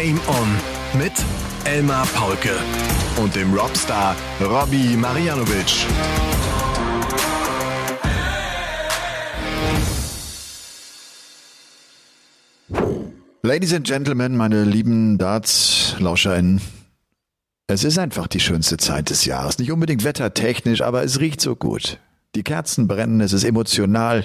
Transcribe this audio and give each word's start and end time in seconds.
Game 0.00 0.20
On 0.28 1.00
mit 1.00 1.12
Elmar 1.64 2.06
Paulke 2.14 2.56
und 3.20 3.34
dem 3.34 3.52
Robstar 3.52 4.14
Robbie 4.40 4.96
Marianovic. 4.96 5.86
Ladies 13.42 13.74
and 13.74 13.84
Gentlemen, 13.84 14.36
meine 14.36 14.62
lieben 14.62 15.18
Darts-LauscherInnen, 15.18 16.60
es 17.66 17.82
ist 17.82 17.98
einfach 17.98 18.28
die 18.28 18.38
schönste 18.38 18.76
Zeit 18.76 19.10
des 19.10 19.24
Jahres. 19.24 19.58
Nicht 19.58 19.72
unbedingt 19.72 20.04
wettertechnisch, 20.04 20.82
aber 20.82 21.02
es 21.02 21.18
riecht 21.18 21.40
so 21.40 21.56
gut. 21.56 21.98
Die 22.36 22.44
Kerzen 22.44 22.86
brennen, 22.86 23.20
es 23.20 23.32
ist 23.32 23.42
emotional 23.42 24.24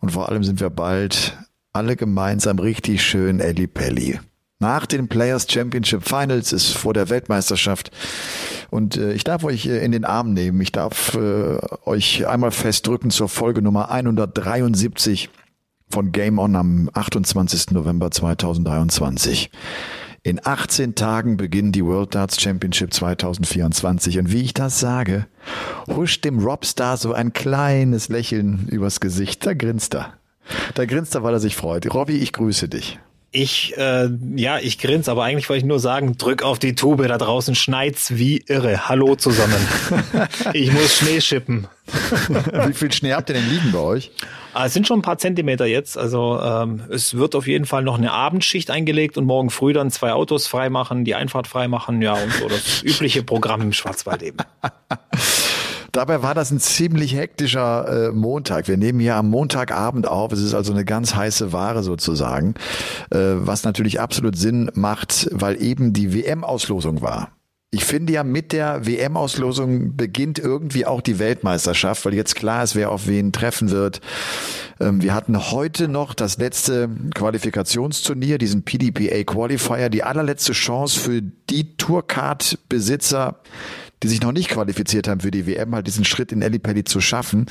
und 0.00 0.12
vor 0.12 0.30
allem 0.30 0.42
sind 0.42 0.58
wir 0.58 0.70
bald 0.70 1.36
alle 1.74 1.96
gemeinsam 1.96 2.58
richtig 2.58 3.04
schön 3.04 3.40
Elli 3.40 3.66
Pelli. 3.66 4.20
Nach 4.58 4.86
den 4.86 5.08
Players 5.08 5.46
Championship 5.50 6.08
Finals 6.08 6.52
ist 6.52 6.72
vor 6.72 6.94
der 6.94 7.10
Weltmeisterschaft 7.10 7.90
und 8.70 8.96
äh, 8.96 9.12
ich 9.12 9.22
darf 9.22 9.44
euch 9.44 9.66
äh, 9.66 9.84
in 9.84 9.92
den 9.92 10.06
Arm 10.06 10.32
nehmen. 10.32 10.60
Ich 10.62 10.72
darf 10.72 11.14
äh, 11.14 11.58
euch 11.84 12.26
einmal 12.26 12.52
festdrücken 12.52 13.10
zur 13.10 13.28
Folge 13.28 13.60
Nummer 13.60 13.90
173 13.90 15.28
von 15.90 16.10
Game 16.10 16.38
On 16.38 16.56
am 16.56 16.90
28. 16.94 17.72
November 17.72 18.10
2023. 18.10 19.50
In 20.22 20.40
18 20.42 20.94
Tagen 20.94 21.36
beginnen 21.36 21.70
die 21.70 21.84
World 21.84 22.14
Darts 22.14 22.40
Championship 22.40 22.94
2024 22.94 24.18
und 24.18 24.32
wie 24.32 24.40
ich 24.40 24.54
das 24.54 24.80
sage, 24.80 25.26
huscht 25.86 26.24
dem 26.24 26.38
Robstar 26.38 26.96
so 26.96 27.12
ein 27.12 27.34
kleines 27.34 28.08
Lächeln 28.08 28.66
übers 28.68 29.00
Gesicht. 29.00 29.44
Da 29.44 29.52
grinst 29.52 29.94
er. 29.94 30.14
Da 30.74 30.86
grinst 30.86 31.14
er, 31.14 31.22
weil 31.22 31.34
er 31.34 31.40
sich 31.40 31.56
freut. 31.56 31.92
Robby, 31.92 32.16
ich 32.16 32.32
grüße 32.32 32.68
dich. 32.70 32.98
Ich, 33.32 33.76
äh, 33.76 34.08
ja, 34.36 34.58
ich 34.58 34.78
grinse, 34.78 35.10
aber 35.10 35.24
eigentlich 35.24 35.48
wollte 35.48 35.58
ich 35.58 35.64
nur 35.64 35.80
sagen, 35.80 36.16
drück 36.16 36.42
auf 36.42 36.58
die 36.58 36.74
Tube, 36.74 37.06
da 37.06 37.18
draußen 37.18 37.54
schneit's 37.54 38.16
wie 38.16 38.42
irre. 38.46 38.88
Hallo 38.88 39.14
zusammen. 39.16 39.58
ich 40.54 40.72
muss 40.72 40.96
Schnee 40.96 41.20
schippen. 41.20 41.66
wie 42.66 42.72
viel 42.72 42.92
Schnee 42.92 43.12
habt 43.12 43.28
ihr 43.28 43.34
denn 43.34 43.48
liegen 43.50 43.72
bei 43.72 43.78
euch? 43.78 44.10
Ah, 44.54 44.66
es 44.66 44.72
sind 44.72 44.86
schon 44.86 45.00
ein 45.00 45.02
paar 45.02 45.18
Zentimeter 45.18 45.66
jetzt. 45.66 45.98
Also 45.98 46.40
ähm, 46.40 46.84
es 46.88 47.14
wird 47.14 47.34
auf 47.34 47.46
jeden 47.46 47.66
Fall 47.66 47.82
noch 47.82 47.98
eine 47.98 48.12
Abendschicht 48.12 48.70
eingelegt 48.70 49.18
und 49.18 49.26
morgen 49.26 49.50
früh 49.50 49.74
dann 49.74 49.90
zwei 49.90 50.12
Autos 50.12 50.46
freimachen, 50.46 51.04
die 51.04 51.14
Einfahrt 51.14 51.46
freimachen, 51.46 52.00
ja, 52.00 52.14
und 52.14 52.32
so 52.32 52.48
das 52.48 52.82
übliche 52.82 53.22
Programm 53.22 53.60
im 53.60 53.74
Schwarzwald 53.74 54.22
eben. 54.22 54.38
Dabei 55.96 56.22
war 56.22 56.34
das 56.34 56.50
ein 56.50 56.60
ziemlich 56.60 57.16
hektischer 57.16 58.08
äh, 58.08 58.12
Montag. 58.12 58.68
Wir 58.68 58.76
nehmen 58.76 59.00
hier 59.00 59.16
am 59.16 59.30
Montagabend 59.30 60.06
auf. 60.06 60.30
Es 60.30 60.42
ist 60.42 60.52
also 60.52 60.74
eine 60.74 60.84
ganz 60.84 61.14
heiße 61.14 61.54
Ware 61.54 61.82
sozusagen, 61.82 62.52
äh, 63.10 63.16
was 63.36 63.64
natürlich 63.64 63.98
absolut 63.98 64.36
Sinn 64.36 64.70
macht, 64.74 65.26
weil 65.32 65.62
eben 65.62 65.94
die 65.94 66.12
WM-Auslosung 66.12 67.00
war. 67.00 67.30
Ich 67.70 67.86
finde 67.86 68.12
ja, 68.12 68.24
mit 68.24 68.52
der 68.52 68.84
WM-Auslosung 68.84 69.96
beginnt 69.96 70.38
irgendwie 70.38 70.84
auch 70.84 71.00
die 71.00 71.18
Weltmeisterschaft, 71.18 72.04
weil 72.04 72.12
jetzt 72.12 72.36
klar 72.36 72.62
ist, 72.62 72.74
wer 72.74 72.90
auf 72.90 73.06
wen 73.06 73.32
treffen 73.32 73.70
wird. 73.70 74.02
Ähm, 74.78 75.02
wir 75.02 75.14
hatten 75.14 75.50
heute 75.50 75.88
noch 75.88 76.12
das 76.12 76.36
letzte 76.36 76.90
Qualifikationsturnier, 77.14 78.36
diesen 78.36 78.64
PDPA 78.64 79.24
Qualifier, 79.24 79.88
die 79.88 80.02
allerletzte 80.02 80.52
Chance 80.52 81.00
für 81.00 81.22
die 81.22 81.78
Tourcard-Besitzer, 81.78 83.40
die 84.02 84.08
sich 84.08 84.20
noch 84.20 84.32
nicht 84.32 84.48
qualifiziert 84.48 85.08
haben 85.08 85.20
für 85.20 85.30
die 85.30 85.46
WM, 85.46 85.74
halt 85.74 85.86
diesen 85.86 86.04
Schritt 86.04 86.32
in 86.32 86.42
Ellipelli 86.42 86.84
zu 86.84 87.00
schaffen. 87.00 87.46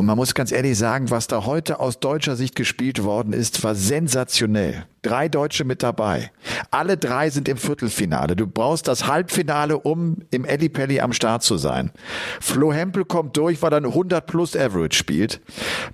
Und 0.00 0.06
man 0.06 0.16
muss 0.16 0.32
ganz 0.32 0.50
ehrlich 0.50 0.78
sagen, 0.78 1.10
was 1.10 1.26
da 1.26 1.44
heute 1.44 1.78
aus 1.78 2.00
deutscher 2.00 2.34
Sicht 2.34 2.56
gespielt 2.56 3.04
worden 3.04 3.34
ist, 3.34 3.62
war 3.62 3.74
sensationell. 3.74 4.86
Drei 5.02 5.28
Deutsche 5.28 5.64
mit 5.64 5.82
dabei. 5.82 6.30
Alle 6.70 6.96
drei 6.96 7.28
sind 7.28 7.50
im 7.50 7.58
Viertelfinale. 7.58 8.34
Du 8.34 8.46
brauchst 8.46 8.88
das 8.88 9.06
Halbfinale, 9.06 9.78
um 9.78 10.16
im 10.30 10.46
Ellipelli 10.46 11.00
am 11.00 11.12
Start 11.12 11.42
zu 11.42 11.58
sein. 11.58 11.90
Flo 12.40 12.72
Hempel 12.72 13.04
kommt 13.04 13.36
durch, 13.36 13.60
weil 13.60 13.74
er 13.74 13.84
100 13.84 14.26
plus 14.26 14.56
Average 14.56 14.96
spielt. 14.96 15.42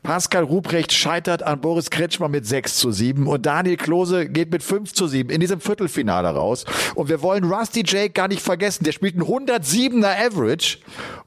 Pascal 0.05 0.45
Ruprecht 0.45 0.93
scheitert 0.93 1.43
an 1.43 1.61
Boris 1.61 1.91
Kretschmer 1.91 2.29
mit 2.29 2.47
6 2.47 2.77
zu 2.77 2.93
7 2.93 3.27
und 3.27 3.45
Daniel 3.45 3.77
Klose 3.77 4.29
geht 4.29 4.53
mit 4.53 4.63
5 4.63 4.93
zu 4.93 5.09
7 5.09 5.31
in 5.31 5.41
diesem 5.41 5.61
Viertelfinale 5.61 6.29
raus. 6.29 6.65
Und 6.95 7.09
wir 7.09 7.23
wollen 7.23 7.43
Rusty 7.43 7.83
Jake 7.85 8.11
gar 8.11 8.29
nicht 8.29 8.41
vergessen. 8.41 8.85
Der 8.85 8.93
spielt 8.93 9.17
ein 9.17 9.25
107er 9.25 10.27
Average 10.29 10.79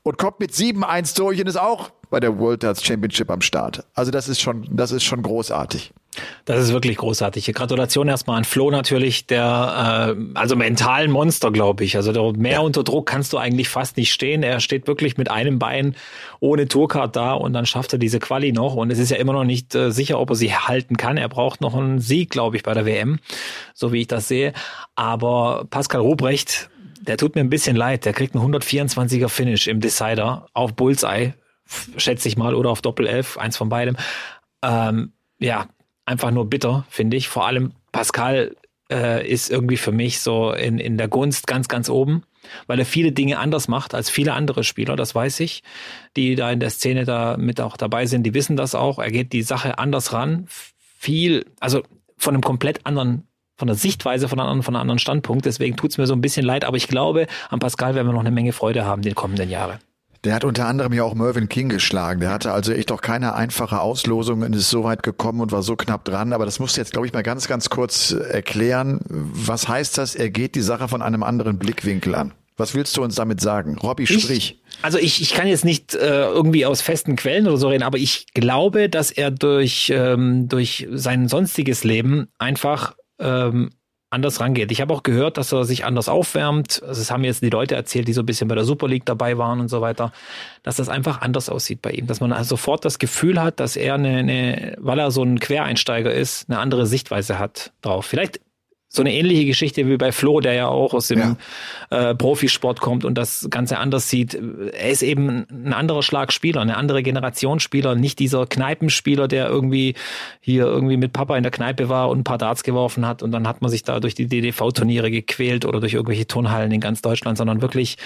und 0.03 0.18
kommt 0.18 0.39
mit 0.39 0.51
7-1 0.51 1.18
durch 1.18 1.41
und 1.41 1.47
ist 1.47 1.59
auch 1.59 1.91
bei 2.09 2.20
der 2.20 2.38
World 2.40 2.64
Darts 2.64 2.84
Championship 2.84 3.30
am 3.30 3.42
Start. 3.42 3.84
Also 3.94 4.12
das 4.12 4.28
ist 4.28 4.42
schon, 4.42 4.68
das 4.72 4.92
ist 4.92 5.03
schon 5.03 5.22
großartig. 5.22 5.92
Das 6.46 6.59
ist 6.59 6.74
wirklich 6.74 6.97
großartig. 6.97 7.53
Gratulation 7.53 8.08
erstmal 8.08 8.38
an 8.38 8.44
Flo 8.44 8.72
natürlich, 8.72 9.28
der 9.28 10.16
äh, 10.18 10.22
also 10.34 10.56
mentalen 10.56 11.12
Monster, 11.12 11.52
glaube 11.52 11.84
ich. 11.84 11.96
Also 11.96 12.34
mehr 12.34 12.53
ja. 12.53 12.59
unter 12.59 12.84
Druck 12.84 13.06
kannst 13.06 13.31
du 13.31 13.38
eigentlich 13.38 13.69
fast 13.69 13.96
nicht 13.96 14.12
stehen. 14.12 14.42
Er 14.42 14.59
steht 14.59 14.88
wirklich 14.88 15.18
mit 15.18 15.30
einem 15.30 15.59
Bein 15.59 15.96
ohne 16.40 16.68
Tourcard 16.68 17.16
da 17.16 17.34
und 17.34 17.53
dann 17.53 17.66
schafft 17.66 17.94
er 17.94 18.00
diese 18.00 18.19
Quali 18.19 18.52
noch. 18.52 18.75
Und 18.75 18.92
es 18.92 18.98
ist 18.98 19.12
ja 19.12 19.18
immer 19.18 19.34
noch 19.34 19.44
nicht 19.44 19.75
äh, 19.75 19.92
sicher, 19.92 20.19
ob 20.19 20.31
er 20.31 20.36
sie 20.36 20.53
halten 20.53 20.98
kann. 20.98 21.18
Er 21.18 21.30
braucht 21.30 21.62
noch 21.62 21.75
einen 21.75 22.00
Sieg, 22.00 22.31
glaube 22.31 22.58
ich, 22.58 22.64
bei 22.64 22.74
der 22.74 22.86
WM, 22.86 23.19
so 23.74 23.94
wie 23.94 24.02
ich 24.02 24.08
das 24.08 24.28
sehe. 24.28 24.53
Aber 24.96 25.68
Pascal 25.69 26.02
Ruprecht, 26.02 26.69
der 27.02 27.18
tut 27.18 27.36
mir 27.36 27.42
ein 27.42 27.50
bisschen 27.50 27.75
leid. 27.75 28.06
Der 28.06 28.14
kriegt 28.14 28.36
einen 28.36 28.56
124er 28.56 29.30
Finish 29.30 29.68
im 29.68 29.80
Decider 29.80 30.48
auf 30.53 30.74
Bullseye 30.74 31.34
schätze 31.97 32.28
ich 32.28 32.38
mal, 32.38 32.56
oder 32.56 32.69
auf 32.69 32.81
Doppel 32.81 33.07
F, 33.07 33.38
eins 33.38 33.57
von 33.57 33.69
beidem. 33.69 33.96
Ähm, 34.63 35.13
ja, 35.40 35.68
einfach 36.06 36.31
nur 36.31 36.50
bitter, 36.50 36.85
finde 36.90 37.18
ich. 37.18 37.28
Vor 37.30 37.46
allem 37.46 37.74
Pascal 37.91 38.56
äh, 38.91 39.28
ist 39.28 39.50
irgendwie 39.50 39.78
für 39.78 39.91
mich 39.91 40.19
so 40.19 40.52
in, 40.52 40.80
in 40.80 40.97
der 40.97 41.07
Gunst 41.07 41.47
ganz, 41.47 41.68
ganz 41.68 41.90
oben, 41.90 42.24
weil 42.68 42.80
er 42.80 42.85
viele 42.85 43.12
Dinge 43.12 43.40
anders 43.40 43.68
macht 43.68 43.94
als 43.94 44.09
viele 44.09 44.34
andere 44.34 44.63
Spieler, 44.63 44.96
das 44.96 45.13
weiß 45.13 45.40
ich, 45.41 45.63
die 46.16 46.35
da 46.35 46.52
in 46.52 46.59
der 46.59 46.72
Szene 46.72 47.06
da 47.06 47.38
mit 47.38 47.62
auch 47.62 47.78
dabei 47.78 48.06
sind, 48.06 48.24
die 48.24 48.34
wissen 48.34 48.57
das 48.57 48.75
auch. 48.75 49.00
Er 49.00 49.12
geht 49.12 49.34
die 49.34 49.44
Sache 49.44 49.78
anders 49.78 50.13
ran, 50.13 50.47
viel, 50.97 51.46
also 51.59 51.84
von 52.18 52.34
einem 52.34 52.44
komplett 52.44 52.86
anderen 52.86 53.25
von 53.56 53.68
der 53.68 53.75
Sichtweise 53.75 54.30
von 54.30 54.40
einem, 54.40 54.63
von 54.63 54.74
einem 54.74 54.84
anderen 54.84 55.00
Standpunkt. 55.00 55.46
Deswegen 55.46 55.75
tut's 55.75 55.97
mir 55.97 56.07
so 56.07 56.13
ein 56.13 56.22
bisschen 56.22 56.46
leid, 56.46 56.63
aber 56.63 56.78
ich 56.78 56.88
glaube, 56.88 57.28
an 57.50 57.59
Pascal 57.59 57.94
werden 57.94 58.07
wir 58.07 58.13
noch 58.13 58.22
eine 58.22 58.31
Menge 58.31 58.53
Freude 58.53 58.86
haben 58.86 59.01
die 59.01 59.12
kommenden 59.12 59.50
Jahre. 59.50 59.80
Der 60.25 60.35
hat 60.35 60.44
unter 60.44 60.68
anderem 60.68 60.91
ja 60.91 61.03
auch 61.03 61.16
Mervyn 61.16 61.47
King 61.47 61.69
geschlagen. 61.69 62.19
Der 62.19 62.30
hatte 62.30 62.52
also 62.52 62.74
echt 62.74 62.91
auch 62.91 63.02
keine 63.02 63.35
einfache 63.35 63.80
Auslosung 63.80 64.41
und 64.41 64.53
ist 64.53 64.69
so 64.69 64.84
weit 64.84 65.02
gekommen 65.02 65.40
und 65.40 65.52
war 65.52 65.63
so 65.63 65.78
knapp 65.78 66.03
dran. 66.03 66.34
Aber 66.34 66.46
das 66.46 66.59
musst 66.59 66.75
du 66.75 66.81
jetzt, 66.81 66.91
glaube 66.91 67.07
ich, 67.07 67.13
mal 67.13 67.24
ganz, 67.24 67.47
ganz 67.47 67.69
kurz 67.69 68.12
erklären. 68.12 69.00
Was 69.07 69.69
heißt 69.69 69.97
das? 69.97 70.16
Er 70.16 70.30
geht 70.30 70.56
die 70.56 70.62
Sache 70.62 70.90
von 70.90 71.02
einem 71.02 71.24
anderen 71.24 71.57
Blickwinkel 71.57 72.16
an. 72.16 72.34
Was 72.57 72.75
willst 72.75 72.97
du 72.97 73.03
uns 73.03 73.16
damit 73.16 73.40
sagen? 73.40 73.78
Robby, 73.78 74.06
sprich. 74.06 74.59
Ich, 74.59 74.62
also 74.81 74.97
ich, 74.97 75.22
ich 75.22 75.34
kann 75.34 75.47
jetzt 75.47 75.63
nicht 75.63 75.96
äh, 75.96 76.24
irgendwie 76.25 76.66
aus 76.66 76.81
festen 76.81 77.16
Quellen 77.16 77.47
oder 77.47 77.56
so 77.56 77.69
reden, 77.69 77.84
aber 77.84 77.97
ich 77.97 78.28
glaube, 78.34 78.90
dass 78.90 79.12
er 79.12 79.31
durch, 79.31 79.90
ähm, 79.96 80.50
durch 80.50 80.86
sein 80.91 81.30
sonstiges 81.30 81.86
Leben 81.86 82.28
einfach 82.38 82.96
ähm, 83.18 83.69
anders 84.09 84.40
rangeht. 84.40 84.72
Ich 84.72 84.81
habe 84.81 84.94
auch 84.94 85.03
gehört, 85.03 85.38
dass 85.38 85.52
er 85.52 85.66
sich 85.66 85.86
anders 85.86 86.09
aufwärmt. 86.09 86.81
Also 86.86 87.02
es 87.02 87.12
haben 87.12 87.24
jetzt 87.24 87.44
die 87.44 87.50
Leute 87.50 87.75
erzählt, 87.75 88.08
die 88.08 88.14
so 88.14 88.22
ein 88.22 88.25
bisschen 88.25 88.47
bei 88.47 88.56
der 88.56 88.64
Super 88.64 88.88
League 88.88 89.06
dabei 89.06 89.38
waren 89.38 89.59
und 89.59 89.68
so 89.68 89.81
weiter, 89.81 90.12
dass 90.64 90.78
das 90.78 90.90
einfach 90.90 91.22
anders 91.22 91.50
aussieht 91.50 91.81
bei 91.81 91.92
ihm. 91.92 92.08
Dass 92.08 92.19
man 92.19 92.31
also 92.31 92.50
sofort 92.50 92.86
das 92.86 92.98
Gefühl 93.00 93.42
hat, 93.42 93.59
dass 93.59 93.75
er 93.75 93.96
eine, 93.96 94.18
eine 94.18 94.75
weil 94.80 95.00
er 95.00 95.12
so 95.12 95.24
ein 95.24 95.40
Quereinsteiger 95.40 96.12
ist, 96.12 96.50
eine 96.50 96.59
andere 96.59 96.88
Sichtweise 96.88 97.38
hat 97.38 97.72
drauf. 97.81 98.06
Vielleicht 98.06 98.40
so 98.91 99.03
eine 99.03 99.13
ähnliche 99.13 99.45
Geschichte 99.45 99.88
wie 99.88 99.97
bei 99.97 100.11
Flo, 100.11 100.39
der 100.39 100.53
ja 100.53 100.67
auch 100.67 100.95
aus 100.95 101.09
dem 101.09 101.19
ja. 101.19 102.09
äh, 102.09 102.16
Profisport 102.16 102.81
kommt 102.81 103.05
und 103.05 103.19
das 103.19 103.47
Ganze 103.51 103.77
anders 103.77 104.09
sieht. 104.09 104.33
Er 104.33 104.89
ist 104.89 105.03
eben 105.03 105.45
ein 105.50 105.73
anderer 105.73 106.01
Schlagspieler, 106.01 106.59
eine 106.59 106.75
andere 106.75 107.03
Generationsspieler, 107.03 107.94
nicht 107.94 108.18
dieser 108.18 108.47
Kneipenspieler, 108.47 109.27
der 109.27 109.47
irgendwie 109.47 109.94
hier 110.41 110.65
irgendwie 110.65 110.97
mit 110.97 111.13
Papa 111.13 111.38
in 111.38 111.44
der 111.44 111.51
Kneipe 111.51 111.88
war 111.88 112.09
und 112.09 112.19
ein 112.19 112.24
paar 112.24 112.39
Darts 112.39 112.63
geworfen 112.63 113.06
hat 113.06 113.21
und 113.21 113.31
dann 113.31 113.47
hat 113.47 113.62
man 113.62 113.69
sich 113.69 113.83
da 113.83 114.00
durch 114.00 114.15
die 114.15 114.25
DDV-Turniere 114.25 115.12
gequält 115.12 115.65
oder 115.65 115.80
durch 115.80 115.94
irgendwelche 115.94 116.25
Turnhallen 116.25 116.71
in 116.71 116.81
ganz 116.81 117.03
Deutschland, 117.03 117.38
sondern 117.38 117.62
wirklich 117.62 117.97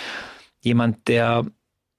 jemand, 0.61 1.07
der 1.07 1.45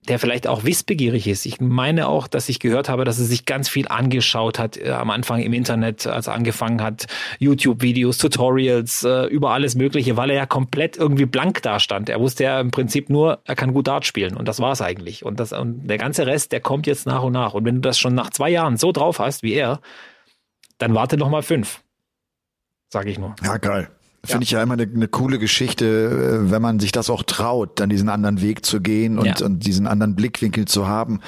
der 0.08 0.18
vielleicht 0.18 0.46
auch 0.46 0.64
wissbegierig 0.64 1.26
ist. 1.26 1.46
Ich 1.46 1.60
meine 1.60 2.08
auch, 2.08 2.26
dass 2.26 2.48
ich 2.48 2.60
gehört 2.60 2.88
habe, 2.88 3.04
dass 3.04 3.18
er 3.18 3.24
sich 3.24 3.46
ganz 3.46 3.68
viel 3.68 3.88
angeschaut 3.88 4.58
hat 4.58 4.76
äh, 4.76 4.90
am 4.90 5.10
Anfang 5.10 5.40
im 5.40 5.52
Internet, 5.52 6.06
als 6.06 6.26
er 6.26 6.34
angefangen 6.34 6.82
hat, 6.82 7.06
YouTube-Videos, 7.38 8.18
Tutorials, 8.18 9.02
äh, 9.04 9.26
über 9.26 9.50
alles 9.50 9.74
Mögliche, 9.74 10.16
weil 10.16 10.30
er 10.30 10.36
ja 10.36 10.46
komplett 10.46 10.96
irgendwie 10.96 11.26
blank 11.26 11.62
dastand. 11.62 12.08
Er 12.08 12.20
wusste 12.20 12.44
ja 12.44 12.60
im 12.60 12.70
Prinzip 12.70 13.08
nur, 13.08 13.40
er 13.44 13.56
kann 13.56 13.72
gut 13.72 13.86
Dart 13.86 14.04
spielen 14.04 14.36
und 14.36 14.46
das 14.46 14.60
war's 14.60 14.82
eigentlich. 14.82 15.24
Und, 15.24 15.40
das, 15.40 15.52
und 15.52 15.86
der 15.86 15.98
ganze 15.98 16.26
Rest, 16.26 16.52
der 16.52 16.60
kommt 16.60 16.86
jetzt 16.86 17.06
nach 17.06 17.22
und 17.22 17.32
nach. 17.32 17.54
Und 17.54 17.64
wenn 17.64 17.76
du 17.76 17.80
das 17.80 17.98
schon 17.98 18.14
nach 18.14 18.30
zwei 18.30 18.50
Jahren 18.50 18.76
so 18.76 18.92
drauf 18.92 19.18
hast 19.18 19.42
wie 19.42 19.54
er, 19.54 19.80
dann 20.78 20.94
warte 20.94 21.16
noch 21.16 21.30
mal 21.30 21.42
fünf. 21.42 21.82
Sag 22.92 23.06
ich 23.06 23.18
nur. 23.18 23.34
Ja, 23.42 23.56
geil. 23.56 23.88
Finde 24.24 24.36
ja. 24.36 24.42
ich 24.42 24.50
ja 24.52 24.62
immer 24.62 24.74
eine, 24.74 24.84
eine, 24.84 25.08
coole 25.08 25.38
Geschichte, 25.38 25.84
äh, 25.84 26.50
wenn 26.50 26.62
man 26.62 26.80
sich 26.80 26.92
das 26.92 27.10
auch 27.10 27.22
traut, 27.22 27.78
dann 27.80 27.90
diesen 27.90 28.08
anderen 28.08 28.40
Weg 28.40 28.64
zu 28.64 28.80
gehen 28.80 29.18
und, 29.18 29.40
ja. 29.40 29.46
und 29.46 29.66
diesen 29.66 29.86
anderen 29.86 30.14
Blickwinkel 30.14 30.64
zu 30.64 30.88
haben. 30.88 31.20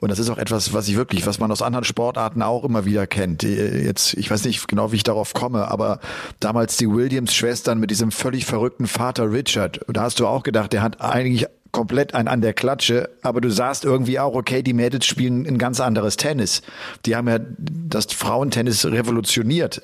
Und 0.00 0.10
das 0.10 0.18
ist 0.18 0.28
auch 0.30 0.38
etwas, 0.38 0.72
was 0.72 0.88
ich 0.88 0.96
wirklich, 0.96 1.26
was 1.26 1.38
man 1.38 1.50
aus 1.50 1.62
anderen 1.62 1.84
Sportarten 1.84 2.42
auch 2.42 2.64
immer 2.64 2.84
wieder 2.84 3.06
kennt. 3.06 3.42
Äh, 3.42 3.84
jetzt, 3.84 4.14
ich 4.14 4.30
weiß 4.30 4.44
nicht 4.44 4.68
genau, 4.68 4.92
wie 4.92 4.96
ich 4.96 5.02
darauf 5.02 5.34
komme, 5.34 5.68
aber 5.68 6.00
damals 6.40 6.76
die 6.76 6.90
Williams-Schwestern 6.90 7.80
mit 7.80 7.90
diesem 7.90 8.10
völlig 8.10 8.44
verrückten 8.46 8.86
Vater 8.86 9.32
Richard, 9.32 9.80
da 9.88 10.02
hast 10.02 10.20
du 10.20 10.26
auch 10.26 10.42
gedacht, 10.42 10.72
der 10.72 10.82
hat 10.82 11.00
eigentlich 11.00 11.46
komplett 11.72 12.14
ein 12.14 12.26
an 12.26 12.40
der 12.40 12.54
Klatsche, 12.54 13.10
aber 13.22 13.42
du 13.42 13.50
sahst 13.50 13.84
irgendwie 13.84 14.18
auch, 14.18 14.34
okay, 14.34 14.62
die 14.62 14.72
Mädels 14.72 15.04
spielen 15.04 15.46
ein 15.46 15.58
ganz 15.58 15.78
anderes 15.78 16.16
Tennis. 16.16 16.62
Die 17.04 17.14
haben 17.16 17.28
ja 17.28 17.38
das 17.38 18.06
Frauentennis 18.06 18.86
revolutioniert 18.86 19.82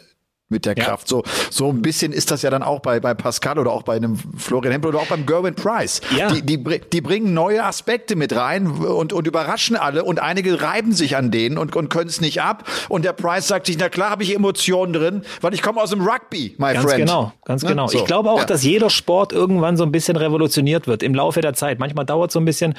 mit 0.52 0.66
der 0.66 0.76
ja. 0.76 0.84
Kraft. 0.84 1.08
So, 1.08 1.24
so 1.50 1.68
ein 1.70 1.82
bisschen 1.82 2.12
ist 2.12 2.30
das 2.30 2.42
ja 2.42 2.50
dann 2.50 2.62
auch 2.62 2.80
bei, 2.80 3.00
bei 3.00 3.14
Pascal 3.14 3.58
oder 3.58 3.72
auch 3.72 3.82
bei 3.82 3.96
einem 3.96 4.16
Florian 4.36 4.72
Hempel 4.72 4.90
oder 4.90 5.00
auch 5.00 5.06
beim 5.08 5.26
Gerwin 5.26 5.54
Price. 5.54 6.00
Ja. 6.16 6.30
Die, 6.30 6.42
die, 6.42 6.80
die 6.92 7.00
bringen 7.00 7.34
neue 7.34 7.64
Aspekte 7.64 8.14
mit 8.14 8.34
rein 8.36 8.68
und, 8.68 9.12
und 9.12 9.26
überraschen 9.26 9.76
alle 9.76 10.04
und 10.04 10.20
einige 10.20 10.62
reiben 10.62 10.92
sich 10.92 11.16
an 11.16 11.30
denen 11.30 11.58
und, 11.58 11.74
und 11.74 11.88
können 11.88 12.08
es 12.08 12.20
nicht 12.20 12.40
ab. 12.40 12.68
Und 12.88 13.04
der 13.04 13.12
Price 13.12 13.48
sagt 13.48 13.66
sich, 13.66 13.76
na 13.78 13.88
klar 13.88 14.10
habe 14.10 14.22
ich 14.22 14.34
Emotionen 14.34 14.92
drin, 14.92 15.22
weil 15.40 15.54
ich 15.54 15.62
komme 15.62 15.80
aus 15.80 15.90
dem 15.90 16.00
Rugby, 16.00 16.54
my 16.58 16.74
ganz 16.74 16.84
friend. 16.84 17.06
Genau, 17.06 17.32
ganz 17.44 17.62
ne? 17.62 17.70
genau. 17.70 17.86
So. 17.88 17.98
Ich 17.98 18.04
glaube 18.04 18.30
auch, 18.30 18.40
ja. 18.40 18.44
dass 18.44 18.62
jeder 18.62 18.90
Sport 18.90 19.32
irgendwann 19.32 19.76
so 19.76 19.84
ein 19.84 19.92
bisschen 19.92 20.16
revolutioniert 20.16 20.86
wird 20.86 21.02
im 21.02 21.14
Laufe 21.14 21.40
der 21.40 21.54
Zeit. 21.54 21.78
Manchmal 21.78 22.04
dauert 22.04 22.30
es 22.30 22.34
so 22.34 22.40
ein 22.40 22.44
bisschen. 22.44 22.74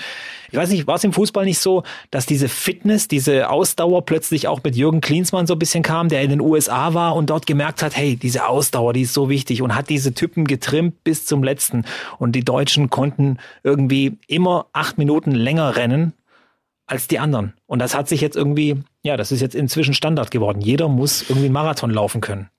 Ich 0.51 0.57
weiß 0.57 0.69
nicht, 0.69 0.85
war 0.85 0.95
es 0.95 1.03
im 1.03 1.13
Fußball 1.13 1.45
nicht 1.45 1.57
so, 1.57 1.83
dass 2.11 2.27
diese 2.27 2.47
Fitness, 2.47 3.07
diese 3.07 3.49
Ausdauer 3.49 4.05
plötzlich 4.05 4.47
auch 4.47 4.61
mit 4.63 4.75
Jürgen 4.75 5.01
Klinsmann 5.01 5.47
so 5.47 5.55
ein 5.55 5.59
bisschen 5.59 5.81
kam, 5.81 6.09
der 6.09 6.21
in 6.21 6.29
den 6.29 6.41
USA 6.41 6.93
war 6.93 7.15
und 7.15 7.31
dort 7.31 7.47
gemerkt 7.47 7.62
hat, 7.63 7.95
hey, 7.95 8.15
diese 8.15 8.47
Ausdauer, 8.47 8.93
die 8.93 9.01
ist 9.01 9.13
so 9.13 9.29
wichtig 9.29 9.61
und 9.61 9.75
hat 9.75 9.89
diese 9.89 10.13
Typen 10.13 10.45
getrimmt 10.45 11.03
bis 11.03 11.25
zum 11.25 11.43
letzten. 11.43 11.85
Und 12.19 12.33
die 12.33 12.43
Deutschen 12.43 12.89
konnten 12.89 13.37
irgendwie 13.63 14.17
immer 14.27 14.67
acht 14.73 14.97
Minuten 14.97 15.31
länger 15.31 15.75
rennen 15.75 16.13
als 16.85 17.07
die 17.07 17.19
anderen. 17.19 17.53
Und 17.65 17.79
das 17.79 17.95
hat 17.95 18.07
sich 18.09 18.21
jetzt 18.21 18.35
irgendwie, 18.35 18.83
ja, 19.03 19.17
das 19.17 19.31
ist 19.31 19.41
jetzt 19.41 19.55
inzwischen 19.55 19.93
Standard 19.93 20.31
geworden. 20.31 20.61
Jeder 20.61 20.89
muss 20.89 21.21
irgendwie 21.23 21.45
einen 21.45 21.53
Marathon 21.53 21.89
laufen 21.89 22.21
können. 22.21 22.49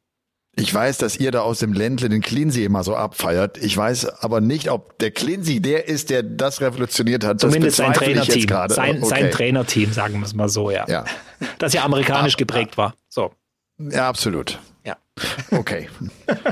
Ich 0.57 0.73
weiß, 0.73 0.99
dass 0.99 1.17
ihr 1.17 1.33
da 1.33 1.41
aus 1.41 1.59
dem 1.59 1.73
Ländle 1.73 2.09
den 2.09 2.21
Cleansey 2.21 2.65
immer 2.65 2.85
so 2.85 2.95
abfeiert. 2.95 3.59
Ich 3.59 3.77
weiß 3.77 4.23
aber 4.23 4.41
nicht, 4.41 4.71
ob 4.71 4.99
der 5.01 5.11
Cleansey 5.11 5.61
der 5.61 5.89
ist, 5.89 6.11
der 6.11 6.23
das 6.23 6.61
revolutioniert 6.61 7.25
hat. 7.25 7.41
Zumindest 7.41 7.77
sein 7.77 7.93
Trainerteam. 7.93 8.49
Sein, 8.69 8.99
okay. 8.99 9.09
sein 9.09 9.31
Trainerteam, 9.33 9.93
sagen 9.93 10.21
wir 10.21 10.25
es 10.25 10.35
mal 10.35 10.49
so, 10.49 10.71
ja. 10.71 10.85
ja. 10.89 11.05
Das 11.59 11.73
ja 11.73 11.85
amerikanisch 11.85 12.35
ah, 12.35 12.39
geprägt 12.39 12.77
war. 12.77 12.95
So. 13.09 13.33
Ja, 13.79 14.09
absolut. 14.09 14.59
Ja. 14.85 14.97
Okay. 15.51 15.89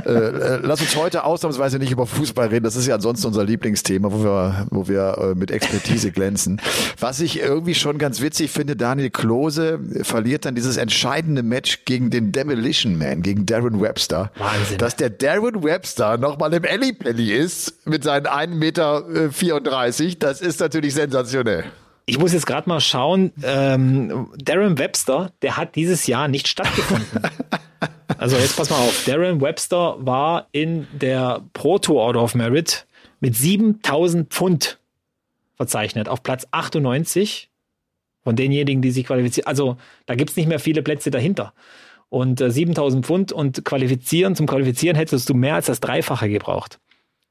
äh, 0.06 0.10
äh, 0.10 0.60
lass 0.62 0.80
uns 0.80 0.94
heute 0.94 1.24
ausnahmsweise 1.24 1.78
nicht 1.78 1.90
über 1.90 2.06
Fußball 2.06 2.48
reden. 2.48 2.62
Das 2.64 2.76
ist 2.76 2.86
ja 2.86 2.94
ansonsten 2.94 3.26
unser 3.26 3.44
Lieblingsthema, 3.44 4.12
wo 4.12 4.22
wir, 4.22 4.66
wo 4.70 4.86
wir 4.86 5.18
äh, 5.18 5.34
mit 5.34 5.50
Expertise 5.50 6.12
glänzen. 6.12 6.60
Was 7.00 7.18
ich 7.20 7.40
irgendwie 7.40 7.74
schon 7.74 7.98
ganz 7.98 8.20
witzig 8.20 8.52
finde, 8.52 8.76
Daniel 8.76 9.10
Klose 9.10 9.80
verliert 10.02 10.44
dann 10.44 10.54
dieses 10.54 10.76
entscheidende 10.76 11.42
Match 11.42 11.84
gegen 11.84 12.10
den 12.10 12.30
Demolition 12.30 12.96
Man, 12.96 13.22
gegen 13.22 13.44
Darren 13.44 13.80
Webster. 13.80 14.30
Wahnsinn. 14.38 14.78
Dass 14.78 14.94
der 14.94 15.10
Darren 15.10 15.64
Webster 15.64 16.16
nochmal 16.16 16.52
im 16.54 16.64
Ellipelli 16.64 17.32
ist 17.32 17.86
mit 17.86 18.04
seinen 18.04 18.26
1,34 18.26 18.54
Meter, 18.56 20.16
das 20.20 20.40
ist 20.40 20.60
natürlich 20.60 20.94
sensationell. 20.94 21.64
Ich 22.06 22.18
muss 22.18 22.32
jetzt 22.32 22.46
gerade 22.46 22.68
mal 22.68 22.80
schauen. 22.80 23.32
Ähm, 23.42 24.28
Darren 24.36 24.78
Webster, 24.78 25.32
der 25.42 25.56
hat 25.56 25.76
dieses 25.76 26.06
Jahr 26.06 26.28
nicht 26.28 26.48
stattgefunden. 26.48 27.22
Also 28.18 28.36
jetzt 28.36 28.56
pass 28.56 28.70
mal 28.70 28.76
auf. 28.76 29.04
Darren 29.04 29.40
Webster 29.40 29.96
war 29.98 30.46
in 30.52 30.86
der 30.92 31.42
Pro 31.54 31.78
Tour 31.78 32.00
Order 32.00 32.22
of 32.22 32.34
Merit 32.34 32.86
mit 33.20 33.34
7000 33.34 34.32
Pfund 34.32 34.78
verzeichnet, 35.56 36.08
auf 36.08 36.22
Platz 36.22 36.46
98 36.50 37.50
von 38.22 38.36
denjenigen, 38.36 38.82
die 38.82 38.90
sich 38.90 39.06
qualifizieren. 39.06 39.48
Also 39.48 39.76
da 40.06 40.14
gibt's 40.14 40.36
nicht 40.36 40.48
mehr 40.48 40.60
viele 40.60 40.82
Plätze 40.82 41.10
dahinter. 41.10 41.52
Und 42.08 42.40
äh, 42.40 42.50
7000 42.50 43.06
Pfund 43.06 43.32
und 43.32 43.64
qualifizieren, 43.64 44.36
zum 44.36 44.46
Qualifizieren 44.46 44.96
hättest 44.96 45.28
du 45.28 45.34
mehr 45.34 45.54
als 45.54 45.66
das 45.66 45.80
Dreifache 45.80 46.28
gebraucht. 46.28 46.78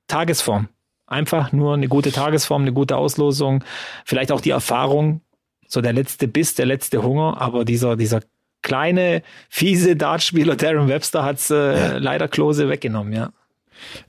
Tagesform. 0.07 0.67
Einfach 1.11 1.51
nur 1.51 1.73
eine 1.73 1.87
gute 1.87 2.11
Tagesform, 2.11 2.61
eine 2.61 2.73
gute 2.73 2.95
Auslosung, 2.95 3.63
vielleicht 4.05 4.31
auch 4.31 4.41
die 4.41 4.51
Erfahrung, 4.51 5.21
so 5.67 5.81
der 5.81 5.93
letzte 5.93 6.27
Biss, 6.27 6.55
der 6.55 6.65
letzte 6.65 7.03
Hunger, 7.03 7.41
aber 7.41 7.65
dieser, 7.65 7.97
dieser 7.97 8.21
kleine, 8.61 9.21
fiese 9.49 9.95
Dartspieler 9.95 10.55
Darren 10.55 10.87
Webster 10.87 11.23
hat's 11.23 11.49
äh, 11.49 11.55
ja. 11.55 11.97
leider 11.97 12.27
Klose 12.27 12.69
weggenommen, 12.69 13.13
ja. 13.13 13.31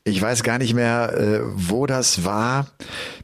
Ich 0.04 0.20
weiß 0.20 0.43
gar 0.43 0.58
nicht 0.58 0.75
mehr, 0.75 1.12
äh, 1.16 1.40
wo 1.54 1.87
das 1.87 2.25
war. 2.25 2.66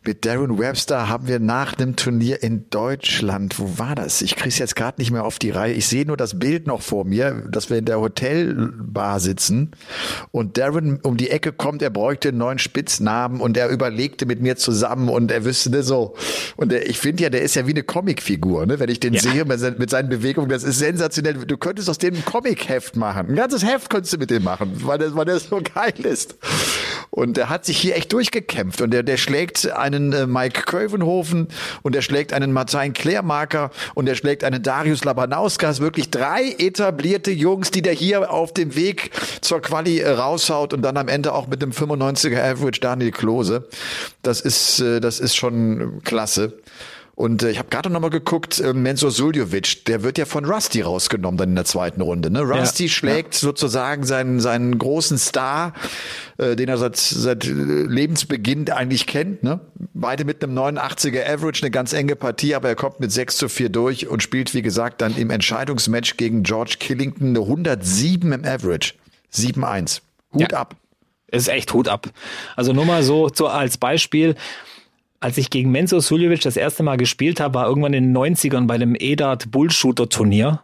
Mit 0.09 0.25
Darren 0.25 0.59
Webster 0.59 1.11
haben 1.11 1.29
wir 1.29 1.39
nach 1.39 1.77
einem 1.77 1.95
Turnier 1.95 2.43
in 2.43 2.71
Deutschland, 2.71 3.59
wo 3.59 3.79
war 3.79 3.95
das? 3.95 4.23
Ich 4.23 4.37
krieg's 4.37 4.57
jetzt 4.57 4.75
gerade 4.75 4.99
nicht 4.99 5.11
mehr 5.11 5.27
auf 5.27 5.39
die 5.39 5.51
Reihe. 5.51 5.75
Ich 5.75 5.87
sehe 5.87 6.07
nur 6.07 6.17
das 6.17 6.39
Bild 6.39 6.67
noch 6.67 6.81
vor 6.81 7.05
mir, 7.05 7.43
dass 7.51 7.69
wir 7.69 7.77
in 7.77 7.85
der 7.85 8.01
Hotelbar 8.01 9.21
sitzen 9.21 9.73
und 10.31 10.57
Darren 10.57 10.99
um 11.03 11.19
die 11.19 11.29
Ecke 11.29 11.53
kommt, 11.53 11.83
er 11.83 11.91
bräuchte 11.91 12.31
einen 12.31 12.39
neuen 12.39 12.59
Spitznamen 12.59 13.43
und 13.43 13.59
er 13.59 13.69
überlegte 13.69 14.25
mit 14.25 14.41
mir 14.41 14.57
zusammen 14.57 15.11
und 15.11 15.31
er 15.31 15.45
wüsste 15.45 15.69
ne, 15.69 15.83
so. 15.83 16.15
Und 16.57 16.73
der, 16.73 16.89
ich 16.89 16.99
finde 16.99 17.25
ja, 17.25 17.29
der 17.29 17.43
ist 17.43 17.55
ja 17.55 17.67
wie 17.67 17.73
eine 17.73 17.83
Comicfigur, 17.83 18.65
ne? 18.65 18.81
wenn 18.81 18.89
ich 18.89 19.01
den 19.01 19.13
ja. 19.13 19.21
sehe 19.21 19.45
mit 19.45 19.91
seinen 19.91 20.09
Bewegungen, 20.09 20.49
das 20.49 20.65
ist 20.65 20.79
sensationell. 20.79 21.35
Du 21.35 21.59
könntest 21.59 21.91
aus 21.91 21.99
dem 21.99 22.15
ein 22.15 22.25
Comic-Heft 22.25 22.97
machen. 22.97 23.29
Ein 23.29 23.37
ganzes 23.37 23.63
Heft 23.63 23.91
könntest 23.91 24.15
du 24.15 24.17
mit 24.17 24.31
dem 24.31 24.43
machen, 24.43 24.73
weil 24.87 24.97
der, 24.97 25.15
weil 25.15 25.27
der 25.27 25.39
so 25.39 25.61
geil 25.75 25.93
ist. 26.03 26.39
Und 27.11 27.37
der 27.37 27.51
hat 27.51 27.67
sich 27.67 27.77
hier 27.77 27.97
echt 27.97 28.13
durchgekämpft 28.13 28.81
und 28.81 28.91
der, 28.91 29.03
der 29.03 29.19
schlägt 29.19 29.71
einen 29.71 29.98
äh, 30.13 30.27
Mike 30.27 30.63
Kövenhofen 30.63 31.49
und 31.83 31.95
der 31.95 32.03
schlägt 32.03 32.33
einen 32.33 32.53
Martin 32.53 32.93
Klärmarker 32.93 33.71
und 33.95 34.07
der 34.07 34.15
schlägt 34.15 34.45
einen 34.45 34.63
Darius 34.63 35.05
Labanauskas. 35.05 35.81
Wirklich 35.81 36.11
drei 36.11 36.55
etablierte 36.59 37.31
Jungs, 37.31 37.71
die 37.71 37.83
der 37.83 37.93
hier 37.93 38.33
auf 38.33 38.53
dem 38.53 38.75
Weg 38.75 39.11
zur 39.41 39.61
Quali 39.61 39.99
äh, 39.99 40.11
raushaut 40.11 40.73
und 40.73 40.83
dann 40.83 40.97
am 40.97 41.09
Ende 41.09 41.33
auch 41.33 41.47
mit 41.47 41.63
dem 41.63 41.73
95er 41.73 42.41
Average 42.41 42.81
Daniel 42.81 43.11
Klose. 43.11 43.69
Das 44.23 44.41
ist, 44.41 44.81
äh, 44.81 45.01
das 45.01 45.21
ist 45.21 45.37
schon 45.37 46.01
klasse. 46.05 46.55
Und 47.19 47.43
äh, 47.43 47.51
ich 47.51 47.59
habe 47.59 47.69
gerade 47.69 47.91
noch 47.91 47.99
mal 47.99 48.11
geguckt, 48.11 48.61
äh, 48.61 48.73
Mensur 48.73 49.11
Suljovic, 49.11 49.85
der 49.87 50.05
wird 50.05 50.19
ja 50.19 50.25
von 50.25 50.45
Rusty 50.45 50.83
rausgenommen 50.83 51.37
dann 51.37 51.49
in 51.49 51.57
der 51.57 51.65
zweiten 51.65 52.01
Runde. 52.01 52.31
Ne? 52.31 52.43
Rusty 52.43 52.85
ja, 52.85 52.89
schlägt 52.89 53.35
ja. 53.35 53.41
sozusagen 53.41 54.05
seinen, 54.05 54.39
seinen 54.39 54.79
großen 54.79 55.19
Star, 55.19 55.73
äh, 56.39 56.55
den 56.55 56.69
er 56.69 56.79
seit, 56.79 56.97
seit 56.97 57.45
äh, 57.45 57.51
Lebensbeginn 57.51 58.71
eigentlich 58.71 59.09
kennt. 59.09 59.43
Ne? 59.43 59.59
Beide 59.95 60.25
mit 60.25 60.45
einem 60.45 60.57
89er 60.57 61.29
Average, 61.29 61.63
eine 61.63 61.73
ganz 61.73 61.93
enge 61.93 62.15
Partie, 62.15 62.55
aber 62.55 62.69
er 62.69 62.77
kommt 62.77 63.01
mit 63.01 63.11
6 63.11 63.37
zu 63.37 63.49
4 63.49 63.69
durch 63.71 64.07
und 64.07 64.23
spielt, 64.23 64.55
wie 64.55 64.63
gesagt, 64.63 65.01
dann 65.01 65.17
im 65.17 65.31
Entscheidungsmatch 65.31 66.19
gegen 66.19 66.45
George 66.45 66.77
Killington 66.79 67.31
eine 67.31 67.41
107 67.41 68.31
im 68.31 68.45
Average. 68.45 68.95
7-1. 69.35 70.03
Hut 70.35 70.53
ja. 70.53 70.59
ab. 70.59 70.77
Ist 71.27 71.49
echt 71.49 71.75
Hut 71.75 71.89
ab. 71.89 72.11
Also 72.55 72.73
nur 72.73 72.85
mal 72.85 73.03
so, 73.03 73.29
so 73.35 73.49
als 73.49 73.77
Beispiel 73.77 74.37
als 75.21 75.39
ich 75.39 75.51
gegen 75.51 75.71
Menzo 75.71 76.01
Suljovic 76.01 76.43
das 76.43 76.57
erste 76.57 76.83
Mal 76.83 76.97
gespielt 76.97 77.41
habe, 77.41 77.55
war 77.55 77.67
irgendwann 77.67 77.95
in 77.95 78.13
den 78.13 78.17
90ern 78.17 78.67
bei 78.67 78.79
dem 78.79 78.95
EDAT 78.99 79.51
Bullshooter 79.51 80.09
Turnier. 80.09 80.63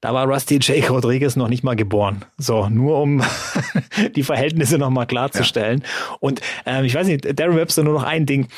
Da 0.00 0.12
war 0.12 0.26
Rusty 0.26 0.58
Jake 0.60 0.88
Rodriguez 0.92 1.36
noch 1.36 1.48
nicht 1.48 1.62
mal 1.62 1.76
geboren. 1.76 2.24
So, 2.36 2.68
nur 2.68 3.00
um 3.00 3.22
die 4.16 4.24
Verhältnisse 4.24 4.76
nochmal 4.76 5.06
klarzustellen. 5.06 5.82
Ja. 5.82 6.16
Und 6.18 6.40
ähm, 6.66 6.84
ich 6.84 6.94
weiß 6.94 7.06
nicht, 7.06 7.38
Darren 7.38 7.54
Webster 7.54 7.84
nur 7.84 7.94
noch 7.94 8.02
ein 8.02 8.26
Ding. 8.26 8.48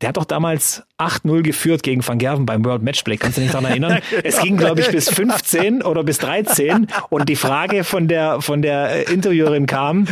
Der 0.00 0.10
hat 0.10 0.16
doch 0.16 0.26
damals 0.26 0.84
8-0 0.98 1.42
geführt 1.42 1.82
gegen 1.82 2.06
Van 2.06 2.18
Gerven 2.18 2.46
beim 2.46 2.64
World 2.64 2.82
Matchplay. 2.82 3.16
Kannst 3.16 3.36
du 3.36 3.42
dich 3.42 3.50
daran 3.50 3.64
erinnern? 3.64 3.98
Es 4.22 4.40
ging, 4.40 4.56
glaube 4.56 4.80
ich, 4.80 4.90
bis 4.90 5.08
15 5.10 5.82
oder 5.82 6.04
bis 6.04 6.18
13. 6.18 6.86
Und 7.08 7.28
die 7.28 7.34
Frage 7.34 7.82
von 7.82 8.06
der, 8.06 8.40
von 8.40 8.62
der 8.62 9.08
äh, 9.08 9.12
Interviewerin 9.12 9.66
kam, 9.66 10.06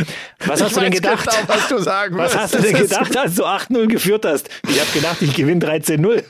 was 0.45 0.61
hast 0.61 0.71
ich 0.71 0.75
du 0.75 0.81
denn 0.81 0.91
gedacht? 0.91 1.25
Genau, 1.25 1.47
was 1.47 1.69
du 1.69 1.77
sagen 1.77 2.17
was 2.17 2.35
hast 2.37 2.55
du 2.55 2.61
denn 2.61 2.75
gedacht, 2.75 3.15
als 3.15 3.35
du 3.35 3.45
8-0 3.45 3.87
geführt 3.87 4.25
hast? 4.25 4.49
Ich 4.67 4.79
habe 4.79 4.91
gedacht, 4.91 5.21
ich 5.21 5.33
gewinne 5.33 5.65
13-0. 5.65 6.23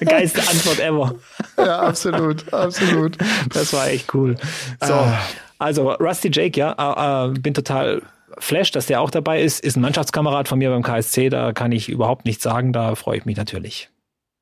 Geilste 0.04 0.40
Antwort 0.40 0.80
ever. 0.80 1.14
Ja, 1.56 1.80
absolut, 1.80 2.52
absolut. 2.52 3.16
Das 3.52 3.72
war 3.72 3.88
echt 3.88 4.12
cool. 4.12 4.36
So, 4.82 4.92
ah. 4.92 5.18
also 5.58 5.92
Rusty 5.92 6.30
Jake, 6.32 6.58
ja, 6.58 6.72
äh, 6.72 7.30
äh, 7.30 7.38
bin 7.38 7.54
total 7.54 8.02
Flash, 8.38 8.70
dass 8.70 8.86
der 8.86 9.00
auch 9.00 9.10
dabei 9.10 9.40
ist, 9.42 9.64
ist 9.64 9.76
ein 9.76 9.80
Mannschaftskamerad 9.80 10.48
von 10.48 10.58
mir 10.58 10.70
beim 10.70 10.82
KSC. 10.82 11.28
Da 11.28 11.52
kann 11.52 11.72
ich 11.72 11.88
überhaupt 11.88 12.24
nichts 12.24 12.42
sagen. 12.42 12.72
Da 12.72 12.94
freue 12.94 13.18
ich 13.18 13.24
mich 13.24 13.36
natürlich. 13.36 13.90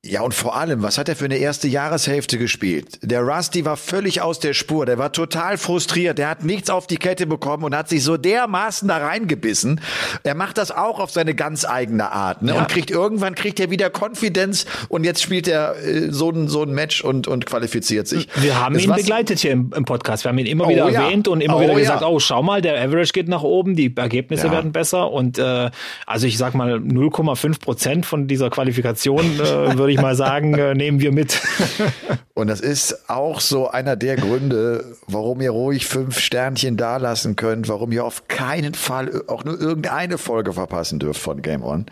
Ja, 0.07 0.21
und 0.21 0.35
vor 0.35 0.55
allem, 0.55 0.83
was 0.83 0.99
hat 0.99 1.09
er 1.09 1.17
für 1.17 1.25
eine 1.25 1.39
erste 1.39 1.67
Jahreshälfte 1.67 2.37
gespielt? 2.37 2.99
Der 3.01 3.23
Rusty 3.23 3.65
war 3.65 3.79
völlig 3.79 4.21
aus 4.21 4.39
der 4.39 4.53
Spur, 4.53 4.85
der 4.85 4.99
war 4.99 5.13
total 5.13 5.57
frustriert, 5.57 6.19
der 6.19 6.29
hat 6.29 6.45
nichts 6.45 6.69
auf 6.69 6.87
die 6.87 6.99
Kette 6.99 7.27
bekommen 7.27 7.65
und 7.65 7.75
hat 7.75 7.89
sich 7.89 8.05
so 8.05 8.19
dermaßen 8.19 8.87
da 8.89 8.99
reingebissen. 8.99 9.81
Er 10.23 10.35
macht 10.35 10.59
das 10.59 10.71
auch 10.71 11.01
auf 11.01 11.11
seine 11.11 11.35
ganz 11.35 11.65
eigene 11.65 12.13
Art 12.13 12.43
ne? 12.43 12.53
Ja. 12.53 12.59
und 12.59 12.69
kriegt 12.69 12.91
irgendwann 12.91 13.35
kriegt 13.35 13.59
er 13.61 13.71
wieder 13.71 13.89
Konfidenz 13.89 14.67
und 14.91 15.05
jetzt 15.05 15.23
spielt 15.23 15.49
er 15.49 15.75
äh, 15.83 16.13
so 16.13 16.29
ein 16.29 16.49
so 16.49 16.63
ein 16.63 16.75
Match 16.75 17.03
und 17.03 17.27
und 17.27 17.47
qualifiziert 17.47 18.07
sich. 18.07 18.29
Wir 18.37 18.61
haben 18.61 18.75
das 18.75 18.85
ihn 18.85 18.93
begleitet 18.93 19.39
hier 19.39 19.53
im, 19.53 19.73
im, 19.75 19.87
Podcast, 19.87 20.25
wir 20.25 20.29
haben 20.29 20.39
ihn 20.39 20.45
immer 20.45 20.67
oh, 20.67 20.71
wieder 20.71 20.91
ja. 20.91 21.05
erwähnt 21.05 21.29
und 21.29 21.41
immer 21.41 21.57
oh, 21.57 21.63
wieder 21.63 21.77
gesagt, 21.77 22.03
ja. 22.03 22.09
oh, 22.09 22.19
schau 22.19 22.43
mal, 22.43 22.61
der 22.61 22.79
Average 22.79 23.15
geht 23.15 23.29
nach 23.29 23.43
oben, 23.43 23.75
die 23.75 23.91
Ergebnisse 23.97 24.51
werden 24.51 24.73
besser 24.73 25.11
und 25.11 25.39
äh, 25.39 25.71
also 26.05 26.27
ich 26.27 26.37
sag 26.37 26.55
mal 26.55 26.75
0,5 26.75 27.59
Prozent 27.59 28.05
von 28.05 28.29
dieser 28.29 28.51
Qualifikation 28.51 29.41
äh, 29.41 29.79
würde 29.79 29.94
ich 29.94 29.94
mal 30.01 30.17
sagen, 30.17 30.55
äh, 30.55 30.75
nehmen 30.75 31.01
wir 31.01 31.13
mit. 31.13 31.41
Und 32.35 32.49
das 32.49 32.61
ist 32.61 33.09
auch 33.09 33.41
so 33.41 33.69
einer 33.69 33.97
der 33.97 34.17
Gründe, 34.17 34.97
warum 35.07 35.41
ihr 35.41 35.51
ruhig 35.51 35.87
fünf 35.87 36.19
Sternchen 36.19 36.77
dalassen 36.77 37.37
könnt, 37.37 37.69
warum 37.69 37.93
ihr 37.93 38.05
auf 38.05 38.27
keinen 38.29 38.75
Fall 38.75 39.23
auch 39.29 39.45
nur 39.45 39.61
irgendeine 39.61 40.19
Folge 40.19 40.53
verpassen 40.53 40.99
dürft 40.99 41.21
von 41.21 41.43
Game 41.43 41.63
On. 41.63 41.87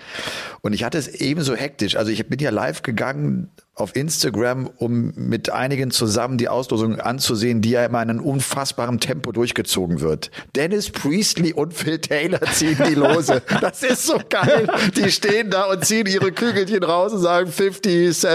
Und 0.60 0.72
ich 0.72 0.84
hatte 0.84 0.98
es 0.98 1.08
ebenso 1.08 1.54
hektisch. 1.54 1.96
Also 1.96 2.10
ich 2.10 2.28
bin 2.28 2.40
ja 2.40 2.50
live 2.50 2.82
gegangen 2.82 3.50
auf 3.74 3.96
Instagram, 3.96 4.68
um 4.76 5.14
mit 5.16 5.48
einigen 5.48 5.90
zusammen 5.90 6.36
die 6.36 6.48
Auslosung 6.48 7.00
anzusehen, 7.00 7.62
die 7.62 7.70
ja 7.70 7.86
immer 7.86 8.02
in 8.02 8.10
einem 8.10 8.20
unfassbaren 8.20 9.00
Tempo 9.00 9.32
durchgezogen 9.32 10.00
wird. 10.00 10.30
Dennis 10.54 10.90
Priestley 10.90 11.54
und 11.54 11.72
Phil 11.72 11.98
Taylor 11.98 12.42
ziehen 12.52 12.78
die 12.86 12.94
Lose. 12.94 13.42
Das 13.60 13.82
ist 13.82 14.06
so 14.06 14.18
geil. 14.28 14.68
Die 14.96 15.10
stehen 15.10 15.50
da 15.50 15.64
und 15.70 15.84
ziehen 15.84 16.06
ihre 16.06 16.32
Kügelchen 16.32 16.82
raus 16.82 17.12
und 17.12 17.20
sagen 17.20 17.50
57 17.50 18.28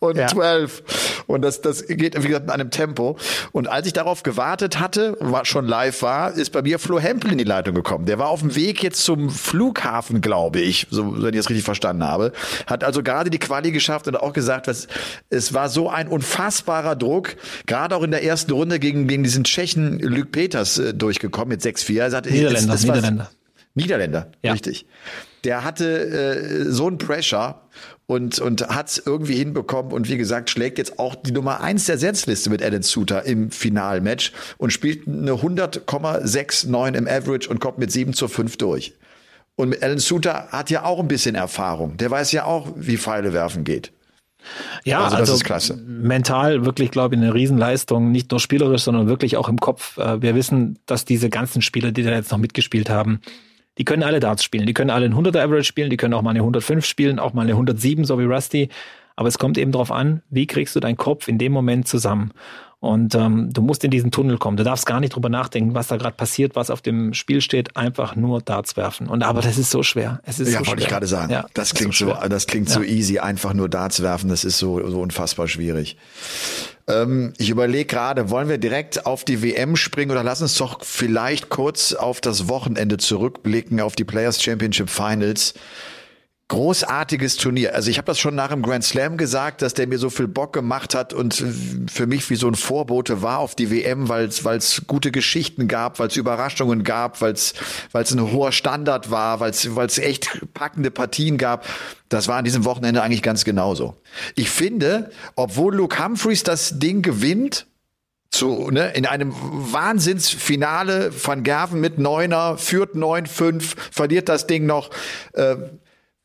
und 0.00 0.16
ja. 0.16 0.26
12. 0.26 1.24
Und 1.26 1.42
das, 1.42 1.60
das 1.60 1.86
geht, 1.86 2.20
wie 2.22 2.28
gesagt, 2.28 2.46
in 2.46 2.50
einem 2.50 2.70
Tempo. 2.70 3.16
Und 3.52 3.68
als 3.68 3.86
ich 3.86 3.92
darauf 3.92 4.22
gewartet 4.22 4.78
hatte, 4.78 5.16
war 5.20 5.44
schon 5.44 5.66
live 5.66 6.02
war, 6.02 6.32
ist 6.32 6.50
bei 6.50 6.62
mir 6.62 6.78
Flo 6.78 6.98
Hempel 6.98 7.32
in 7.32 7.38
die 7.38 7.44
Leitung 7.44 7.74
gekommen. 7.74 8.06
Der 8.06 8.18
war 8.18 8.28
auf 8.28 8.40
dem 8.40 8.54
Weg 8.54 8.82
jetzt 8.82 9.04
zum 9.04 9.30
Flughafen, 9.30 10.20
glaube 10.20 10.60
ich, 10.60 10.86
so, 10.90 11.22
wenn 11.22 11.34
ich 11.34 11.40
das 11.40 11.50
richtig 11.50 11.64
verstanden 11.64 12.04
habe. 12.04 12.32
Hat 12.66 12.84
also 12.84 13.02
gerade 13.02 13.30
die 13.30 13.38
Quali 13.38 13.72
geschafft 13.72 14.08
und 14.08 14.16
auch 14.16 14.32
gesagt, 14.32 14.65
das, 14.66 14.88
es 15.30 15.54
war 15.54 15.68
so 15.68 15.88
ein 15.88 16.08
unfassbarer 16.08 16.96
Druck, 16.96 17.36
gerade 17.66 17.96
auch 17.96 18.02
in 18.02 18.10
der 18.10 18.24
ersten 18.24 18.52
Runde 18.52 18.78
gegen, 18.78 19.06
gegen 19.06 19.22
diesen 19.22 19.44
Tschechen 19.44 19.98
Luc 19.98 20.32
Peters 20.32 20.78
äh, 20.78 20.94
durchgekommen 20.94 21.48
mit 21.48 21.62
6-4. 21.62 21.98
Er 21.98 22.10
sagt, 22.10 22.30
Niederländer, 22.30 22.74
es, 22.74 22.80
es 22.80 22.86
Niederländer. 22.86 23.30
Niederländer, 23.74 24.32
ja. 24.42 24.52
richtig. 24.52 24.86
Der 25.44 25.62
hatte 25.62 25.86
äh, 25.86 26.64
so 26.70 26.86
einen 26.86 26.98
Pressure 26.98 27.60
und, 28.06 28.38
und 28.38 28.68
hat 28.68 28.88
es 28.88 29.02
irgendwie 29.04 29.36
hinbekommen 29.36 29.92
und 29.92 30.08
wie 30.08 30.16
gesagt, 30.16 30.50
schlägt 30.50 30.78
jetzt 30.78 30.98
auch 30.98 31.14
die 31.14 31.32
Nummer 31.32 31.60
eins 31.60 31.86
der 31.86 31.98
Setzliste 31.98 32.50
mit 32.50 32.62
Alan 32.62 32.82
Suter 32.82 33.24
im 33.24 33.50
Finalmatch 33.50 34.32
und 34.58 34.72
spielt 34.72 35.06
eine 35.06 35.32
100,69 35.32 36.94
im 36.94 37.06
Average 37.06 37.48
und 37.50 37.60
kommt 37.60 37.78
mit 37.78 37.92
7 37.92 38.14
zu 38.14 38.28
5 38.28 38.56
durch. 38.56 38.94
Und 39.56 39.82
Alan 39.82 39.98
Suter 39.98 40.48
hat 40.50 40.70
ja 40.70 40.84
auch 40.84 41.00
ein 41.00 41.08
bisschen 41.08 41.34
Erfahrung. 41.34 41.96
Der 41.96 42.10
weiß 42.10 42.32
ja 42.32 42.44
auch, 42.44 42.68
wie 42.76 42.96
Pfeile 42.96 43.32
werfen 43.32 43.64
geht. 43.64 43.92
Ja, 44.84 44.98
also, 45.04 45.10
das 45.10 45.20
also 45.20 45.34
ist 45.34 45.44
klasse. 45.44 45.76
mental 45.86 46.64
wirklich, 46.64 46.90
glaube 46.90 47.14
ich, 47.14 47.20
eine 47.20 47.34
Riesenleistung, 47.34 48.10
nicht 48.10 48.30
nur 48.30 48.40
spielerisch, 48.40 48.82
sondern 48.82 49.08
wirklich 49.08 49.36
auch 49.36 49.48
im 49.48 49.58
Kopf. 49.58 49.98
Äh, 49.98 50.22
wir 50.22 50.34
wissen, 50.34 50.78
dass 50.86 51.04
diese 51.04 51.30
ganzen 51.30 51.62
Spieler, 51.62 51.92
die 51.92 52.02
da 52.02 52.10
jetzt 52.10 52.30
noch 52.30 52.38
mitgespielt 52.38 52.90
haben, 52.90 53.20
die 53.78 53.84
können 53.84 54.02
alle 54.02 54.20
Darts 54.20 54.42
spielen. 54.42 54.66
Die 54.66 54.74
können 54.74 54.90
alle 54.90 55.06
ein 55.06 55.14
100er 55.14 55.42
Average 55.42 55.64
spielen, 55.64 55.90
die 55.90 55.96
können 55.96 56.14
auch 56.14 56.22
mal 56.22 56.30
eine 56.30 56.40
105 56.40 56.84
spielen, 56.84 57.18
auch 57.18 57.34
mal 57.34 57.42
eine 57.42 57.52
107, 57.52 58.04
so 58.04 58.18
wie 58.18 58.24
Rusty. 58.24 58.68
Aber 59.16 59.28
es 59.28 59.38
kommt 59.38 59.58
eben 59.58 59.72
darauf 59.72 59.90
an, 59.90 60.22
wie 60.30 60.46
kriegst 60.46 60.76
du 60.76 60.80
deinen 60.80 60.96
Kopf 60.96 61.28
in 61.28 61.38
dem 61.38 61.52
Moment 61.52 61.88
zusammen. 61.88 62.32
Und 62.86 63.14
ähm, 63.14 63.52
du 63.52 63.62
musst 63.62 63.84
in 63.84 63.90
diesen 63.90 64.10
Tunnel 64.10 64.38
kommen. 64.38 64.56
Du 64.56 64.64
darfst 64.64 64.86
gar 64.86 65.00
nicht 65.00 65.14
drüber 65.14 65.28
nachdenken, 65.28 65.74
was 65.74 65.88
da 65.88 65.96
gerade 65.96 66.16
passiert, 66.16 66.56
was 66.56 66.70
auf 66.70 66.80
dem 66.80 67.12
Spiel 67.14 67.40
steht. 67.40 67.76
Einfach 67.76 68.16
nur 68.16 68.40
Darts 68.40 68.76
werfen. 68.76 69.08
Und 69.08 69.22
aber 69.22 69.42
das 69.42 69.58
ist 69.58 69.70
so 69.70 69.82
schwer. 69.82 70.20
Es 70.24 70.38
ist 70.38 70.52
ja, 70.52 70.60
so 70.60 70.66
wollte 70.68 70.82
ich 70.82 70.88
gerade 70.88 71.06
sagen. 71.06 71.32
Ja, 71.32 71.46
das, 71.54 71.74
klingt 71.74 71.94
so, 71.94 72.14
so, 72.14 72.28
das 72.28 72.46
klingt 72.46 72.68
ja. 72.68 72.74
so 72.74 72.82
easy. 72.82 73.18
Einfach 73.18 73.52
nur 73.52 73.68
Darts 73.68 74.02
werfen. 74.02 74.30
Das 74.30 74.44
ist 74.44 74.58
so 74.58 74.88
so 74.88 75.00
unfassbar 75.00 75.48
schwierig. 75.48 75.96
Ähm, 76.88 77.32
ich 77.38 77.50
überlege 77.50 77.86
gerade, 77.86 78.30
wollen 78.30 78.48
wir 78.48 78.58
direkt 78.58 79.06
auf 79.06 79.24
die 79.24 79.42
WM 79.42 79.76
springen 79.76 80.10
oder 80.10 80.22
lass 80.22 80.42
uns 80.42 80.54
doch 80.56 80.84
vielleicht 80.84 81.48
kurz 81.48 81.92
auf 81.92 82.20
das 82.20 82.48
Wochenende 82.48 82.96
zurückblicken, 82.96 83.80
auf 83.80 83.96
die 83.96 84.04
Players 84.04 84.42
Championship 84.42 84.88
Finals. 84.88 85.54
Großartiges 86.48 87.38
Turnier. 87.38 87.74
Also 87.74 87.90
ich 87.90 87.98
habe 87.98 88.06
das 88.06 88.20
schon 88.20 88.36
nach 88.36 88.50
dem 88.50 88.62
Grand 88.62 88.84
Slam 88.84 89.16
gesagt, 89.16 89.62
dass 89.62 89.74
der 89.74 89.88
mir 89.88 89.98
so 89.98 90.10
viel 90.10 90.28
Bock 90.28 90.52
gemacht 90.52 90.94
hat 90.94 91.12
und 91.12 91.42
für 91.88 92.06
mich 92.06 92.30
wie 92.30 92.36
so 92.36 92.46
ein 92.46 92.54
Vorbote 92.54 93.20
war 93.20 93.40
auf 93.40 93.56
die 93.56 93.68
WM, 93.72 94.08
weil 94.08 94.26
es 94.26 94.82
gute 94.86 95.10
Geschichten 95.10 95.66
gab, 95.66 95.98
weil 95.98 96.06
es 96.06 96.16
Überraschungen 96.16 96.84
gab, 96.84 97.20
weil 97.20 97.32
es 97.32 97.54
ein 97.92 98.30
hoher 98.30 98.52
Standard 98.52 99.10
war, 99.10 99.40
weil 99.40 99.50
es 99.50 99.98
echt 99.98 100.46
packende 100.54 100.92
Partien 100.92 101.36
gab. 101.36 101.66
Das 102.08 102.28
war 102.28 102.36
an 102.36 102.44
diesem 102.44 102.64
Wochenende 102.64 103.02
eigentlich 103.02 103.22
ganz 103.22 103.44
genauso. 103.44 103.96
Ich 104.36 104.48
finde, 104.48 105.10
obwohl 105.34 105.74
Luke 105.74 105.98
Humphreys 105.98 106.44
das 106.44 106.78
Ding 106.78 107.02
gewinnt, 107.02 107.66
zu, 108.30 108.70
ne, 108.70 108.92
in 108.94 109.06
einem 109.06 109.32
Wahnsinnsfinale 109.34 111.10
von 111.10 111.42
Gerven 111.42 111.80
mit 111.80 111.98
Neuner, 111.98 112.58
führt 112.58 112.94
9-5, 112.94 113.74
verliert 113.90 114.28
das 114.28 114.46
Ding 114.46 114.66
noch. 114.66 114.90
Äh, 115.32 115.56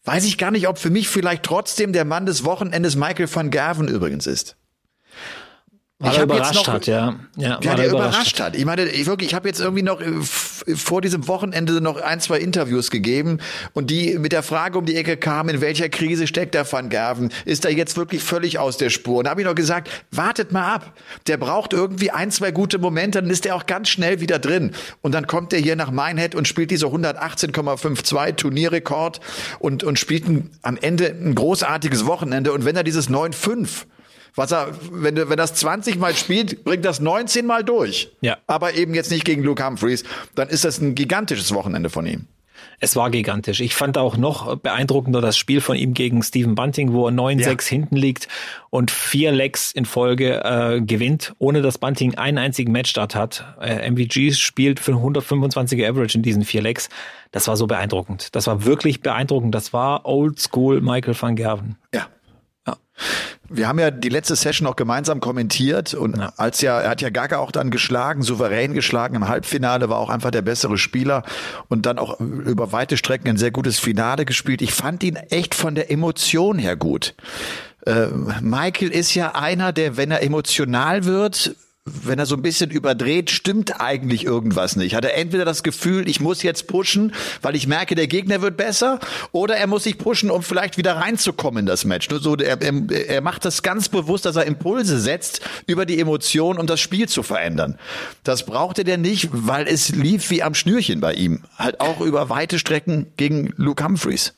Weiß 0.03 0.25
ich 0.25 0.38
gar 0.38 0.51
nicht, 0.51 0.67
ob 0.67 0.79
für 0.79 0.89
mich 0.89 1.10
vielleicht 1.10 1.43
trotzdem 1.43 1.93
der 1.93 2.05
Mann 2.05 2.25
des 2.25 2.43
Wochenendes 2.43 2.96
Michael 2.96 3.34
van 3.34 3.51
Gerven 3.51 3.88
übrigens 3.88 4.25
ist. 4.25 4.58
Weil 6.01 6.15
er 6.15 6.24
überrascht 6.24 6.55
noch, 6.55 6.67
hat, 6.67 6.88
ja. 6.88 7.15
Ja, 7.38 7.60
ja 7.62 7.75
der 7.75 7.88
überrascht, 7.88 7.91
überrascht 7.91 8.39
hat. 8.39 8.55
Ich 8.55 8.65
meine, 8.65 8.86
ich 8.86 9.05
wirklich, 9.05 9.29
ich 9.29 9.36
habe 9.36 9.48
jetzt 9.48 9.60
irgendwie 9.60 9.84
noch 9.84 10.01
äh, 10.01 10.12
vor 10.75 11.00
diesem 11.01 11.27
Wochenende 11.27 11.79
noch 11.79 12.01
ein, 12.01 12.20
zwei 12.20 12.39
Interviews 12.39 12.89
gegeben 12.89 13.38
und 13.74 13.91
die 13.91 14.17
mit 14.17 14.31
der 14.31 14.41
Frage 14.41 14.79
um 14.79 14.86
die 14.86 14.96
Ecke 14.96 15.15
kamen, 15.15 15.55
in 15.55 15.62
welcher 15.62 15.89
Krise 15.89 16.25
steckt 16.25 16.55
der 16.55 16.70
Van 16.72 16.89
Gerven? 16.89 17.31
Ist 17.46 17.65
er 17.65 17.72
jetzt 17.72 17.98
wirklich 17.98 18.24
völlig 18.24 18.58
aus 18.58 18.77
der 18.77 18.89
Spur? 18.89 19.20
Und 19.20 19.25
da 19.25 19.31
habe 19.31 19.41
ich 19.41 19.48
noch 19.48 19.53
gesagt, 19.53 19.89
wartet 20.10 20.51
mal 20.51 20.74
ab. 20.74 20.93
Der 21.27 21.38
braucht 21.38 21.74
irgendwie 21.74 22.10
ein, 22.10 22.31
zwei 22.31 22.50
gute 22.50 22.79
Momente, 22.79 23.22
dann 23.22 23.29
ist 23.29 23.46
er 23.46 23.55
auch 23.55 23.67
ganz 23.67 23.89
schnell 23.89 24.20
wieder 24.22 24.39
drin. 24.39 24.72
Und 25.01 25.13
dann 25.13 25.27
kommt 25.27 25.53
er 25.53 25.60
hier 25.60 25.75
nach 25.75 25.91
Minehead 25.91 26.34
und 26.34 26.48
spielt 26.48 26.72
diese 26.72 26.88
118,52 26.88 28.38
Turnierrekord 28.38 29.20
und, 29.60 29.84
und 29.84 30.00
spielt 30.00 30.27
ein, 30.27 30.50
am 30.63 30.77
Ende 30.77 31.08
ein 31.08 31.36
großartiges 31.36 32.08
Wochenende. 32.08 32.53
Und 32.53 32.65
wenn 32.65 32.75
er 32.75 32.84
dieses 32.84 33.08
9,5 33.08 33.86
was 34.35 34.51
er, 34.51 34.73
wenn, 34.91 35.15
wenn 35.15 35.38
das 35.38 35.55
20 35.55 35.97
Mal 35.97 36.15
spielt, 36.15 36.63
bringt 36.63 36.85
das 36.85 37.00
19 37.00 37.45
Mal 37.45 37.63
durch. 37.63 38.11
Ja. 38.21 38.38
Aber 38.47 38.73
eben 38.73 38.93
jetzt 38.93 39.11
nicht 39.11 39.25
gegen 39.25 39.43
Luke 39.43 39.65
Humphreys, 39.65 40.03
dann 40.35 40.50
ist 40.50 40.65
das 40.65 40.79
ein 40.79 40.95
gigantisches 40.95 41.53
Wochenende 41.53 41.89
von 41.89 42.05
ihm. 42.05 42.27
Es 42.79 42.95
war 42.95 43.11
gigantisch. 43.11 43.59
Ich 43.59 43.75
fand 43.75 43.97
auch 43.97 44.17
noch 44.17 44.55
beeindruckender 44.55 45.21
das 45.21 45.38
Spiel 45.38 45.61
von 45.61 45.75
ihm 45.75 45.93
gegen 45.93 46.23
Stephen 46.23 46.55
Bunting, 46.55 46.93
wo 46.93 47.07
er 47.07 47.13
9-6 47.13 47.45
ja. 47.45 47.69
hinten 47.69 47.95
liegt 47.95 48.27
und 48.71 48.89
vier 48.89 49.31
Legs 49.31 49.71
in 49.71 49.85
Folge 49.85 50.43
äh, 50.43 50.81
gewinnt, 50.81 51.33
ohne 51.38 51.61
dass 51.61 51.77
Bunting 51.77 52.15
einen 52.15 52.39
einzigen 52.39 52.71
Matchstart 52.71 53.13
hat. 53.13 53.55
Äh, 53.61 53.89
MVG 53.89 54.33
spielt 54.33 54.79
für 54.79 54.93
125er 54.93 55.88
Average 55.88 56.17
in 56.17 56.23
diesen 56.23 56.43
vier 56.43 56.63
Legs. 56.63 56.89
Das 57.31 57.47
war 57.47 57.55
so 57.55 57.67
beeindruckend. 57.67 58.35
Das 58.35 58.47
war 58.47 58.65
wirklich 58.65 59.01
beeindruckend. 59.01 59.53
Das 59.53 59.73
war 59.73 60.05
Old 60.05 60.39
School 60.39 60.81
Michael 60.81 61.15
van 61.19 61.35
Gerven. 61.35 61.77
Ja. 61.93 62.07
Ja. 62.68 62.77
Wir 63.50 63.68
haben 63.68 63.80
ja 63.80 63.91
die 63.91 64.10
letzte 64.10 64.36
Session 64.36 64.68
auch 64.68 64.75
gemeinsam 64.75 65.20
kommentiert 65.20 65.94
und 65.94 66.18
ja. 66.18 66.32
als 66.38 66.62
ja, 66.62 66.80
er 66.80 66.89
hat 66.89 67.01
ja 67.01 67.10
Gaga 67.10 67.39
auch 67.39 67.51
dann 67.51 67.70
geschlagen, 67.70 68.22
souverän 68.22 68.74
geschlagen 68.74 69.15
im 69.15 69.27
Halbfinale, 69.27 69.89
war 69.89 69.98
auch 69.98 70.10
einfach 70.10 70.32
der 70.32 70.41
bessere 70.41 70.77
Spieler 70.77 71.24
und 71.68 71.86
dann 71.86 72.00
auch 72.00 72.20
über 72.20 72.72
weite 72.72 72.96
Strecken 72.96 73.27
ein 73.27 73.38
sehr 73.38 73.51
gutes 73.51 73.80
Finale 73.80 74.25
gespielt. 74.25 74.62
Ich 74.62 74.74
fand 74.74 75.03
ihn 75.03 75.15
echt 75.15 75.56
von 75.56 75.75
der 75.75 75.91
Emotion 75.91 76.58
her 76.60 76.75
gut. 76.77 77.13
Äh, 77.86 78.08
Michael 78.41 78.89
ist 78.89 79.15
ja 79.15 79.36
einer, 79.36 79.74
der, 79.74 79.98
wenn 79.98 80.12
er 80.12 80.22
emotional 80.22 81.06
wird, 81.06 81.56
wenn 81.85 82.19
er 82.19 82.27
so 82.27 82.35
ein 82.35 82.43
bisschen 82.43 82.69
überdreht, 82.69 83.31
stimmt 83.31 83.81
eigentlich 83.81 84.23
irgendwas 84.23 84.75
nicht. 84.75 84.93
Hat 84.93 85.03
er 85.03 85.17
entweder 85.17 85.45
das 85.45 85.63
Gefühl, 85.63 86.07
ich 86.07 86.19
muss 86.19 86.43
jetzt 86.43 86.67
pushen, 86.67 87.13
weil 87.41 87.55
ich 87.55 87.65
merke, 87.65 87.95
der 87.95 88.05
Gegner 88.05 88.41
wird 88.43 88.55
besser, 88.55 89.00
oder 89.31 89.57
er 89.57 89.65
muss 89.65 89.83
sich 89.83 89.97
pushen, 89.97 90.29
um 90.29 90.43
vielleicht 90.43 90.77
wieder 90.77 90.97
reinzukommen 90.97 91.61
in 91.61 91.65
das 91.65 91.83
Match. 91.83 92.07
Nur 92.09 92.19
so, 92.19 92.35
er, 92.35 92.61
er, 92.61 93.21
macht 93.21 93.45
das 93.45 93.63
ganz 93.63 93.89
bewusst, 93.89 94.25
dass 94.25 94.35
er 94.35 94.45
Impulse 94.45 95.00
setzt 95.00 95.41
über 95.65 95.88
die 95.88 96.00
Emotion, 96.00 96.59
um 96.59 96.67
das 96.67 96.79
Spiel 96.79 97.09
zu 97.09 97.23
verändern. 97.23 97.79
Das 98.23 98.45
brauchte 98.45 98.83
der 98.83 99.00
nicht, 99.00 99.29
weil 99.31 99.67
es 99.67 99.89
lief 99.89 100.29
wie 100.29 100.43
am 100.43 100.53
Schnürchen 100.53 101.00
bei 101.01 101.15
ihm. 101.15 101.41
Halt 101.57 101.79
auch 101.79 102.00
über 102.01 102.29
weite 102.29 102.59
Strecken 102.59 103.07
gegen 103.17 103.53
Luke 103.57 103.83
Humphreys. 103.83 104.35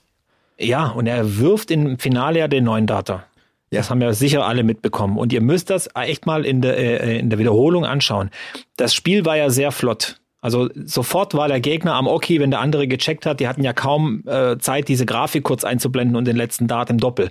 Ja, 0.57 0.87
und 0.87 1.07
er 1.07 1.39
wirft 1.39 1.71
im 1.71 1.99
Finale 1.99 2.39
ja 2.39 2.47
den 2.47 2.63
neuen 2.63 2.87
Data. 2.87 3.25
Ja. 3.73 3.79
Das 3.79 3.89
haben 3.89 4.01
ja 4.01 4.13
sicher 4.13 4.45
alle 4.45 4.63
mitbekommen. 4.63 5.17
Und 5.17 5.33
ihr 5.33 5.41
müsst 5.41 5.69
das 5.69 5.89
echt 5.95 6.25
mal 6.25 6.45
in 6.45 6.61
der, 6.61 6.77
äh, 6.77 7.19
in 7.19 7.29
der 7.29 7.39
Wiederholung 7.39 7.85
anschauen. 7.85 8.29
Das 8.77 8.93
Spiel 8.93 9.25
war 9.25 9.37
ja 9.37 9.49
sehr 9.49 9.71
flott. 9.71 10.17
Also 10.41 10.69
sofort 10.75 11.35
war 11.35 11.47
der 11.47 11.61
Gegner 11.61 11.95
am 11.95 12.05
Oki, 12.05 12.41
wenn 12.41 12.51
der 12.51 12.59
andere 12.59 12.85
gecheckt 12.85 13.25
hat. 13.25 13.39
Die 13.39 13.47
hatten 13.47 13.63
ja 13.63 13.71
kaum 13.71 14.23
äh, 14.27 14.57
Zeit, 14.57 14.89
diese 14.89 15.05
Grafik 15.05 15.43
kurz 15.43 15.63
einzublenden 15.63 16.17
und 16.17 16.25
den 16.25 16.35
letzten 16.35 16.67
Dart 16.67 16.89
im 16.89 16.97
Doppel. 16.97 17.29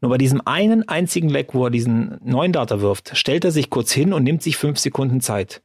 Nur 0.00 0.10
bei 0.10 0.16
diesem 0.16 0.40
einen 0.46 0.88
einzigen 0.88 1.28
Leck, 1.28 1.52
wo 1.52 1.66
er 1.66 1.70
diesen 1.70 2.18
neuen 2.24 2.52
Darter 2.52 2.80
wirft, 2.80 3.16
stellt 3.18 3.44
er 3.44 3.50
sich 3.50 3.68
kurz 3.68 3.92
hin 3.92 4.14
und 4.14 4.24
nimmt 4.24 4.42
sich 4.42 4.56
fünf 4.56 4.78
Sekunden 4.78 5.20
Zeit. 5.20 5.60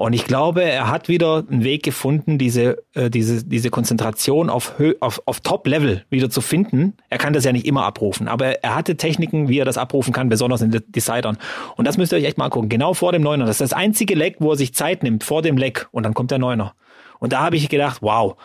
Und 0.00 0.14
ich 0.14 0.24
glaube, 0.24 0.62
er 0.62 0.88
hat 0.88 1.10
wieder 1.10 1.44
einen 1.50 1.62
Weg 1.62 1.82
gefunden, 1.82 2.38
diese, 2.38 2.82
äh, 2.94 3.10
diese, 3.10 3.44
diese 3.44 3.68
Konzentration 3.68 4.48
auf, 4.48 4.78
Hö 4.78 4.94
auf, 5.00 5.20
auf 5.26 5.40
Top-Level 5.40 6.06
wieder 6.08 6.30
zu 6.30 6.40
finden. 6.40 6.94
Er 7.10 7.18
kann 7.18 7.34
das 7.34 7.44
ja 7.44 7.52
nicht 7.52 7.66
immer 7.66 7.84
abrufen, 7.84 8.26
aber 8.26 8.64
er, 8.64 8.76
hatte 8.76 8.96
Techniken, 8.96 9.50
wie 9.50 9.58
er 9.58 9.66
das 9.66 9.76
abrufen 9.76 10.14
kann, 10.14 10.30
besonders 10.30 10.62
in 10.62 10.70
den 10.70 10.82
Decidern. 10.88 11.36
Und 11.76 11.86
das 11.86 11.98
müsst 11.98 12.14
ihr 12.14 12.16
euch 12.16 12.24
echt 12.24 12.38
mal 12.38 12.46
angucken. 12.46 12.70
Genau 12.70 12.94
vor 12.94 13.12
dem 13.12 13.20
Neuner. 13.20 13.44
Das 13.44 13.60
ist 13.60 13.72
das 13.72 13.72
einzige 13.74 14.14
Leck, 14.14 14.36
wo 14.38 14.52
er 14.52 14.56
sich 14.56 14.72
Zeit 14.72 15.02
nimmt, 15.02 15.22
vor 15.22 15.42
dem 15.42 15.58
Leck. 15.58 15.86
Und 15.92 16.04
dann 16.04 16.14
kommt 16.14 16.30
der 16.30 16.38
Neuner. 16.38 16.72
Und 17.18 17.34
da 17.34 17.40
habe 17.40 17.56
ich 17.56 17.68
gedacht, 17.68 17.98
wow, 18.00 18.36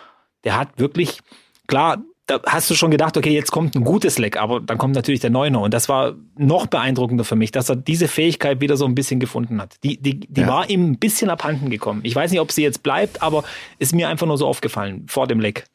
der 0.44 0.60
hat 0.60 0.78
wirklich, 0.78 1.20
klar, 1.68 2.04
da 2.28 2.42
hast 2.48 2.70
du 2.70 2.76
schon 2.76 2.90
gedacht, 2.90 3.18
okay, 3.18 3.32
jetzt 3.32 3.52
kommt 3.52 3.76
ein 3.76 3.84
gutes 3.84 4.18
Leck, 4.18 4.38
aber 4.38 4.60
dann 4.60 4.78
kommt 4.78 4.96
natürlich 4.96 5.20
der 5.20 5.30
Neuner. 5.30 5.62
Und 5.62 5.74
das 5.74 5.88
war 5.90 6.16
noch 6.38 6.66
beeindruckender 6.66 7.24
für 7.24 7.36
mich, 7.36 7.52
dass 7.52 7.70
er 7.70 7.76
diese 7.76 8.08
Fähigkeit 8.08 8.62
wieder 8.62 8.78
so 8.78 8.86
ein 8.86 8.96
bisschen 8.96 9.20
gefunden 9.20 9.62
hat. 9.62 9.76
Die, 9.84 9.98
die, 9.98 10.22
die 10.22 10.42
ja. 10.42 10.48
war 10.48 10.70
ihm 10.70 10.92
ein 10.92 10.98
bisschen 10.98 11.30
abhanden 11.30 11.70
gekommen. 11.70 12.02
Ich 12.04 12.16
weiß 12.16 12.32
nicht, 12.32 12.40
ob 12.40 12.52
sie 12.52 12.64
jetzt 12.64 12.82
bleibt, 12.82 13.22
aber 13.22 13.44
ist 13.78 13.94
mir 13.94 14.10
einfach 14.10 14.26
nur 14.26 14.38
so 14.38 14.48
aufgefallen 14.48 15.06
vor 15.08 15.28
dem 15.28 15.40
Leck. 15.40 15.66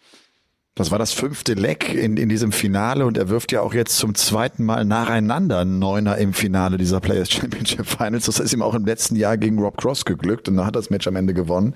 Das 0.75 0.91
war 0.91 0.99
das 0.99 1.13
fünfte 1.13 1.55
Leck 1.55 1.93
in, 1.93 2.17
in 2.17 2.29
diesem 2.29 2.53
Finale 2.53 3.05
und 3.05 3.19
er 3.19 3.29
wirft 3.29 3.53
ja 3.53 3.61
auch 3.61 3.75
jetzt 3.75 3.99
zum 3.99 4.15
zweiten 4.15 4.65
Mal 4.65 4.85
nacheinander 4.85 5.59
einen 5.59 5.79
Neuner 5.79 6.17
im 6.17 6.33
Finale 6.33 6.79
dieser 6.79 7.01
Players 7.01 7.31
Championship 7.31 7.87
Finals. 7.87 8.27
Das 8.27 8.41
ist 8.41 8.53
ihm 8.53 8.63
auch 8.63 8.75
im 8.75 8.87
letzten 8.87 9.17
Jahr 9.17 9.37
gegen 9.37 9.59
Rob 9.59 9.77
Cross 9.77 10.05
geglückt 10.05 10.49
und 10.49 10.57
da 10.57 10.65
hat 10.65 10.77
das 10.77 10.91
Match 10.91 11.07
am 11.07 11.17
Ende 11.17 11.35
gewonnen. 11.35 11.75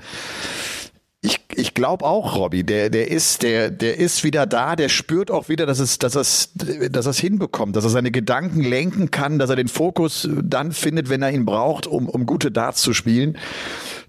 Ich, 1.25 1.41
ich 1.55 1.73
glaube 1.73 2.05
auch, 2.05 2.37
Robby, 2.37 2.65
der, 2.65 2.91
der 2.91 3.11
ist, 3.11 3.43
der, 3.43 3.71
der 3.71 3.99
ist 3.99 4.25
wieder 4.25 4.45
da, 4.45 4.77
der 4.77 4.91
spürt 4.91 5.31
auch 5.31 5.49
wieder, 5.49 5.65
dass 5.65 5.79
es, 5.79 5.99
dass 5.99 6.17
es, 6.17 6.51
dass 6.55 7.07
es 7.07 7.19
hinbekommt, 7.19 7.77
dass 7.77 7.85
er 7.85 7.91
seine 7.91 8.11
Gedanken 8.11 8.61
lenken 8.61 9.11
kann, 9.11 9.39
dass 9.39 9.49
er 9.49 9.57
den 9.57 9.69
Fokus 9.69 10.29
dann 10.43 10.73
findet, 10.73 11.09
wenn 11.09 11.23
er 11.23 11.31
ihn 11.31 11.47
braucht, 11.47 11.87
um, 11.87 12.11
um 12.11 12.27
gute 12.27 12.51
Darts 12.51 12.83
zu 12.83 12.93
spielen. 12.93 13.39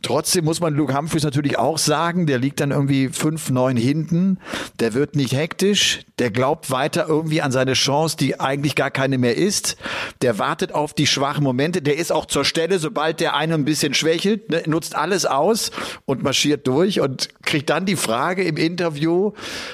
Trotzdem 0.06 0.46
muss 0.46 0.60
man 0.60 0.76
Luke 0.76 0.96
Humphreys 0.96 1.24
natürlich 1.24 1.58
auch 1.58 1.80
sagen, 1.80 2.28
der 2.28 2.38
liegt 2.38 2.60
dann 2.60 2.70
irgendwie 2.70 3.10
fünf 3.10 3.50
neun 3.50 3.76
hinten. 3.76 4.38
Der 4.80 4.94
wird 4.94 5.16
nicht 5.16 5.34
hektisch. 5.34 6.02
Der 6.20 6.30
glaubt 6.30 6.70
weiter 6.70 7.08
irgendwie 7.10 7.42
an 7.42 7.52
seine 7.52 7.74
Chance, 7.74 8.16
die 8.16 8.40
eigentlich 8.40 8.76
gar 8.76 8.92
keine 8.92 9.18
mehr 9.18 9.36
ist. 9.36 9.78
Der 10.22 10.38
wartet 10.38 10.74
auf 10.74 10.94
die 10.94 11.08
schwachen 11.08 11.44
Momente. 11.44 11.82
Der 11.82 11.98
ist 11.98 12.12
auch 12.12 12.28
zur 12.28 12.46
Stelle, 12.46 12.78
sobald 12.78 13.20
der 13.20 13.36
eine 13.36 13.56
ein 13.56 13.66
bisschen 13.66 13.96
schwächelt, 13.96 14.48
ne, 14.52 14.62
nutzt 14.68 14.96
alles 14.96 15.26
aus 15.26 15.72
und 16.06 16.22
marschiert 16.22 16.68
durch 16.68 17.02
und 17.02 17.30
kriegt 17.44 17.72
dann 17.72 17.88
die 17.88 17.96
Frage 17.96 18.44
im 18.44 18.58
Interview, 18.58 19.32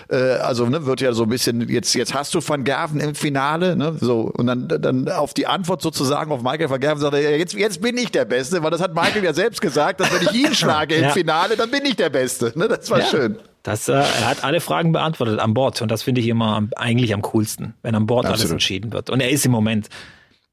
äh, 0.10 0.16
also 0.16 0.66
ne, 0.66 0.86
wird 0.86 1.02
ja 1.02 1.12
so 1.12 1.24
ein 1.24 1.30
bisschen, 1.30 1.68
jetzt, 1.68 1.94
jetzt 1.94 2.14
hast 2.14 2.34
du 2.34 2.40
Van 2.40 2.64
Gerven 2.64 3.02
im 3.02 3.16
Finale, 3.16 3.76
ne, 3.76 3.98
so, 4.00 4.32
und 4.34 4.48
dann, 4.48 4.70
dann 4.70 5.10
auf 5.10 5.34
die 5.34 5.46
Antwort 5.46 5.82
sozusagen 5.82 6.32
auf 6.32 6.42
Michael 6.42 6.70
Van 6.70 6.80
Gerven 6.80 7.02
sagt 7.02 7.16
er, 7.16 7.38
jetzt, 7.38 7.54
jetzt 7.54 7.82
bin 7.82 7.98
ich 7.98 8.12
der 8.12 8.26
Beste, 8.26 8.64
weil 8.64 8.72
das 8.72 8.82
hat 8.82 8.96
Michael 8.96 9.26
ja 9.26 9.34
selbst 9.34 9.62
gesagt, 9.62 10.00
dass 10.00 10.12
wenn 10.12 10.21
ich 10.22 10.34
ihn 10.34 10.54
schlage 10.56 10.96
im 10.96 11.04
ja. 11.04 11.10
Finale, 11.12 11.56
dann 11.56 11.72
bin 11.72 11.86
ich 11.86 11.96
der 11.96 12.10
Beste. 12.10 12.54
Ne? 12.56 12.68
Das 12.68 12.90
war 12.90 13.00
ja. 13.00 13.06
schön. 13.06 13.40
Das, 13.64 13.88
äh, 13.88 13.94
er 13.94 14.28
hat 14.28 14.44
alle 14.44 14.60
Fragen 14.60 14.92
beantwortet 14.92 15.40
an 15.40 15.54
Bord 15.54 15.82
und 15.82 15.92
das 15.92 16.02
finde 16.04 16.22
ich 16.22 16.28
immer 16.28 16.56
am, 16.56 16.70
eigentlich 16.76 17.14
am 17.14 17.22
coolsten, 17.22 17.76
wenn 17.84 17.94
an 17.94 18.08
Bord 18.08 18.26
Absolut. 18.26 18.40
alles 18.40 18.52
entschieden 18.52 18.92
wird. 18.92 19.10
Und 19.10 19.20
er 19.20 19.30
ist 19.30 19.46
im 19.46 19.52
Moment 19.52 19.90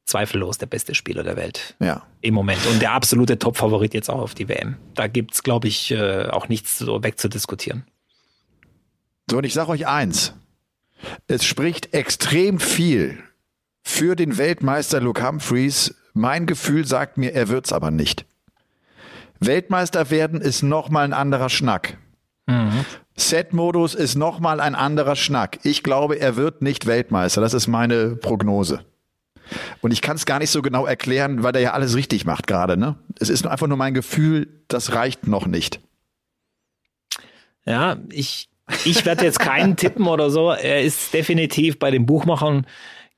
zweifellos 0.04 0.58
der 0.58 0.66
beste 0.66 0.94
Spieler 0.94 1.22
der 1.22 1.36
Welt. 1.36 1.74
Ja. 1.80 2.02
Im 2.20 2.34
Moment. 2.34 2.66
Und 2.66 2.82
der 2.82 2.92
absolute 2.92 3.38
Top-Favorit 3.38 3.94
jetzt 3.94 4.10
auch 4.10 4.20
auf 4.20 4.34
die 4.34 4.48
WM. 4.48 4.76
Da 4.94 5.06
gibt's, 5.06 5.42
glaube 5.42 5.68
ich, 5.68 5.90
äh, 5.90 6.26
auch 6.26 6.48
nichts 6.48 6.78
so 6.78 7.02
wegzudiskutieren. 7.02 7.84
So, 9.30 9.38
und 9.38 9.44
ich 9.44 9.54
sage 9.54 9.70
euch 9.70 9.86
eins. 9.86 10.34
Es 11.26 11.44
spricht 11.44 11.94
extrem 11.94 12.58
viel 12.58 13.22
für 13.82 14.16
den 14.16 14.36
Weltmeister 14.38 15.00
Luke 15.00 15.26
Humphreys. 15.26 15.94
Mein 16.12 16.46
Gefühl 16.46 16.86
sagt 16.86 17.18
mir, 17.18 17.34
er 17.34 17.48
wird's 17.48 17.72
aber 17.72 17.90
nicht. 17.90 18.24
Weltmeister 19.40 20.10
werden 20.10 20.40
ist 20.40 20.62
nochmal 20.62 21.04
ein 21.04 21.12
anderer 21.12 21.48
Schnack. 21.48 21.96
Mhm. 22.46 22.84
Set-Modus 23.16 23.94
ist 23.94 24.14
nochmal 24.14 24.60
ein 24.60 24.74
anderer 24.74 25.16
Schnack. 25.16 25.58
Ich 25.64 25.82
glaube, 25.82 26.18
er 26.20 26.36
wird 26.36 26.62
nicht 26.62 26.86
Weltmeister. 26.86 27.40
Das 27.40 27.52
ist 27.52 27.66
meine 27.66 28.16
Prognose. 28.16 28.84
Und 29.80 29.92
ich 29.92 30.02
kann 30.02 30.16
es 30.16 30.26
gar 30.26 30.38
nicht 30.38 30.50
so 30.50 30.62
genau 30.62 30.86
erklären, 30.86 31.42
weil 31.42 31.54
er 31.54 31.60
ja 31.60 31.72
alles 31.72 31.96
richtig 31.96 32.24
macht 32.24 32.46
gerade. 32.46 32.76
Ne? 32.76 32.96
Es 33.18 33.28
ist 33.28 33.46
einfach 33.46 33.66
nur 33.66 33.76
mein 33.76 33.94
Gefühl, 33.94 34.48
das 34.68 34.92
reicht 34.92 35.26
noch 35.26 35.46
nicht. 35.46 35.80
Ja, 37.64 37.96
ich, 38.10 38.48
ich 38.84 39.04
werde 39.04 39.24
jetzt 39.24 39.40
keinen 39.40 39.76
tippen 39.76 40.06
oder 40.06 40.30
so. 40.30 40.50
Er 40.50 40.82
ist 40.82 41.12
definitiv 41.12 41.78
bei 41.78 41.90
den 41.90 42.06
Buchmachern 42.06 42.66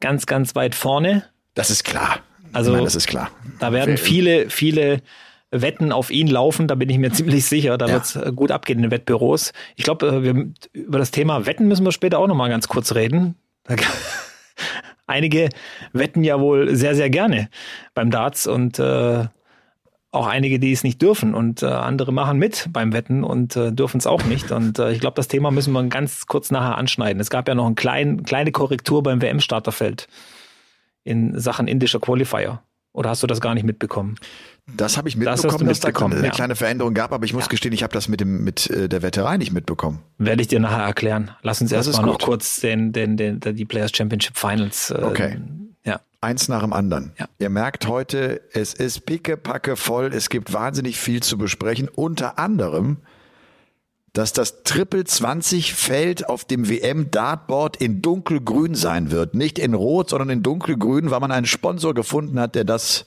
ganz, 0.01 0.27
ganz 0.27 0.55
weit 0.55 0.75
vorne. 0.75 1.25
Das 1.55 1.71
ist 1.71 1.85
klar. 1.85 2.21
Also, 2.53 2.73
meine, 2.73 2.85
das 2.85 2.97
ist 2.97 3.07
klar. 3.07 3.31
Da 3.61 3.73
werden 3.73 3.97
viele, 3.97 4.51
viele 4.51 5.03
Wetten 5.51 5.93
auf 5.93 6.11
ihn 6.11 6.29
laufen, 6.29 6.69
da 6.69 6.75
bin 6.75 6.89
ich 6.89 6.99
mir 6.99 7.13
ziemlich 7.13 7.45
sicher. 7.45 7.79
Da 7.79 7.87
ja. 7.87 7.95
wird 7.95 8.05
es 8.05 8.17
äh, 8.17 8.33
gut 8.35 8.51
abgehen 8.51 8.79
in 8.79 8.83
den 8.83 8.91
Wettbüros. 8.91 9.53
Ich 9.77 9.85
glaube, 9.85 10.07
äh, 10.07 10.79
über 10.79 10.99
das 10.99 11.11
Thema 11.11 11.47
Wetten 11.47 11.69
müssen 11.69 11.85
wir 11.85 11.93
später 11.93 12.19
auch 12.19 12.27
nochmal 12.27 12.49
ganz 12.49 12.69
kurz 12.69 12.95
reden. 12.95 13.37
Einige 15.07 15.49
wetten 15.93 16.23
ja 16.23 16.39
wohl 16.39 16.77
sehr, 16.77 16.95
sehr 16.95 17.11
gerne 17.11 17.49
beim 17.95 18.13
Darts 18.13 18.47
und 18.47 18.79
äh, 18.79 19.25
auch 20.13 20.27
einige, 20.27 20.59
die 20.59 20.73
es 20.73 20.83
nicht 20.83 21.01
dürfen 21.03 21.35
und 21.35 21.63
äh, 21.63 21.67
andere 21.67 22.13
machen 22.13 22.39
mit 22.39 22.69
beim 22.73 22.93
Wetten 22.93 23.23
und 23.23 23.57
äh, 23.57 23.73
dürfen 23.73 23.99
es 23.99 24.07
auch 24.07 24.25
nicht. 24.25 24.51
Und 24.51 24.79
äh, 24.79 24.93
ich 24.93 25.01
glaube, 25.01 25.15
das 25.15 25.29
Thema 25.29 25.51
müssen 25.51 25.73
wir 25.73 25.83
ganz 25.85 26.27
kurz 26.27 26.51
nachher 26.51 26.77
anschneiden. 26.77 27.21
Es 27.21 27.31
gab 27.31 27.49
ja 27.49 27.55
noch 27.55 27.67
eine 27.67 27.75
klein, 27.75 28.23
kleine 28.25 28.51
Korrektur 28.51 29.03
beim 29.03 29.23
WM-Starterfeld 29.23 30.09
in 31.05 31.39
Sachen 31.39 31.69
indischer 31.69 32.01
Qualifier. 32.01 32.61
Oder 32.93 33.11
hast 33.11 33.23
du 33.23 33.27
das 33.27 33.41
gar 33.41 33.55
nicht 33.55 33.65
mitbekommen? 33.65 34.17
Das 34.77 34.97
habe 34.97 35.09
ich 35.09 35.17
mitbekommen, 35.17 35.67
das 35.67 35.81
dass 35.81 35.93
da 35.93 36.07
eine 36.07 36.25
ja. 36.25 36.31
kleine 36.31 36.57
Veränderung 36.57 36.95
gab, 36.95 37.13
aber 37.13 37.25
ich 37.25 37.33
muss 37.33 37.45
ja. 37.45 37.49
gestehen, 37.49 37.73
ich 37.73 37.83
habe 37.83 37.93
das 37.93 38.09
mit 38.09 38.21
dem 38.21 38.45
mit 38.45 38.69
äh, 38.71 38.89
der 38.89 39.03
Wetterei 39.03 39.37
nicht 39.37 39.53
mitbekommen. 39.53 40.01
Werde 40.19 40.43
ich 40.43 40.49
dir 40.49 40.61
nachher 40.61 40.85
erklären. 40.85 41.31
Lass 41.43 41.61
uns 41.61 41.73
erstmal 41.73 42.07
noch 42.07 42.19
kurz 42.19 42.61
den, 42.61 42.93
den, 42.93 43.17
den, 43.17 43.41
den, 43.41 43.57
die 43.57 43.65
Players 43.65 43.93
Championship 43.95 44.37
Finals. 44.37 44.91
Äh, 44.91 45.03
okay. 45.03 45.41
Ja. 45.85 46.01
Eins 46.21 46.49
nach 46.49 46.63
dem 46.63 46.73
anderen. 46.73 47.13
Ja. 47.19 47.27
Ihr 47.39 47.49
merkt 47.49 47.87
heute, 47.87 48.43
es 48.53 48.75
ist 48.75 49.07
pickepacke 49.07 49.77
voll. 49.77 50.11
Es 50.13 50.29
gibt 50.29 50.53
wahnsinnig 50.53 50.99
viel 50.99 51.23
zu 51.23 51.39
besprechen. 51.39 51.89
Unter 51.89 52.39
anderem, 52.39 52.99
dass 54.13 54.33
das 54.33 54.63
Triple 54.65 55.05
20 55.05 55.75
Feld 55.75 56.29
auf 56.29 56.45
dem 56.45 56.69
WM 56.69 57.11
Dartboard 57.11 57.77
in 57.77 58.03
dunkelgrün 58.03 58.75
sein 58.75 59.11
wird. 59.11 59.35
Nicht 59.35 59.59
in 59.59 59.75
rot, 59.75 60.11
sondern 60.11 60.31
in 60.31 60.43
dunkelgrün, 60.43 61.11
weil 61.11 61.21
man 61.21 61.31
einen 61.31 61.47
Sponsor 61.47 61.95
gefunden 61.95 62.41
hat, 62.41 62.55
der 62.55 62.65
das 62.65 63.07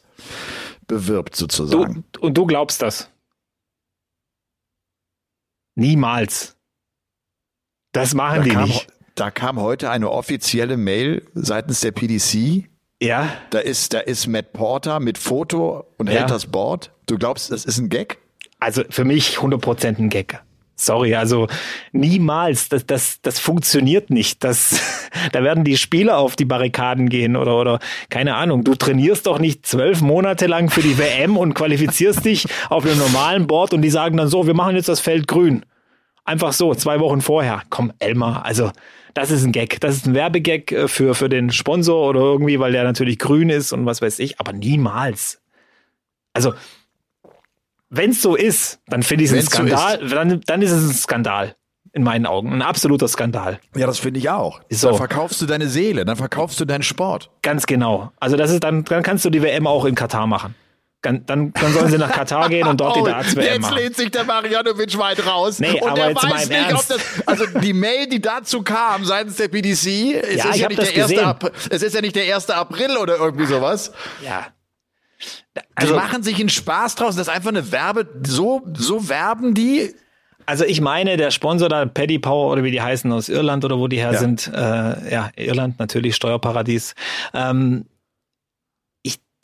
bewirbt 0.88 1.36
sozusagen. 1.36 2.06
Du, 2.14 2.22
und 2.22 2.38
du 2.38 2.46
glaubst 2.46 2.82
das? 2.82 3.10
Niemals. 5.76 6.56
Das 7.92 8.14
machen 8.14 8.38
da 8.38 8.44
die 8.44 8.50
kam, 8.52 8.70
nicht. 8.70 8.88
Da 9.16 9.32
kam 9.32 9.60
heute 9.60 9.90
eine 9.90 10.10
offizielle 10.10 10.78
Mail 10.78 11.26
seitens 11.34 11.82
der 11.82 11.92
PDC. 11.92 12.70
Ja. 13.02 13.34
Da 13.50 13.60
ist, 13.60 13.94
da 13.94 14.00
ist 14.00 14.28
Matt 14.28 14.54
Porter 14.54 15.00
mit 15.00 15.18
Foto 15.18 15.86
und 15.98 16.08
ja. 16.08 16.20
hält 16.20 16.32
das 16.32 16.48
Board. 16.48 16.92
Du 17.06 17.18
glaubst, 17.18 17.52
das 17.52 17.66
ist 17.66 17.78
ein 17.78 17.90
Gag? 17.90 18.20
Also 18.60 18.84
für 18.90 19.04
mich 19.04 19.38
100% 19.38 20.00
ein 20.00 20.10
Gag. 20.10 20.42
Sorry, 20.86 21.16
also 21.16 21.48
niemals, 21.92 22.70
das, 22.70 22.86
das, 22.86 23.22
das 23.22 23.40
funktioniert 23.40 24.10
nicht. 24.10 24.44
Das, 24.44 24.80
da 25.32 25.44
werden 25.44 25.64
die 25.64 25.78
Spieler 25.78 26.18
auf 26.18 26.36
die 26.36 26.46
Barrikaden 26.46 27.10
gehen 27.10 27.36
oder, 27.36 27.60
oder 27.60 27.80
keine 28.10 28.36
Ahnung. 28.36 28.64
Du 28.64 28.76
trainierst 28.76 29.28
doch 29.28 29.40
nicht 29.40 29.66
zwölf 29.66 30.02
Monate 30.02 30.48
lang 30.48 30.70
für 30.70 30.82
die 30.82 30.98
WM 30.98 31.38
und 31.38 31.54
qualifizierst 31.54 32.26
dich 32.26 32.48
auf 32.70 32.86
einem 32.86 33.00
normalen 33.00 33.48
Board 33.48 33.74
und 33.74 33.82
die 33.82 33.90
sagen 33.90 34.18
dann 34.18 34.28
so, 34.28 34.48
wir 34.48 34.54
machen 34.54 34.76
jetzt 34.76 34.90
das 34.90 35.00
Feld 35.00 35.28
grün. 35.28 35.66
Einfach 36.26 36.54
so, 36.54 36.74
zwei 36.74 37.00
Wochen 37.00 37.22
vorher. 37.22 37.64
Komm, 37.70 37.92
Elmar, 38.00 38.46
also 38.46 38.72
das 39.14 39.30
ist 39.30 39.44
ein 39.44 39.52
Gag. 39.52 39.80
Das 39.82 39.96
ist 39.96 40.08
ein 40.08 40.14
Werbegag 40.14 40.72
äh, 40.72 40.88
für, 40.88 41.16
für 41.16 41.30
den 41.30 41.52
Sponsor 41.52 42.10
oder 42.10 42.22
irgendwie, 42.22 42.60
weil 42.60 42.72
der 42.72 42.84
natürlich 42.84 43.20
grün 43.20 43.50
ist 43.50 43.72
und 43.74 43.86
was 43.86 44.02
weiß 44.02 44.20
ich, 44.20 44.40
aber 44.40 44.54
niemals. 44.54 45.42
Also 46.34 46.54
wenn 47.94 48.10
es 48.10 48.22
so 48.22 48.36
ist, 48.36 48.80
dann 48.88 49.04
finde 49.04 49.24
ich 49.24 49.32
es 49.32 49.38
ein 49.38 49.44
Skandal. 49.44 50.00
So 50.02 50.16
dann, 50.16 50.42
dann 50.46 50.62
ist 50.62 50.72
es 50.72 50.90
ein 50.90 50.94
Skandal. 50.94 51.56
In 51.96 52.02
meinen 52.02 52.26
Augen. 52.26 52.52
Ein 52.52 52.64
absoluter 52.64 53.08
Skandal. 53.08 53.60
Ja, 53.76 53.86
das 53.86 54.00
finde 54.00 54.20
ich 54.20 54.28
auch. 54.28 54.62
So. 54.72 54.88
Dann 54.88 54.98
verkaufst 54.98 55.40
du 55.44 55.46
deine 55.46 55.68
Seele, 55.68 56.06
dann 56.06 56.16
verkaufst 56.16 56.60
du 56.60 56.66
deinen 56.66 56.82
Sport. 56.82 57.30
Ganz 57.44 57.68
genau. 57.68 58.12
Also 58.20 58.36
das 58.36 58.50
ist 58.50 58.64
dann, 58.64 58.84
dann 58.84 59.04
kannst 59.04 59.26
du 59.26 59.30
die 59.30 59.44
WM 59.44 59.68
auch 59.68 59.86
in 59.86 59.94
Katar 59.94 60.26
machen. 60.26 60.56
Dann, 61.04 61.26
dann, 61.26 61.54
sollen 61.74 61.92
sie 61.92 61.98
nach 61.98 62.12
Katar 62.12 62.50
gehen 62.50 62.66
und 62.66 62.80
dort 62.80 62.98
oh, 62.98 63.04
die 63.04 63.12
Darts-WM 63.12 63.62
machen. 63.62 63.74
Jetzt 63.74 63.84
lehnt 63.84 63.96
sich 63.98 64.10
der 64.10 64.24
Marianovic 64.24 64.98
weit 64.98 65.28
raus. 65.28 65.60
Nee, 65.60 65.82
und 65.82 65.90
aber 65.90 65.96
der 65.96 66.10
jetzt 66.10 66.24
weiß 66.24 66.50
nicht, 66.50 66.60
Ernst. 66.60 66.92
ob 66.92 66.98
das, 66.98 67.28
also 67.28 67.60
die 67.60 67.74
Mail, 67.74 68.08
die 68.08 68.22
dazu 68.22 68.64
kam 68.64 69.06
seitens 69.06 69.36
der 69.36 69.50
PDC, 69.50 69.70
es, 69.76 69.86
ja, 69.86 70.50
ist, 70.50 70.56
ja 70.58 70.70
nicht 70.70 70.82
der 70.82 71.04
1. 71.04 71.18
April, 71.20 71.52
es 71.70 71.84
ist 71.84 71.94
ja 71.94 72.02
nicht 72.02 72.16
der 72.16 72.34
1. 72.34 72.50
April 72.50 72.98
oder 72.98 73.18
irgendwie 73.18 73.46
sowas. 73.46 73.92
Ja. 74.24 74.48
Also, 75.76 75.94
die 75.94 76.00
machen 76.00 76.24
sich 76.24 76.40
einen 76.40 76.50
Spaß 76.50 76.96
draus. 76.96 77.16
Das 77.16 77.28
ist 77.28 77.34
einfach 77.34 77.50
eine 77.50 77.72
Werbe. 77.72 78.08
So, 78.26 78.64
so 78.74 79.10
werben 79.10 79.54
die. 79.54 79.94
Also 80.46 80.66
ich 80.66 80.82
meine, 80.82 81.16
der 81.16 81.32
Sponsor 81.32 81.70
da, 81.70 81.86
Paddy 81.86 82.20
Power 82.20 82.52
oder 82.52 82.64
wie 82.64 82.72
die 82.72 82.82
heißen 82.82 83.12
aus 83.12 83.30
Irland 83.30 83.64
oder 83.64 83.80
wo 83.80 83.88
die 83.88 83.98
her 83.98 84.12
ja. 84.14 84.20
sind, 84.20 84.52
äh, 84.54 85.12
ja, 85.12 85.30
Irland 85.38 85.80
natürlich, 85.80 86.16
Steuerparadies. 86.16 86.96
Ähm, 87.34 87.86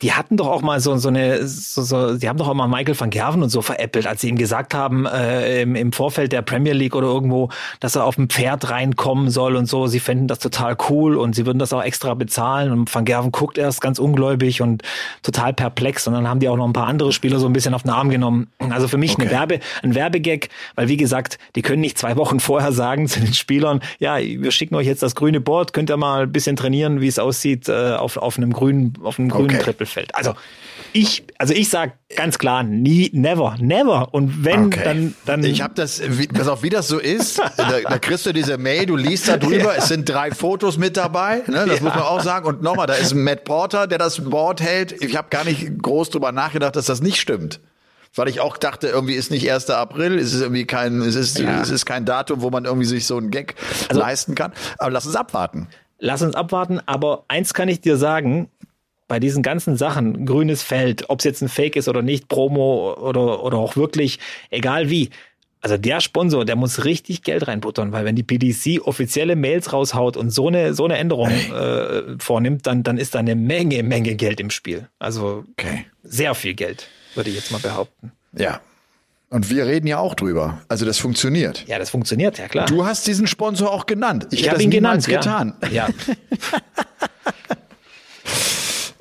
die 0.02 0.14
hatten 0.14 0.38
doch 0.38 0.46
auch 0.46 0.62
mal 0.62 0.80
so, 0.80 0.96
so 0.96 1.08
eine, 1.08 1.46
so, 1.46 1.82
so, 1.82 2.16
die 2.16 2.28
haben 2.28 2.38
doch 2.38 2.48
auch 2.48 2.54
mal 2.54 2.68
Michael 2.68 2.98
van 2.98 3.10
Gerven 3.10 3.42
und 3.42 3.50
so 3.50 3.60
veräppelt, 3.60 4.06
als 4.06 4.22
sie 4.22 4.30
ihm 4.30 4.36
gesagt 4.36 4.72
haben, 4.72 5.04
äh, 5.04 5.62
im, 5.62 5.74
im 5.74 5.92
Vorfeld 5.92 6.32
der 6.32 6.40
Premier 6.40 6.72
League 6.72 6.96
oder 6.96 7.08
irgendwo, 7.08 7.50
dass 7.80 7.96
er 7.96 8.04
auf 8.04 8.14
dem 8.14 8.30
Pferd 8.30 8.70
reinkommen 8.70 9.30
soll 9.30 9.56
und 9.56 9.66
so. 9.66 9.88
Sie 9.88 10.00
fänden 10.00 10.26
das 10.26 10.38
total 10.38 10.74
cool 10.88 11.16
und 11.16 11.34
sie 11.34 11.44
würden 11.44 11.58
das 11.58 11.74
auch 11.74 11.82
extra 11.82 12.14
bezahlen. 12.14 12.72
Und 12.72 12.94
van 12.94 13.04
Gerven 13.04 13.30
guckt 13.30 13.58
erst 13.58 13.82
ganz 13.82 13.98
ungläubig 13.98 14.62
und 14.62 14.82
total 15.22 15.52
perplex. 15.52 16.06
Und 16.06 16.14
dann 16.14 16.26
haben 16.26 16.40
die 16.40 16.48
auch 16.48 16.56
noch 16.56 16.66
ein 16.66 16.72
paar 16.72 16.86
andere 16.86 17.12
Spieler 17.12 17.38
so 17.38 17.46
ein 17.46 17.52
bisschen 17.52 17.74
auf 17.74 17.82
den 17.82 17.90
Arm 17.90 18.08
genommen. 18.08 18.48
Also 18.70 18.88
für 18.88 18.96
mich 18.96 19.12
okay. 19.12 19.22
eine 19.22 19.30
Werbe, 19.30 19.60
ein 19.82 19.94
Werbegag, 19.94 20.48
weil 20.76 20.88
wie 20.88 20.96
gesagt, 20.96 21.38
die 21.56 21.62
können 21.62 21.82
nicht 21.82 21.98
zwei 21.98 22.16
Wochen 22.16 22.40
vorher 22.40 22.72
sagen 22.72 23.06
zu 23.06 23.20
den 23.20 23.34
Spielern, 23.34 23.80
ja, 23.98 24.16
wir 24.16 24.50
schicken 24.50 24.76
euch 24.76 24.86
jetzt 24.86 25.02
das 25.02 25.14
grüne 25.14 25.42
Board, 25.42 25.74
könnt 25.74 25.90
ihr 25.90 25.98
mal 25.98 26.22
ein 26.22 26.32
bisschen 26.32 26.56
trainieren, 26.56 27.02
wie 27.02 27.08
es 27.08 27.18
aussieht 27.18 27.68
äh, 27.68 27.96
auf, 27.96 28.16
auf 28.16 28.38
einem 28.38 28.52
grünen, 28.54 28.94
auf 29.02 29.18
einem 29.18 29.28
grünen 29.28 29.50
okay. 29.50 29.64
Triple 29.64 29.89
Mittelfeld. 29.90 30.14
Also 30.14 30.34
ich, 30.92 31.24
also 31.38 31.54
ich 31.54 31.68
sag 31.68 31.92
ganz 32.16 32.38
klar, 32.38 32.62
nie, 32.62 33.10
never, 33.12 33.56
never. 33.60 34.12
Und 34.12 34.44
wenn, 34.44 34.66
okay. 34.66 34.80
dann, 34.84 35.14
dann. 35.24 35.44
Ich 35.44 35.62
habe 35.62 35.74
das, 35.74 36.02
wie, 36.04 36.26
pass 36.26 36.48
auf, 36.48 36.62
wie 36.62 36.70
das 36.70 36.88
so 36.88 36.98
ist. 36.98 37.38
Da, 37.38 37.80
da 37.80 37.98
kriegst 37.98 38.26
du 38.26 38.32
diese 38.32 38.58
Mail, 38.58 38.86
du 38.86 38.96
liest 38.96 39.28
da 39.28 39.36
drüber. 39.36 39.50
Ja. 39.60 39.74
Es 39.76 39.88
sind 39.88 40.08
drei 40.08 40.30
Fotos 40.30 40.78
mit 40.78 40.96
dabei. 40.96 41.42
Ne, 41.46 41.66
das 41.66 41.78
ja. 41.78 41.84
muss 41.84 41.94
man 41.94 42.02
auch 42.02 42.22
sagen. 42.22 42.46
Und 42.46 42.62
nochmal, 42.62 42.86
da 42.86 42.94
ist 42.94 43.12
ein 43.12 43.22
Matt 43.22 43.44
Porter, 43.44 43.86
der 43.86 43.98
das 43.98 44.24
Board 44.24 44.60
hält. 44.62 44.92
Ich 45.02 45.16
habe 45.16 45.28
gar 45.28 45.44
nicht 45.44 45.82
groß 45.82 46.10
drüber 46.10 46.32
nachgedacht, 46.32 46.76
dass 46.76 46.86
das 46.86 47.00
nicht 47.00 47.20
stimmt 47.20 47.60
weil 48.16 48.28
ich 48.28 48.40
auch 48.40 48.56
dachte, 48.56 48.88
irgendwie 48.88 49.14
ist 49.14 49.30
nicht 49.30 49.48
1. 49.48 49.70
April, 49.70 50.18
es 50.18 50.34
ist 50.34 50.40
irgendwie 50.40 50.66
kein, 50.66 51.00
es 51.00 51.14
ist, 51.14 51.38
ja. 51.38 51.60
es 51.60 51.70
ist 51.70 51.86
kein 51.86 52.04
Datum, 52.04 52.42
wo 52.42 52.50
man 52.50 52.64
irgendwie 52.64 52.84
sich 52.84 53.06
so 53.06 53.16
einen 53.16 53.30
Gag 53.30 53.54
also, 53.88 54.00
leisten 54.00 54.34
kann. 54.34 54.52
Aber 54.78 54.90
lass 54.90 55.06
uns 55.06 55.14
abwarten. 55.14 55.68
Lass 56.00 56.20
uns 56.20 56.34
abwarten, 56.34 56.80
aber 56.86 57.24
eins 57.28 57.54
kann 57.54 57.68
ich 57.68 57.82
dir 57.82 57.96
sagen, 57.96 58.50
bei 59.10 59.18
diesen 59.18 59.42
ganzen 59.42 59.76
Sachen, 59.76 60.24
grünes 60.24 60.62
Feld, 60.62 61.10
ob 61.10 61.18
es 61.18 61.24
jetzt 61.24 61.42
ein 61.42 61.48
Fake 61.48 61.74
ist 61.74 61.88
oder 61.88 62.00
nicht, 62.00 62.28
Promo 62.28 62.94
oder, 62.94 63.42
oder 63.42 63.58
auch 63.58 63.74
wirklich, 63.74 64.20
egal 64.50 64.88
wie, 64.88 65.10
also 65.60 65.76
der 65.76 66.00
Sponsor, 66.00 66.44
der 66.44 66.54
muss 66.54 66.84
richtig 66.84 67.24
Geld 67.24 67.48
reinbuttern, 67.48 67.90
weil 67.90 68.04
wenn 68.04 68.14
die 68.14 68.22
PDC 68.22 68.86
offizielle 68.86 69.34
Mails 69.34 69.72
raushaut 69.72 70.16
und 70.16 70.30
so 70.30 70.46
eine 70.46 70.74
so 70.74 70.84
eine 70.84 70.96
Änderung 70.96 71.28
äh, 71.28 72.02
vornimmt, 72.20 72.68
dann 72.68 72.84
dann 72.84 72.98
ist 72.98 73.16
da 73.16 73.18
eine 73.18 73.34
Menge 73.34 73.82
Menge 73.82 74.14
Geld 74.14 74.38
im 74.38 74.50
Spiel. 74.50 74.88
Also 75.00 75.44
okay. 75.58 75.86
sehr 76.04 76.36
viel 76.36 76.54
Geld, 76.54 76.86
würde 77.16 77.30
ich 77.30 77.36
jetzt 77.36 77.50
mal 77.50 77.58
behaupten. 77.58 78.12
Ja. 78.32 78.60
Und 79.28 79.50
wir 79.50 79.66
reden 79.66 79.88
ja 79.88 79.98
auch 79.98 80.14
drüber. 80.14 80.60
Also 80.68 80.86
das 80.86 80.98
funktioniert. 80.98 81.64
Ja, 81.66 81.80
das 81.80 81.90
funktioniert, 81.90 82.38
ja 82.38 82.46
klar. 82.46 82.66
Du 82.66 82.86
hast 82.86 83.08
diesen 83.08 83.26
Sponsor 83.26 83.72
auch 83.72 83.86
genannt. 83.86 84.28
Ich, 84.30 84.42
ich 84.42 84.50
habe 84.50 84.62
ihn 84.62 84.70
genannt, 84.70 85.04
getan. 85.06 85.54
Ja. 85.72 85.88
ja. 85.88 85.88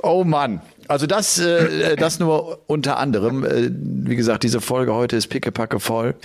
Oh 0.02 0.24
Mann. 0.24 0.62
Also 0.88 1.06
das, 1.06 1.38
äh, 1.40 1.96
das 1.96 2.20
nur 2.20 2.60
unter 2.68 2.98
anderem. 2.98 3.46
Äh, 3.46 3.70
wie 3.72 4.16
gesagt, 4.16 4.44
diese 4.44 4.62
Folge 4.62 4.94
heute 4.94 5.16
ist 5.16 5.28
pickepacke 5.28 5.80
voll. 5.80 6.16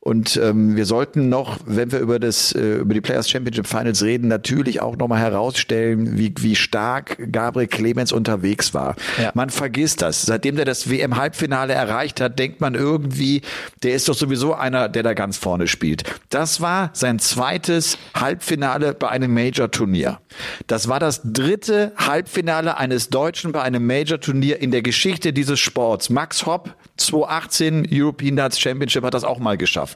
Und 0.00 0.36
ähm, 0.42 0.76
wir 0.76 0.86
sollten 0.86 1.28
noch, 1.28 1.58
wenn 1.66 1.90
wir 1.90 1.98
über 1.98 2.18
das 2.18 2.52
äh, 2.52 2.76
über 2.76 2.94
die 2.94 3.00
Players 3.00 3.28
Championship 3.28 3.66
Finals 3.66 4.02
reden, 4.02 4.28
natürlich 4.28 4.80
auch 4.80 4.96
nochmal 4.96 5.18
herausstellen, 5.18 6.16
wie 6.16 6.32
wie 6.38 6.54
stark 6.54 7.18
Gabriel 7.32 7.66
Clemens 7.66 8.12
unterwegs 8.12 8.74
war. 8.74 8.94
Ja. 9.20 9.32
Man 9.34 9.50
vergisst 9.50 10.02
das. 10.02 10.22
Seitdem 10.22 10.56
der 10.56 10.64
das 10.64 10.88
WM 10.88 11.16
Halbfinale 11.16 11.74
erreicht 11.74 12.20
hat, 12.20 12.38
denkt 12.38 12.60
man 12.60 12.74
irgendwie, 12.74 13.42
der 13.82 13.94
ist 13.94 14.08
doch 14.08 14.14
sowieso 14.14 14.54
einer, 14.54 14.88
der 14.88 15.02
da 15.02 15.14
ganz 15.14 15.36
vorne 15.36 15.66
spielt. 15.66 16.04
Das 16.30 16.60
war 16.60 16.90
sein 16.92 17.18
zweites 17.18 17.98
Halbfinale 18.14 18.94
bei 18.94 19.08
einem 19.08 19.34
Major 19.34 19.70
Turnier. 19.70 20.20
Das 20.68 20.88
war 20.88 21.00
das 21.00 21.22
dritte 21.24 21.92
Halbfinale 21.96 22.76
eines 22.76 23.10
Deutschen 23.10 23.50
bei 23.52 23.62
einem 23.62 23.86
Major 23.86 24.20
Turnier 24.20 24.60
in 24.60 24.70
der 24.70 24.82
Geschichte 24.82 25.32
dieses 25.32 25.58
Sports. 25.58 26.08
Max 26.08 26.46
Hopp 26.46 26.74
2018 26.98 27.88
European 27.90 28.36
Darts 28.36 28.60
Championship 28.60 29.04
hat 29.04 29.14
das 29.14 29.24
auch 29.24 29.38
mal 29.38 29.56
geschafft. 29.56 29.87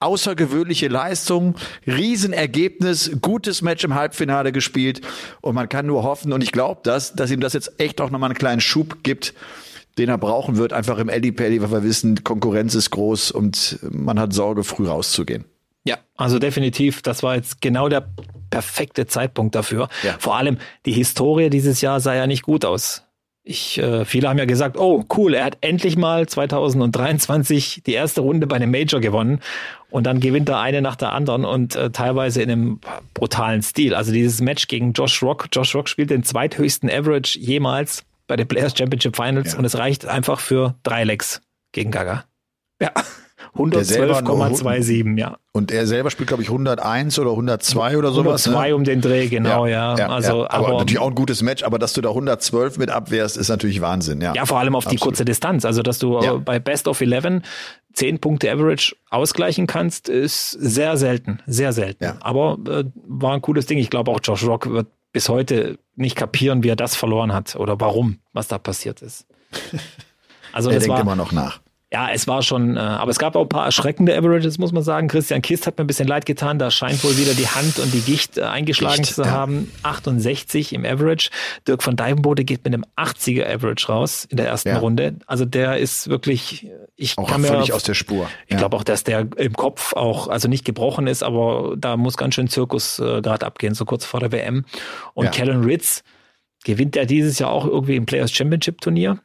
Außergewöhnliche 0.00 0.88
Leistung, 0.88 1.54
Riesenergebnis, 1.86 3.12
gutes 3.22 3.62
Match 3.62 3.84
im 3.84 3.94
Halbfinale 3.94 4.52
gespielt 4.52 5.00
und 5.40 5.54
man 5.54 5.68
kann 5.68 5.86
nur 5.86 6.02
hoffen 6.02 6.32
und 6.32 6.42
ich 6.42 6.52
glaube 6.52 6.80
das, 6.84 7.14
dass 7.14 7.30
ihm 7.30 7.40
das 7.40 7.54
jetzt 7.54 7.80
echt 7.80 8.00
auch 8.00 8.10
nochmal 8.10 8.30
einen 8.30 8.38
kleinen 8.38 8.60
Schub 8.60 9.02
gibt, 9.02 9.32
den 9.96 10.08
er 10.08 10.18
brauchen 10.18 10.56
wird, 10.56 10.72
einfach 10.72 10.98
im 10.98 11.08
Eddie 11.08 11.32
Paddy, 11.32 11.62
weil 11.62 11.70
wir 11.70 11.82
wissen, 11.84 12.22
Konkurrenz 12.22 12.74
ist 12.74 12.90
groß 12.90 13.30
und 13.30 13.78
man 13.90 14.20
hat 14.20 14.32
Sorge, 14.32 14.64
früh 14.64 14.86
rauszugehen. 14.86 15.44
Ja, 15.84 15.98
also 16.16 16.38
definitiv, 16.38 17.02
das 17.02 17.22
war 17.22 17.36
jetzt 17.36 17.60
genau 17.60 17.88
der 17.88 18.08
perfekte 18.50 19.06
Zeitpunkt 19.06 19.54
dafür. 19.54 19.88
Ja. 20.02 20.16
Vor 20.18 20.36
allem 20.36 20.58
die 20.86 20.92
Historie 20.92 21.50
dieses 21.50 21.80
Jahr 21.80 22.00
sah 22.00 22.14
ja 22.14 22.26
nicht 22.26 22.42
gut 22.42 22.64
aus. 22.64 23.04
Ich, 23.46 23.78
äh, 23.78 24.06
viele 24.06 24.30
haben 24.30 24.38
ja 24.38 24.46
gesagt, 24.46 24.78
oh 24.78 25.04
cool, 25.16 25.34
er 25.34 25.44
hat 25.44 25.58
endlich 25.60 25.98
mal 25.98 26.26
2023 26.26 27.82
die 27.84 27.92
erste 27.92 28.22
Runde 28.22 28.46
bei 28.46 28.56
einem 28.56 28.70
Major 28.70 29.00
gewonnen 29.00 29.40
und 29.90 30.04
dann 30.04 30.18
gewinnt 30.18 30.48
er 30.48 30.60
eine 30.60 30.80
nach 30.80 30.96
der 30.96 31.12
anderen 31.12 31.44
und 31.44 31.76
äh, 31.76 31.90
teilweise 31.90 32.40
in 32.40 32.50
einem 32.50 32.80
brutalen 33.12 33.62
Stil. 33.62 33.94
Also 33.94 34.12
dieses 34.12 34.40
Match 34.40 34.66
gegen 34.66 34.94
Josh 34.94 35.22
Rock. 35.22 35.48
Josh 35.52 35.74
Rock 35.74 35.90
spielt 35.90 36.08
den 36.08 36.22
zweithöchsten 36.22 36.88
Average 36.88 37.38
jemals 37.38 38.06
bei 38.26 38.36
den 38.36 38.48
Players 38.48 38.76
Championship 38.76 39.14
Finals 39.14 39.52
ja. 39.52 39.58
und 39.58 39.66
es 39.66 39.76
reicht 39.76 40.06
einfach 40.06 40.40
für 40.40 40.76
drei 40.82 41.04
Legs 41.04 41.42
gegen 41.72 41.90
Gaga. 41.90 42.24
Ja. 42.80 42.92
112,27, 43.56 45.18
ja. 45.18 45.36
Und 45.52 45.70
er 45.70 45.86
selber 45.86 46.10
spielt, 46.10 46.28
glaube 46.28 46.42
ich, 46.42 46.48
101 46.48 47.18
oder 47.18 47.30
102 47.30 47.96
oder 47.96 48.10
sowas. 48.10 48.46
102 48.46 48.68
ne? 48.68 48.74
um 48.74 48.84
den 48.84 49.00
Dreh, 49.00 49.28
genau, 49.28 49.66
ja. 49.66 49.96
ja. 49.96 50.08
also, 50.08 50.42
ja. 50.42 50.50
Aber, 50.50 50.68
aber, 50.68 50.78
natürlich 50.78 50.98
auch 50.98 51.08
ein 51.08 51.14
gutes 51.14 51.42
Match, 51.42 51.62
aber 51.62 51.78
dass 51.78 51.92
du 51.92 52.00
da 52.00 52.08
112 52.08 52.78
mit 52.78 52.90
abwehrst, 52.90 53.36
ist 53.36 53.48
natürlich 53.48 53.80
Wahnsinn, 53.80 54.20
ja. 54.20 54.34
Ja, 54.34 54.46
vor 54.46 54.58
allem 54.58 54.74
auf 54.74 54.86
Absolut. 54.86 55.00
die 55.00 55.04
kurze 55.04 55.24
Distanz. 55.24 55.64
Also, 55.64 55.82
dass 55.82 56.00
du 56.00 56.20
ja. 56.20 56.34
bei 56.36 56.58
Best 56.58 56.88
of 56.88 57.00
11 57.00 57.42
10 57.92 58.18
Punkte 58.18 58.50
Average 58.50 58.96
ausgleichen 59.10 59.68
kannst, 59.68 60.08
ist 60.08 60.50
sehr 60.50 60.96
selten, 60.96 61.38
sehr 61.46 61.72
selten. 61.72 62.02
Ja. 62.02 62.16
Aber 62.20 62.58
äh, 62.68 62.84
war 63.06 63.34
ein 63.34 63.42
cooles 63.42 63.66
Ding. 63.66 63.78
Ich 63.78 63.90
glaube 63.90 64.10
auch 64.10 64.18
Josh 64.20 64.44
Rock 64.44 64.68
wird 64.68 64.88
bis 65.12 65.28
heute 65.28 65.78
nicht 65.94 66.16
kapieren, 66.16 66.64
wie 66.64 66.70
er 66.70 66.76
das 66.76 66.96
verloren 66.96 67.32
hat 67.32 67.54
oder 67.54 67.78
warum, 67.80 68.18
was 68.32 68.48
da 68.48 68.58
passiert 68.58 69.00
ist. 69.02 69.26
Also 70.52 70.70
er 70.70 70.78
denkt 70.78 70.90
war, 70.90 71.00
immer 71.00 71.16
noch 71.16 71.32
nach 71.32 71.58
ja, 71.94 72.08
es 72.10 72.26
war 72.26 72.42
schon, 72.42 72.76
äh, 72.76 72.80
aber 72.80 73.12
es 73.12 73.20
gab 73.20 73.36
auch 73.36 73.42
ein 73.42 73.48
paar 73.48 73.66
erschreckende 73.66 74.16
Averages, 74.16 74.58
muss 74.58 74.72
man 74.72 74.82
sagen. 74.82 75.06
Christian 75.06 75.42
Kist 75.42 75.68
hat 75.68 75.78
mir 75.78 75.84
ein 75.84 75.86
bisschen 75.86 76.08
leid 76.08 76.26
getan, 76.26 76.58
da 76.58 76.72
scheint 76.72 77.04
wohl 77.04 77.16
wieder 77.16 77.34
die 77.34 77.46
Hand 77.46 77.78
und 77.78 77.94
die 77.94 78.00
Gicht 78.00 78.36
äh, 78.36 78.42
eingeschlagen 78.42 79.02
Gicht, 79.02 79.14
zu 79.14 79.22
ja. 79.22 79.30
haben. 79.30 79.70
68 79.84 80.72
im 80.72 80.84
Average. 80.84 81.30
Dirk 81.68 81.84
von 81.84 81.94
Dijvenbode 81.94 82.42
geht 82.42 82.64
mit 82.64 82.74
einem 82.74 82.84
80er 82.96 83.46
Average 83.46 83.86
raus 83.86 84.26
in 84.28 84.38
der 84.38 84.48
ersten 84.48 84.70
ja. 84.70 84.78
Runde. 84.78 85.14
Also 85.26 85.44
der 85.44 85.78
ist 85.78 86.08
wirklich, 86.08 86.66
ich 86.96 87.16
auch 87.16 87.28
kann 87.30 87.42
mir 87.42 87.46
völlig 87.46 87.72
aus 87.72 87.84
der 87.84 87.94
Spur. 87.94 88.28
Ich 88.46 88.54
ja. 88.54 88.58
glaube 88.58 88.76
auch, 88.76 88.82
dass 88.82 89.04
der 89.04 89.28
im 89.36 89.52
Kopf 89.52 89.92
auch, 89.92 90.26
also 90.26 90.48
nicht 90.48 90.64
gebrochen 90.64 91.06
ist, 91.06 91.22
aber 91.22 91.76
da 91.78 91.96
muss 91.96 92.16
ganz 92.16 92.34
schön 92.34 92.48
Zirkus 92.48 92.98
äh, 92.98 93.22
gerade 93.22 93.46
abgehen, 93.46 93.74
so 93.74 93.84
kurz 93.84 94.04
vor 94.04 94.18
der 94.18 94.32
WM. 94.32 94.64
Und 95.14 95.26
ja. 95.26 95.30
Kellen 95.30 95.62
Ritz 95.62 96.02
gewinnt 96.64 96.96
er 96.96 97.06
dieses 97.06 97.38
Jahr 97.38 97.50
auch 97.50 97.66
irgendwie 97.66 97.94
im 97.94 98.04
Players 98.04 98.32
Championship 98.32 98.80
Turnier 98.80 99.20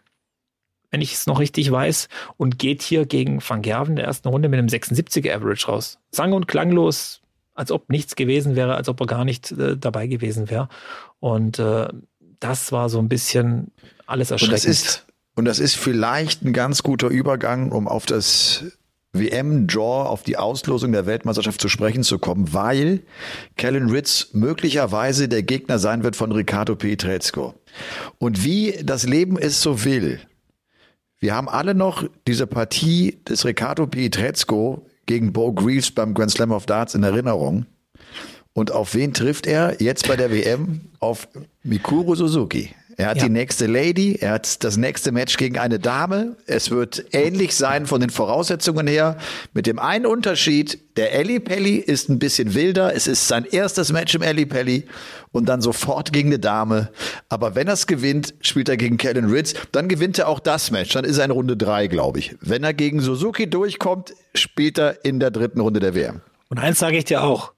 wenn 0.91 1.01
ich 1.01 1.13
es 1.13 1.27
noch 1.27 1.39
richtig 1.39 1.71
weiß, 1.71 2.09
und 2.37 2.59
geht 2.59 2.81
hier 2.81 3.05
gegen 3.05 3.41
Van 3.47 3.61
Gerven 3.61 3.91
in 3.91 3.95
der 3.97 4.05
ersten 4.05 4.27
Runde 4.27 4.49
mit 4.49 4.57
einem 4.57 4.67
76er 4.67 5.33
Average 5.33 5.67
raus. 5.67 5.99
Sang 6.11 6.33
und 6.33 6.47
klanglos, 6.47 7.21
als 7.53 7.71
ob 7.71 7.89
nichts 7.89 8.15
gewesen 8.15 8.55
wäre, 8.55 8.75
als 8.75 8.89
ob 8.89 8.99
er 9.01 9.07
gar 9.07 9.25
nicht 9.25 9.51
äh, 9.51 9.77
dabei 9.77 10.07
gewesen 10.07 10.49
wäre. 10.49 10.69
Und 11.19 11.59
äh, 11.59 11.87
das 12.39 12.71
war 12.71 12.89
so 12.89 12.99
ein 12.99 13.09
bisschen 13.09 13.71
alles 14.05 14.31
erschreckend. 14.31 14.53
Und 14.53 14.63
das 14.63 14.65
ist, 14.65 15.05
und 15.35 15.45
das 15.45 15.59
ist 15.59 15.75
vielleicht 15.75 16.43
ein 16.43 16.53
ganz 16.53 16.83
guter 16.83 17.07
Übergang, 17.07 17.71
um 17.71 17.87
auf 17.87 18.05
das 18.05 18.63
WM-Draw 19.13 20.07
auf 20.07 20.23
die 20.23 20.37
Auslosung 20.37 20.91
der 20.91 21.05
Weltmeisterschaft 21.05 21.59
zu 21.59 21.67
sprechen 21.67 22.03
zu 22.03 22.19
kommen, 22.19 22.53
weil 22.53 23.01
Kellen 23.57 23.89
Ritz 23.89 24.29
möglicherweise 24.33 25.27
der 25.27 25.41
Gegner 25.43 25.79
sein 25.79 26.03
wird 26.03 26.15
von 26.15 26.31
Ricardo 26.31 26.75
Pietrezco. 26.75 27.55
Und 28.19 28.43
wie 28.43 28.79
das 28.83 29.07
Leben 29.07 29.37
es 29.37 29.61
so 29.61 29.83
will, 29.83 30.19
wir 31.19 31.35
haben 31.35 31.49
alle 31.49 31.75
noch 31.75 32.05
diese 32.27 32.47
Partie 32.47 33.19
des 33.27 33.43
Riccardo 33.45 33.87
Pietrezco 33.87 34.85
gegen 35.05 35.33
Bo 35.33 35.51
Greaves 35.51 35.91
beim 35.91 36.13
Grand 36.13 36.31
Slam 36.31 36.51
of 36.51 36.65
Darts 36.65 36.95
in 36.95 37.03
Erinnerung. 37.03 37.65
Und 38.53 38.71
auf 38.71 38.93
wen 38.93 39.13
trifft 39.13 39.45
er 39.45 39.81
jetzt 39.81 40.07
bei 40.07 40.15
der 40.15 40.31
WM? 40.31 40.81
Auf 40.99 41.27
Mikuru 41.63 42.15
Suzuki. 42.15 42.73
Er 42.99 43.07
hat 43.07 43.17
Ja. 43.19 43.23
die 43.23 43.29
nächste 43.29 43.65
Lady, 43.65 44.17
er 44.19 44.31
hat 44.33 44.61
das 44.65 44.75
nächste 44.75 45.13
Match 45.13 45.37
gegen 45.37 45.57
eine 45.57 45.79
Dame. 45.79 46.35
Es 46.47 46.69
wird 46.69 47.05
ähnlich 47.13 47.55
sein 47.55 47.85
von 47.85 48.01
den 48.01 48.09
Voraussetzungen 48.09 48.87
her. 48.87 49.17
Mit 49.53 49.67
dem 49.67 49.79
einen 49.79 50.05
Unterschied, 50.05 50.97
der 50.97 51.13
Ellie 51.13 51.39
Pelli 51.39 51.77
ist 51.77 52.09
ein 52.09 52.19
bisschen 52.19 52.55
wilder. 52.55 52.93
Es 52.93 53.07
ist 53.07 53.29
sein 53.29 53.45
erstes 53.45 53.93
Match 53.93 54.15
im 54.15 54.21
Ellie 54.21 54.45
Pelli 54.45 54.83
und 55.31 55.47
dann 55.47 55.61
sofort 55.61 56.11
gegen 56.11 56.27
eine 56.27 56.39
Dame. 56.39 56.89
Aber 57.29 57.55
wenn 57.55 57.67
er 57.67 57.75
es 57.75 57.87
gewinnt, 57.87 58.33
spielt 58.41 58.67
er 58.67 58.75
gegen 58.75 58.97
Kellen 58.97 59.31
Ritz. 59.31 59.53
Dann 59.71 59.87
gewinnt 59.87 60.19
er 60.19 60.27
auch 60.27 60.41
das 60.41 60.69
Match. 60.69 60.91
Dann 60.91 61.05
ist 61.05 61.19
er 61.19 61.23
in 61.23 61.31
Runde 61.31 61.55
drei, 61.55 61.87
glaube 61.87 62.19
ich. 62.19 62.35
Wenn 62.41 62.65
er 62.65 62.73
gegen 62.73 62.99
Suzuki 62.99 63.49
durchkommt, 63.49 64.13
spielt 64.35 64.77
er 64.77 65.05
in 65.05 65.21
der 65.21 65.31
dritten 65.31 65.61
Runde 65.61 65.79
der 65.79 65.95
WM. 65.95 66.19
Und 66.49 66.57
eins 66.57 66.79
sage 66.79 66.97
ich 66.97 67.05
dir 67.05 67.23
auch, 67.23 67.53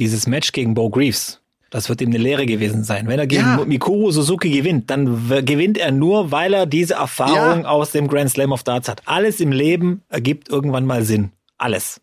dieses 0.00 0.26
Match 0.26 0.50
gegen 0.50 0.74
Bo 0.74 0.90
Greaves, 0.90 1.38
das 1.72 1.88
wird 1.88 2.00
ihm 2.02 2.10
eine 2.10 2.18
Lehre 2.18 2.46
gewesen 2.46 2.84
sein. 2.84 3.08
Wenn 3.08 3.18
er 3.18 3.26
gegen 3.26 3.42
Ja. 3.42 3.64
Mikuru 3.64 4.12
Suzuki 4.12 4.50
gewinnt, 4.50 4.90
dann 4.90 5.28
gewinnt 5.44 5.78
er 5.78 5.90
nur, 5.90 6.30
weil 6.30 6.52
er 6.54 6.66
diese 6.66 6.94
Erfahrung 6.94 7.62
Ja. 7.62 7.68
aus 7.68 7.90
dem 7.90 8.06
Grand 8.06 8.30
Slam 8.30 8.52
of 8.52 8.62
Darts 8.62 8.88
hat. 8.88 9.02
Alles 9.06 9.40
im 9.40 9.50
Leben 9.52 10.02
ergibt 10.08 10.48
irgendwann 10.50 10.86
mal 10.86 11.02
Sinn. 11.04 11.32
Alles. 11.58 12.00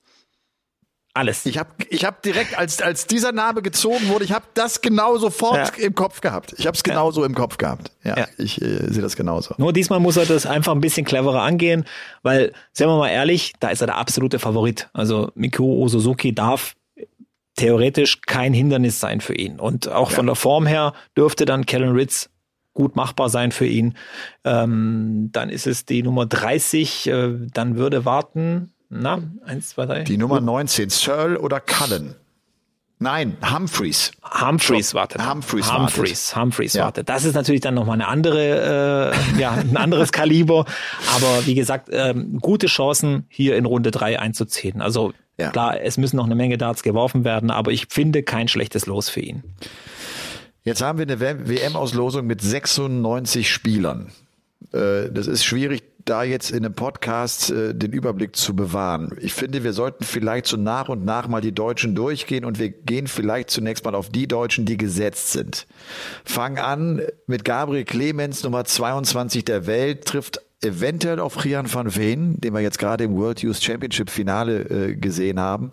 Alles. 1.16 1.46
Ich 1.48 1.58
habe 1.58 1.70
ich 1.90 2.06
hab 2.06 2.22
direkt, 2.22 2.58
als, 2.58 2.82
als 2.82 3.08
dieser 3.08 3.32
Name 3.32 3.62
gezogen 3.64 4.08
wurde, 4.10 4.24
ich 4.26 4.32
habe 4.32 4.46
das 4.54 4.80
genau 4.82 5.18
sofort 5.18 5.78
Ja. 5.78 5.86
im 5.86 5.96
Kopf 5.96 6.22
gehabt. 6.22 6.54
Ich 6.58 6.68
habe 6.68 6.76
es 6.78 6.84
genauso 6.84 7.24
im 7.26 7.34
Kopf 7.34 7.58
gehabt. 7.58 7.92
Ja, 8.04 8.18
Ja. 8.20 8.28
ich 8.38 8.62
äh, 8.62 8.92
sehe 8.92 9.02
das 9.02 9.16
genauso. 9.16 9.56
Nur 9.58 9.74
diesmal 9.74 10.00
muss 10.00 10.18
er 10.18 10.26
das 10.28 10.46
einfach 10.46 10.72
ein 10.72 10.82
bisschen 10.82 11.06
cleverer 11.06 11.42
angehen, 11.42 11.86
weil, 12.22 12.54
sagen 12.74 12.92
wir 12.92 12.98
mal 12.98 13.10
ehrlich, 13.10 13.54
da 13.60 13.70
ist 13.70 13.82
er 13.82 13.88
der 13.88 13.98
absolute 13.98 14.38
Favorit. 14.40 14.88
Also 14.94 15.32
Mikuru 15.36 15.88
Suzuki 15.90 16.34
darf 16.34 16.76
theoretisch 17.60 18.22
kein 18.22 18.54
Hindernis 18.54 19.00
sein 19.00 19.22
für 19.22 19.36
ihn. 19.36 19.60
Und 19.60 19.88
auch 19.90 20.12
von 20.12 20.26
der 20.26 20.36
Form 20.36 20.66
her 20.66 20.94
dürfte 21.18 21.46
dann 21.46 21.66
Kellen 21.66 21.92
Ritz 21.92 22.30
gut 22.74 22.96
machbar 22.96 23.30
sein 23.30 23.52
für 23.52 23.66
ihn. 23.68 23.96
Ähm, 24.46 25.30
dann 25.32 25.50
ist 25.50 25.68
es 25.68 25.86
die 25.86 26.02
Nummer 26.02 26.26
30, 26.26 27.08
äh, 27.08 27.30
dann 27.54 27.76
würde 27.76 28.06
warten, 28.06 28.72
na, 28.90 29.22
eins, 29.46 29.70
zwei, 29.70 29.86
drei. 29.86 30.04
Die 30.04 30.18
Nummer 30.18 30.40
19, 30.42 30.90
Searle 30.90 31.40
oder 31.40 31.60
Cullen? 31.60 32.16
Nein, 33.02 33.38
Humphreys. 33.42 34.12
Humphreys 34.24 34.94
wartet. 34.94 35.26
Humphreys 35.26 35.72
Humphreys, 35.72 36.36
Humphreys 36.36 36.74
Ja. 36.74 36.86
wartet. 36.86 37.08
Das 37.08 37.24
ist 37.24 37.34
natürlich 37.34 37.62
dann 37.62 37.74
nochmal 37.74 37.94
eine 37.94 38.08
andere, 38.08 39.14
äh, 39.14 39.40
ja, 39.40 39.52
ein 39.52 39.78
anderes 39.78 40.12
Kaliber. 40.12 40.66
Aber 41.16 41.46
wie 41.46 41.56
gesagt, 41.56 41.88
ähm, 41.92 42.40
gute 42.42 42.68
Chancen, 42.68 43.26
hier 43.30 43.56
in 43.56 43.66
Runde 43.66 43.92
drei 43.92 44.20
einzuziehen. 44.20 44.82
Also 44.82 45.14
Ja. 45.40 45.52
klar, 45.52 45.82
es 45.82 45.98
müssen 45.98 46.18
noch 46.18 46.26
eine 46.26 46.36
Menge 46.36 46.58
Darts 46.58 46.84
geworfen 46.84 47.24
werden, 47.24 47.50
aber 47.52 47.72
ich 47.72 47.88
finde 47.90 48.24
kein 48.24 48.48
schlechtes 48.48 48.86
Los 48.86 49.10
für 49.10 49.22
ihn. 49.22 49.44
Jetzt 50.64 50.82
haben 50.82 51.00
wir 51.00 51.08
eine 51.08 51.20
WM-Auslosung 51.20 52.28
mit 52.28 52.42
96 52.42 53.50
Spielern. 53.50 54.12
Äh, 54.74 55.10
Das 55.10 55.28
ist 55.28 55.46
schwierig, 55.46 55.84
da 56.06 56.24
jetzt 56.24 56.52
in 56.52 56.66
einem 56.66 56.74
Podcast 56.74 57.52
äh, 57.52 57.74
den 57.74 57.92
Überblick 57.92 58.36
zu 58.36 58.56
bewahren. 58.56 59.16
Ich 59.22 59.34
finde, 59.34 59.64
wir 59.64 59.74
sollten 59.74 60.04
vielleicht 60.04 60.48
so 60.48 60.58
nach 60.58 60.90
und 60.90 61.06
nach 61.06 61.28
mal 61.28 61.40
die 61.42 61.54
Deutschen 61.54 61.96
durchgehen 61.96 62.46
und 62.46 62.60
wir 62.60 62.70
gehen 62.70 63.08
vielleicht 63.08 63.50
zunächst 63.50 63.86
mal 63.86 63.96
auf 63.96 64.10
die 64.10 64.28
Deutschen, 64.28 64.66
die 64.66 64.78
gesetzt 64.78 65.32
sind. 65.32 65.68
Fang 66.26 66.58
an 66.58 67.02
mit 67.28 67.46
Gabriel 67.46 67.86
Clemens, 67.86 68.44
Nummer 68.44 68.66
22 68.66 69.46
der 69.46 69.68
Welt, 69.68 70.06
trifft 70.06 70.42
eventuell 70.62 71.20
auf 71.20 71.44
Rian 71.46 71.72
van 71.74 71.96
Veen, 71.96 72.40
den 72.42 72.54
wir 72.54 72.60
jetzt 72.60 72.80
gerade 72.80 73.06
im 73.06 73.16
World 73.16 73.42
Youth 73.42 73.64
Championship 73.64 74.10
Finale 74.10 74.62
äh, 74.90 74.96
gesehen 74.96 75.40
haben, 75.40 75.72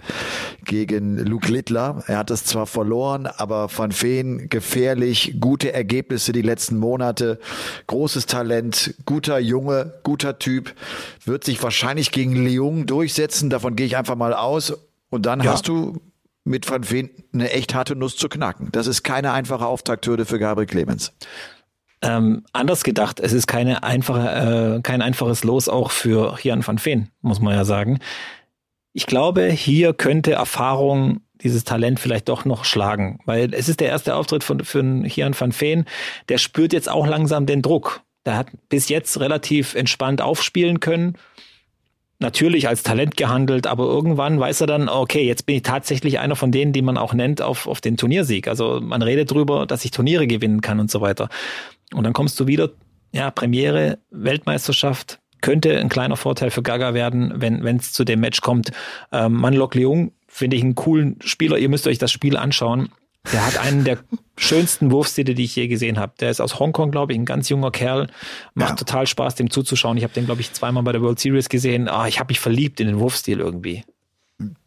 gegen 0.64 1.18
Luke 1.18 1.50
Littler. 1.50 2.04
Er 2.06 2.18
hat 2.18 2.30
es 2.30 2.44
zwar 2.44 2.66
verloren, 2.66 3.26
aber 3.26 3.68
van 3.76 3.90
Veen 3.92 4.48
gefährlich, 4.48 5.36
gute 5.40 5.72
Ergebnisse 5.72 6.32
die 6.32 6.42
letzten 6.42 6.76
Monate, 6.76 7.40
großes 7.88 8.26
Talent, 8.26 8.94
guter 9.06 9.38
Junge, 9.38 9.94
guter 10.04 10.38
Typ, 10.38 10.74
wird 11.24 11.42
sich 11.44 11.60
wahrscheinlich 11.62 12.12
gegen 12.12 12.34
Leung 12.36 12.86
durchsetzen, 12.86 13.50
davon 13.50 13.74
gehe 13.74 13.86
ich 13.86 13.96
einfach 13.96 14.16
mal 14.16 14.34
aus. 14.34 14.72
Und 15.10 15.26
dann 15.26 15.40
Ja. 15.40 15.52
hast 15.52 15.66
du 15.68 16.00
mit 16.44 16.70
Van 16.70 16.88
Veen 16.88 17.10
eine 17.32 17.50
echt 17.50 17.74
harte 17.74 17.96
Nuss 17.96 18.16
zu 18.16 18.28
knacken. 18.28 18.68
Das 18.70 18.86
ist 18.86 19.02
keine 19.02 19.32
einfache 19.32 19.66
Auftakthürde 19.66 20.24
für 20.24 20.38
Gabriel 20.38 20.66
Clemens. 20.68 21.12
Ähm, 22.02 22.44
anders 22.52 22.84
gedacht, 22.84 23.20
es 23.20 23.32
ist 23.32 23.46
keine 23.46 23.82
einfache, 23.82 24.76
äh, 24.76 24.82
kein 24.82 25.02
einfaches 25.02 25.44
Los 25.44 25.68
auch 25.68 25.90
für 25.90 26.36
Hian 26.36 26.66
van 26.66 26.84
Veen, 26.84 27.08
muss 27.22 27.40
man 27.40 27.54
ja 27.54 27.64
sagen. 27.64 28.00
Ich 28.92 29.06
glaube, 29.06 29.48
hier 29.50 29.94
könnte 29.94 30.32
Erfahrung 30.32 31.20
dieses 31.42 31.64
Talent 31.64 32.00
vielleicht 32.00 32.28
doch 32.28 32.44
noch 32.44 32.64
schlagen, 32.64 33.20
weil 33.24 33.52
es 33.52 33.68
ist 33.68 33.80
der 33.80 33.88
erste 33.88 34.14
Auftritt 34.14 34.44
von, 34.44 34.60
für 34.64 34.82
Hian 35.04 35.38
van 35.38 35.58
Veen, 35.58 35.84
der 36.28 36.38
spürt 36.38 36.72
jetzt 36.72 36.88
auch 36.88 37.06
langsam 37.06 37.46
den 37.46 37.62
Druck. 37.62 38.02
Der 38.24 38.36
hat 38.36 38.48
bis 38.68 38.88
jetzt 38.88 39.20
relativ 39.20 39.74
entspannt 39.74 40.20
aufspielen 40.20 40.80
können, 40.80 41.16
natürlich 42.18 42.68
als 42.68 42.82
Talent 42.82 43.16
gehandelt, 43.16 43.66
aber 43.66 43.84
irgendwann 43.84 44.40
weiß 44.40 44.62
er 44.62 44.66
dann, 44.66 44.88
okay, 44.88 45.26
jetzt 45.26 45.46
bin 45.46 45.56
ich 45.56 45.62
tatsächlich 45.62 46.18
einer 46.18 46.36
von 46.36 46.50
denen, 46.50 46.72
die 46.72 46.82
man 46.82 46.96
auch 46.96 47.12
nennt 47.12 47.42
auf, 47.42 47.66
auf 47.66 47.80
den 47.80 47.96
Turniersieg. 47.96 48.48
Also 48.48 48.80
man 48.80 49.02
redet 49.02 49.30
drüber, 49.30 49.66
dass 49.66 49.84
ich 49.84 49.90
Turniere 49.90 50.26
gewinnen 50.26 50.60
kann 50.60 50.80
und 50.80 50.90
so 50.90 51.00
weiter. 51.00 51.28
Und 51.94 52.04
dann 52.04 52.12
kommst 52.12 52.38
du 52.40 52.46
wieder, 52.46 52.70
ja, 53.12 53.30
Premiere, 53.30 53.98
Weltmeisterschaft, 54.10 55.18
könnte 55.40 55.78
ein 55.78 55.88
kleiner 55.88 56.16
Vorteil 56.16 56.50
für 56.50 56.62
Gaga 56.62 56.94
werden, 56.94 57.34
wenn 57.36 57.76
es 57.76 57.92
zu 57.92 58.04
dem 58.04 58.20
Match 58.20 58.40
kommt. 58.40 58.72
Ähm, 59.12 59.34
Manlok 59.34 59.74
Leung 59.74 60.12
finde 60.28 60.56
ich 60.56 60.62
einen 60.62 60.74
coolen 60.74 61.18
Spieler. 61.22 61.58
Ihr 61.58 61.68
müsst 61.68 61.86
euch 61.86 61.98
das 61.98 62.10
Spiel 62.10 62.36
anschauen. 62.36 62.90
Der 63.32 63.46
hat 63.46 63.58
einen 63.58 63.84
der 63.84 63.98
schönsten 64.38 64.90
Wurfstile, 64.90 65.34
die 65.34 65.44
ich 65.44 65.54
je 65.56 65.68
gesehen 65.68 65.98
habe. 65.98 66.14
Der 66.20 66.30
ist 66.30 66.40
aus 66.40 66.58
Hongkong, 66.58 66.90
glaube 66.90 67.12
ich, 67.12 67.18
ein 67.18 67.24
ganz 67.24 67.48
junger 67.48 67.70
Kerl. 67.70 68.08
Macht 68.54 68.70
Ja. 68.70 68.76
total 68.76 69.06
Spaß, 69.06 69.34
dem 69.36 69.50
zuzuschauen. 69.50 69.96
Ich 69.96 70.04
habe 70.04 70.14
den, 70.14 70.26
glaube 70.26 70.40
ich, 70.40 70.52
zweimal 70.52 70.82
bei 70.82 70.92
der 70.92 71.02
World 71.02 71.18
Series 71.18 71.48
gesehen. 71.48 71.88
Ah, 71.88 72.06
ich 72.08 72.18
habe 72.18 72.30
mich 72.30 72.40
verliebt 72.40 72.80
in 72.80 72.86
den 72.86 72.98
Wurfstil 72.98 73.40
irgendwie. 73.40 73.84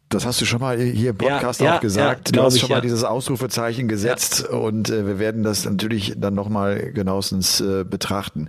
Das 0.10 0.26
hast 0.26 0.42
du 0.42 0.46
schon 0.46 0.60
mal 0.60 0.80
hier 0.80 1.12
im 1.12 1.18
Podcast 1.18 1.60
Ja, 1.60 1.68
ja, 1.68 1.76
auch 1.76 1.82
gesagt. 1.82 2.30
ja, 2.30 2.42
du 2.42 2.44
hast 2.44 2.56
ich, 2.56 2.62
schon 2.62 2.72
mal 2.72 2.78
ja. 2.78 2.82
dieses 2.82 3.04
Ausrufezeichen 3.04 3.88
gesetzt 3.88 4.44
und 4.50 4.90
äh, 4.90 5.06
wir 5.06 5.20
werden 5.20 5.44
das 5.44 5.66
natürlich 5.66 6.16
dann 6.18 6.34
nochmal 6.34 6.92
genauestens 6.94 7.62
äh, 7.62 7.84
betrachten. 7.84 8.48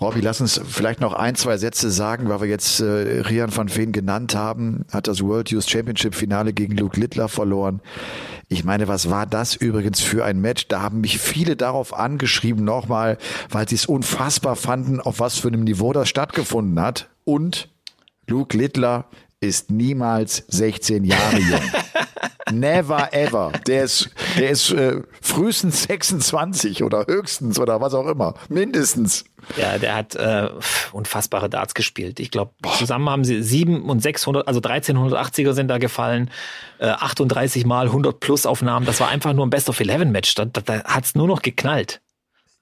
Robby, 0.00 0.20
lass 0.20 0.40
uns 0.40 0.60
vielleicht 0.64 1.00
noch 1.00 1.12
ein, 1.12 1.34
zwei 1.34 1.56
Sätze 1.56 1.90
sagen, 1.90 2.28
weil 2.28 2.42
wir 2.42 2.48
jetzt 2.48 2.78
äh, 2.78 2.84
Rian 3.22 3.54
van 3.54 3.74
Veen 3.74 3.90
genannt 3.90 4.36
haben, 4.36 4.84
hat 4.92 5.08
das 5.08 5.22
World 5.24 5.50
Youth 5.50 5.68
Championship 5.68 6.14
Finale 6.14 6.52
gegen 6.52 6.76
Luke 6.76 6.98
Littler 6.98 7.28
verloren. 7.28 7.80
Ich 8.46 8.62
meine, 8.62 8.86
was 8.86 9.10
war 9.10 9.26
das 9.26 9.56
übrigens 9.56 10.00
für 10.02 10.24
ein 10.24 10.40
Match? 10.40 10.68
Da 10.68 10.82
haben 10.82 11.00
mich 11.00 11.18
viele 11.18 11.56
darauf 11.56 11.98
angeschrieben 11.98 12.64
nochmal, 12.64 13.18
weil 13.50 13.68
sie 13.68 13.74
es 13.74 13.86
unfassbar 13.86 14.54
fanden, 14.54 15.00
auf 15.00 15.18
was 15.18 15.38
für 15.38 15.48
einem 15.48 15.64
Niveau 15.64 15.92
das 15.92 16.08
stattgefunden 16.08 16.80
hat. 16.80 17.08
Und 17.24 17.70
Luke 18.28 18.56
Littler 18.56 19.06
ist 19.42 19.70
niemals 19.70 20.44
16 20.48 21.04
Jahre 21.04 21.38
jung. 21.38 21.60
Never 22.52 23.12
ever. 23.12 23.52
Der 23.66 23.84
ist, 23.84 24.10
der 24.38 24.50
ist 24.50 24.70
äh, 24.72 25.00
frühestens 25.20 25.84
26 25.84 26.82
oder 26.82 27.06
höchstens 27.06 27.58
oder 27.58 27.80
was 27.80 27.94
auch 27.94 28.06
immer. 28.06 28.34
Mindestens. 28.48 29.24
Ja, 29.56 29.78
der 29.78 29.94
hat 29.94 30.14
äh, 30.14 30.48
unfassbare 30.92 31.48
Darts 31.48 31.74
gespielt. 31.74 32.20
Ich 32.20 32.30
glaube, 32.30 32.52
zusammen 32.76 33.08
haben 33.08 33.24
sie 33.24 33.42
sieben 33.42 33.88
und 33.88 34.00
600, 34.00 34.46
also 34.46 34.60
1380er 34.60 35.52
sind 35.54 35.68
da 35.68 35.78
gefallen, 35.78 36.30
äh, 36.78 36.88
38 36.88 37.64
mal 37.64 37.86
100 37.86 38.20
plus 38.20 38.46
Aufnahmen. 38.46 38.86
Das 38.86 39.00
war 39.00 39.08
einfach 39.08 39.32
nur 39.32 39.46
ein 39.46 39.50
Best 39.50 39.68
of 39.68 39.80
11 39.80 40.04
Match. 40.06 40.34
Da, 40.34 40.44
da, 40.44 40.60
da 40.60 40.84
hat's 40.84 41.14
nur 41.14 41.26
noch 41.26 41.42
geknallt. 41.42 42.00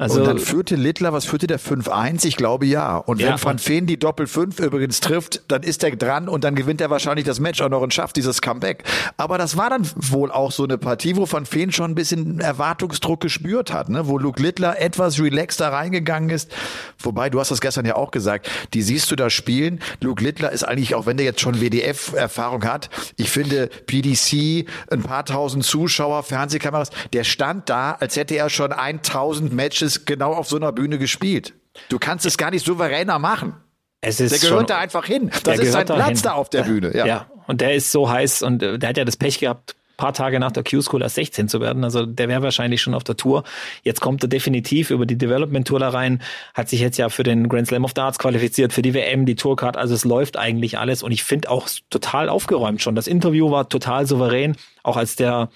Also 0.01 0.21
und 0.21 0.27
dann 0.27 0.39
führte 0.39 0.77
Littler, 0.77 1.13
was 1.13 1.27
führte 1.27 1.47
der 1.47 1.61
5-1? 1.61 2.25
Ich 2.27 2.37
glaube 2.37 2.65
ja. 2.65 2.97
Und 2.97 3.21
Ja, 3.21 3.29
wenn 3.29 3.43
Van 3.45 3.53
und- 3.53 3.69
Veen 3.69 3.87
die 3.87 3.99
Doppel 3.99 4.27
5 4.27 4.59
übrigens 4.59 5.01
trifft, 5.01 5.43
dann 5.49 5.63
ist 5.63 5.85
er 5.85 5.95
dran 5.95 6.29
und 6.29 6.43
dann 6.43 6.55
gewinnt 6.55 6.81
er 6.81 6.89
wahrscheinlich 6.89 7.27
das 7.27 7.39
Match 7.39 7.61
auch 7.61 7.69
noch 7.69 7.83
und 7.83 7.93
schafft 7.93 8.17
dieses 8.17 8.41
Comeback. 8.41 8.85
Aber 9.19 9.37
das 9.37 9.59
war 9.59 9.69
dann 9.69 9.87
wohl 9.97 10.31
auch 10.33 10.53
so 10.53 10.65
eine 10.65 10.79
Partie, 10.79 11.17
wo 11.17 11.31
Van 11.31 11.45
Veen 11.51 11.71
schon 11.71 11.91
ein 11.91 11.95
bisschen 11.95 12.41
Erwartungsdruck 12.41 13.21
gespürt 13.21 13.73
hat, 13.73 13.91
ne? 13.91 14.07
wo 14.07 14.17
Luke 14.17 14.41
Littler 14.43 14.81
etwas 14.81 15.21
relaxter 15.21 15.71
reingegangen 15.71 16.31
ist. 16.31 16.51
Wobei, 16.99 17.29
du 17.29 17.39
hast 17.39 17.51
das 17.51 17.61
gestern 17.61 17.85
ja 17.85 17.97
auch 17.97 18.11
gesagt, 18.11 18.49
die 18.73 18.81
siehst 18.81 19.11
du 19.11 19.17
da 19.17 19.29
spielen. 19.29 19.81
Luke 20.01 20.25
Littler 20.25 20.51
ist 20.51 20.65
eigentlich, 20.65 20.95
auch 20.95 21.05
wenn 21.05 21.19
der 21.19 21.27
jetzt 21.27 21.41
schon 21.43 21.61
WDF-Erfahrung 21.61 22.65
hat, 22.65 22.89
ich 23.17 23.29
finde 23.31 23.69
PDC, 23.87 24.67
ein 24.91 25.03
paar 25.03 25.27
tausend 25.27 25.65
Zuschauer, 25.65 26.23
Fernsehkameras, 26.23 26.89
der 27.13 27.25
stand 27.25 27.69
da, 27.69 27.93
als 28.01 28.17
hätte 28.17 28.35
er 28.37 28.49
schon 28.49 28.73
1000 28.73 29.53
Matches 29.53 29.90
genau 30.05 30.33
auf 30.33 30.49
so 30.49 30.57
einer 30.57 30.73
Bühne 30.73 30.99
gespielt. 30.99 31.55
Du 31.89 31.99
kannst 31.99 32.27
es 32.27 32.37
gar 32.37 32.51
nicht 32.51 32.65
souveräner 32.65 33.19
machen. 33.19 33.55
es 34.01 34.21
ist 34.21 34.33
Der 34.33 34.39
schon, 34.39 34.51
gehört 34.51 34.71
da 34.71 34.79
einfach 34.79 35.07
hin. 35.07 35.31
Das 35.45 35.59
ist 35.59 35.73
sein 35.73 35.87
Platz 35.87 36.23
da 36.23 36.33
auf 36.33 36.51
der 36.51 36.63
Bühne. 36.63 36.97
Ja. 36.97 37.07
Ja. 37.07 37.27
und 37.47 37.61
der 37.61 37.75
ist 37.75 37.93
so 37.93 38.11
heiß 38.11 38.43
und 38.43 38.63
äh, 38.63 38.79
der 38.79 38.89
hat 38.91 38.97
ja 38.97 39.05
das 39.05 39.17
Pech 39.17 39.39
gehabt, 39.39 39.77
paar 40.01 40.13
Tage 40.15 40.41
nach 40.41 40.51
der 40.51 40.65
Q-School 40.65 41.03
erst 41.03 41.15
16 41.17 41.49
zu 41.49 41.61
werden. 41.61 41.85
Also 41.85 42.07
der 42.07 42.29
wäre 42.29 42.43
wahrscheinlich 42.43 42.81
schon 42.83 42.95
auf 42.95 43.05
der 43.05 43.17
Tour. 43.17 43.45
Jetzt 43.85 44.01
kommt 44.01 44.25
er 44.25 44.29
definitiv 44.29 44.91
über 44.91 45.07
die 45.07 45.17
Development 45.19 45.69
Tour 45.69 45.79
da 45.79 45.91
rein, 45.91 46.23
hat 46.55 46.69
sich 46.71 46.81
jetzt 46.81 46.97
ja 46.97 47.11
für 47.11 47.23
den 47.23 47.49
Grand 47.49 47.69
Slam 47.69 47.85
of 47.85 47.93
Darts 47.93 48.19
qualifiziert, 48.19 48.73
für 48.73 48.83
die 48.83 48.95
WM, 48.95 49.27
die 49.27 49.37
Tourcard. 49.37 49.77
Also 49.77 49.95
es 49.95 50.05
läuft 50.05 50.37
eigentlich 50.37 50.79
alles 50.79 51.03
und 51.03 51.13
ich 51.13 51.23
finde 51.23 51.51
auch 51.51 51.69
total 51.91 52.29
aufgeräumt 52.29 52.83
schon. 52.83 52.97
Das 52.97 53.07
Interview 53.07 53.51
war 53.51 53.69
total 53.69 54.07
souverän, 54.07 54.57
auch 54.83 54.97
als 54.97 55.17
der 55.17 55.51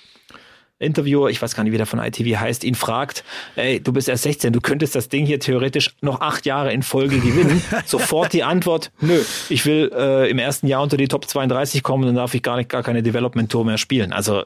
Interviewer, 0.85 1.31
ich 1.31 1.41
weiß 1.41 1.55
gar 1.55 1.65
nicht, 1.65 1.73
wie 1.73 1.77
der 1.77 1.87
von 1.87 1.99
ITV 1.99 2.39
heißt, 2.39 2.65
ihn 2.65 2.75
fragt, 2.75 3.25
ey, 3.57 3.81
du 3.81 3.93
bist 3.93 4.09
erst 4.09 4.25
16, 4.25 4.53
du 4.53 4.61
könntest 4.61 4.95
das 4.95 5.09
Ding 5.09 5.27
hier 5.27 5.41
theoretisch 5.41 5.95
noch 6.01 6.21
acht 6.21 6.47
Jahre 6.47 6.73
in 6.73 6.83
Folge 6.83 7.19
gewinnen. 7.19 7.63
Sofort 7.87 8.33
die 8.33 8.43
Antwort, 8.43 8.93
nö, 9.01 9.21
ich 9.49 9.67
will 9.67 9.91
äh, 9.95 10.31
im 10.31 10.39
ersten 10.39 10.67
Jahr 10.67 10.83
unter 10.83 10.97
die 10.97 11.09
Top 11.09 11.27
32 11.27 11.83
kommen, 11.83 12.07
dann 12.07 12.15
darf 12.15 12.35
ich 12.35 12.43
gar 12.43 12.57
nicht 12.57 12.69
gar 12.69 12.83
keine 12.83 13.03
Development 13.03 13.51
Tour 13.51 13.65
mehr 13.65 13.79
spielen. 13.79 14.13
Also 14.13 14.45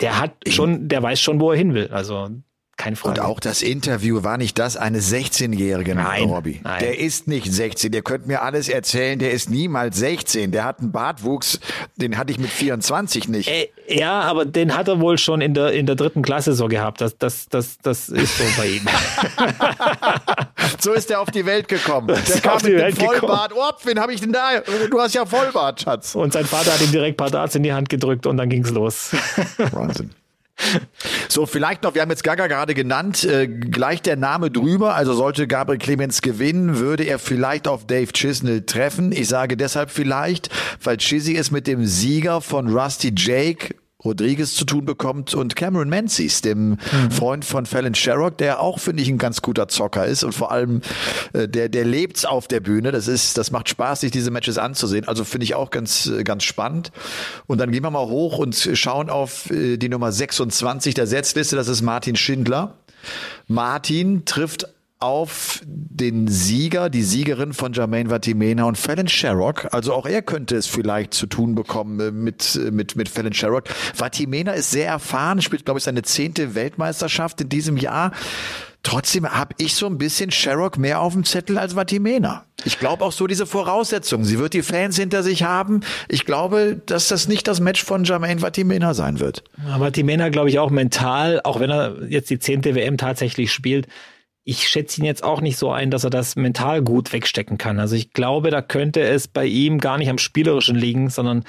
der 0.00 0.18
hat 0.18 0.32
schon, 0.48 0.88
der 0.88 1.02
weiß 1.02 1.20
schon, 1.20 1.40
wo 1.40 1.50
er 1.50 1.58
hin 1.58 1.74
will. 1.74 1.88
Also 1.92 2.30
keine 2.80 2.96
Frage. 2.96 3.20
Und 3.20 3.26
auch 3.26 3.40
das 3.40 3.62
Interview 3.62 4.22
war 4.24 4.38
nicht 4.38 4.58
das 4.58 4.76
eines 4.76 5.12
16-Jährigen, 5.12 5.98
nein, 5.98 6.24
Robby. 6.24 6.60
Nein. 6.64 6.80
Der 6.80 6.98
ist 6.98 7.28
nicht 7.28 7.52
16. 7.52 7.92
Ihr 7.92 8.02
könnt 8.02 8.26
mir 8.26 8.42
alles 8.42 8.68
erzählen. 8.68 9.18
Der 9.18 9.32
ist 9.32 9.50
niemals 9.50 9.98
16. 9.98 10.50
Der 10.50 10.64
hat 10.64 10.80
einen 10.80 10.90
Bartwuchs, 10.90 11.60
den 11.96 12.16
hatte 12.16 12.32
ich 12.32 12.38
mit 12.38 12.48
24 12.48 13.28
nicht. 13.28 13.48
Äh, 13.48 13.68
ja, 13.86 14.20
aber 14.22 14.46
den 14.46 14.76
hat 14.76 14.88
er 14.88 15.00
wohl 15.00 15.18
schon 15.18 15.42
in 15.42 15.52
der, 15.52 15.72
in 15.72 15.86
der 15.86 15.94
dritten 15.94 16.22
Klasse 16.22 16.54
so 16.54 16.68
gehabt. 16.68 17.00
Das, 17.00 17.18
das, 17.18 17.48
das, 17.48 17.78
das 17.78 18.08
ist 18.08 18.38
so 18.38 18.44
bei 18.56 18.68
ihm. 18.68 18.86
so 20.80 20.92
ist 20.92 21.10
er 21.10 21.20
auf 21.20 21.30
die 21.30 21.44
Welt 21.44 21.68
gekommen. 21.68 22.06
Der 22.08 22.18
ist 22.18 22.42
kam 22.42 22.56
mit 22.56 22.64
dem 22.64 22.78
Welt 22.78 22.98
Vollbart. 22.98 23.52
Oh, 23.54 23.70
wen 23.84 24.00
habe 24.00 24.14
ich 24.14 24.20
denn 24.20 24.32
da? 24.32 24.60
Du 24.90 25.00
hast 25.00 25.14
ja 25.14 25.26
Vollbart, 25.26 25.82
Schatz. 25.82 26.14
Und 26.14 26.32
sein 26.32 26.46
Vater 26.46 26.72
hat 26.72 26.80
ihm 26.80 26.92
direkt 26.92 27.14
ein 27.14 27.16
paar 27.16 27.30
Darts 27.30 27.54
in 27.54 27.62
die 27.62 27.72
Hand 27.72 27.88
gedrückt 27.88 28.26
und 28.26 28.36
dann 28.36 28.48
ging's 28.48 28.70
los. 28.70 29.10
Wahnsinn. 29.72 30.10
So, 31.28 31.46
vielleicht 31.46 31.84
noch, 31.84 31.94
wir 31.94 32.02
haben 32.02 32.10
jetzt 32.10 32.24
Gaga 32.24 32.48
gerade 32.48 32.74
genannt, 32.74 33.22
äh, 33.22 33.46
gleich 33.46 34.02
der 34.02 34.16
Name 34.16 34.50
drüber, 34.50 34.96
also 34.96 35.14
sollte 35.14 35.46
Gabriel 35.46 35.78
Clemens 35.78 36.22
gewinnen, 36.22 36.78
würde 36.78 37.04
er 37.04 37.20
vielleicht 37.20 37.68
auf 37.68 37.86
Dave 37.86 38.12
Chisnell 38.12 38.62
treffen. 38.62 39.12
Ich 39.12 39.28
sage 39.28 39.56
deshalb 39.56 39.90
vielleicht, 39.90 40.50
weil 40.82 40.96
Chizzy 40.96 41.36
es 41.36 41.52
mit 41.52 41.68
dem 41.68 41.86
Sieger 41.86 42.40
von 42.40 42.76
Rusty 42.76 43.12
Jake 43.16 43.76
Rodriguez 44.04 44.54
zu 44.54 44.64
tun 44.64 44.84
bekommt 44.84 45.34
und 45.34 45.56
Cameron 45.56 45.88
Menzies, 45.88 46.40
dem 46.40 46.70
mhm. 46.70 47.10
Freund 47.10 47.44
von 47.44 47.66
Fallon 47.66 47.94
Sherrock, 47.94 48.38
der 48.38 48.60
auch, 48.60 48.78
finde 48.78 49.02
ich, 49.02 49.08
ein 49.08 49.18
ganz 49.18 49.42
guter 49.42 49.68
Zocker 49.68 50.06
ist 50.06 50.24
und 50.24 50.32
vor 50.32 50.50
allem 50.50 50.80
äh, 51.32 51.48
der, 51.48 51.68
der 51.68 51.84
lebt's 51.84 52.24
auf 52.24 52.48
der 52.48 52.60
Bühne. 52.60 52.92
Das 52.92 53.08
ist, 53.08 53.36
das 53.38 53.50
macht 53.50 53.68
Spaß, 53.68 54.00
sich 54.00 54.10
diese 54.10 54.30
Matches 54.30 54.58
anzusehen. 54.58 55.06
Also 55.06 55.24
finde 55.24 55.44
ich 55.44 55.54
auch 55.54 55.70
ganz, 55.70 56.06
äh, 56.06 56.24
ganz 56.24 56.44
spannend. 56.44 56.92
Und 57.46 57.58
dann 57.58 57.70
gehen 57.70 57.82
wir 57.82 57.90
mal 57.90 58.06
hoch 58.06 58.38
und 58.38 58.54
schauen 58.74 59.10
auf 59.10 59.50
äh, 59.50 59.76
die 59.76 59.88
Nummer 59.88 60.12
26 60.12 60.94
der 60.94 61.06
Setzliste. 61.06 61.56
Das 61.56 61.68
ist 61.68 61.82
Martin 61.82 62.16
Schindler. 62.16 62.74
Martin 63.48 64.24
trifft 64.24 64.66
auf 65.00 65.62
den 65.64 66.28
Sieger, 66.28 66.90
die 66.90 67.02
Siegerin 67.02 67.54
von 67.54 67.72
Jermaine 67.72 68.10
Vatimena 68.10 68.64
und 68.64 68.76
Fallon 68.76 69.08
Sherrock. 69.08 69.72
Also 69.72 69.94
auch 69.94 70.04
er 70.04 70.20
könnte 70.20 70.56
es 70.56 70.66
vielleicht 70.66 71.14
zu 71.14 71.26
tun 71.26 71.54
bekommen 71.54 71.98
äh, 72.00 72.10
mit, 72.10 72.54
äh, 72.56 72.70
mit, 72.70 72.96
mit 72.96 73.08
Fallon 73.08 73.32
Sherrock. 73.32 73.64
Vatimena 73.94 74.52
ist 74.52 74.70
sehr 74.70 74.88
erfahren, 74.88 75.40
spielt, 75.40 75.64
glaube 75.64 75.78
ich, 75.78 75.84
seine 75.84 76.02
zehnte 76.02 76.54
Weltmeisterschaft 76.54 77.40
in 77.40 77.48
diesem 77.48 77.78
Jahr. 77.78 78.12
Trotzdem 78.82 79.26
habe 79.26 79.54
ich 79.56 79.74
so 79.74 79.86
ein 79.86 79.96
bisschen 79.96 80.30
Sherrock 80.30 80.76
mehr 80.76 81.00
auf 81.00 81.14
dem 81.14 81.24
Zettel 81.24 81.56
als 81.56 81.76
Vatimena. 81.76 82.44
Ich 82.64 82.78
glaube 82.78 83.02
auch 83.04 83.12
so 83.12 83.26
diese 83.26 83.46
Voraussetzungen. 83.46 84.24
Sie 84.24 84.38
wird 84.38 84.52
die 84.52 84.62
Fans 84.62 84.96
hinter 84.96 85.22
sich 85.22 85.44
haben. 85.44 85.80
Ich 86.08 86.26
glaube, 86.26 86.80
dass 86.84 87.08
das 87.08 87.26
nicht 87.26 87.48
das 87.48 87.60
Match 87.60 87.82
von 87.82 88.04
Jermaine 88.04 88.42
Vatimena 88.42 88.92
sein 88.92 89.18
wird. 89.18 89.44
Vatimena, 89.78 90.28
glaube 90.28 90.50
ich, 90.50 90.58
auch 90.58 90.70
mental, 90.70 91.40
auch 91.42 91.58
wenn 91.58 91.70
er 91.70 92.02
jetzt 92.08 92.28
die 92.28 92.38
zehnte 92.38 92.74
WM 92.74 92.98
tatsächlich 92.98 93.50
spielt, 93.50 93.86
ich 94.50 94.68
schätze 94.68 95.00
ihn 95.00 95.04
jetzt 95.04 95.22
auch 95.22 95.40
nicht 95.40 95.56
so 95.56 95.70
ein, 95.70 95.92
dass 95.92 96.02
er 96.02 96.10
das 96.10 96.34
mental 96.34 96.82
gut 96.82 97.12
wegstecken 97.12 97.56
kann. 97.56 97.78
Also 97.78 97.94
ich 97.94 98.12
glaube, 98.12 98.50
da 98.50 98.60
könnte 98.60 99.00
es 99.00 99.28
bei 99.28 99.46
ihm 99.46 99.78
gar 99.78 99.96
nicht 99.96 100.10
am 100.10 100.18
Spielerischen 100.18 100.74
liegen, 100.74 101.08
sondern 101.08 101.44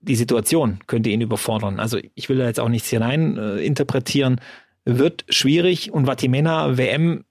die 0.00 0.16
Situation 0.16 0.78
könnte 0.86 1.10
ihn 1.10 1.20
überfordern. 1.20 1.78
Also 1.78 1.98
ich 2.14 2.30
will 2.30 2.38
da 2.38 2.46
jetzt 2.46 2.58
auch 2.58 2.70
nichts 2.70 2.88
hinein 2.88 3.36
äh, 3.36 3.58
interpretieren. 3.58 4.40
Wird 4.86 5.26
schwierig 5.28 5.92
und 5.92 6.06
Vatimena 6.06 6.78
WM, 6.78 7.26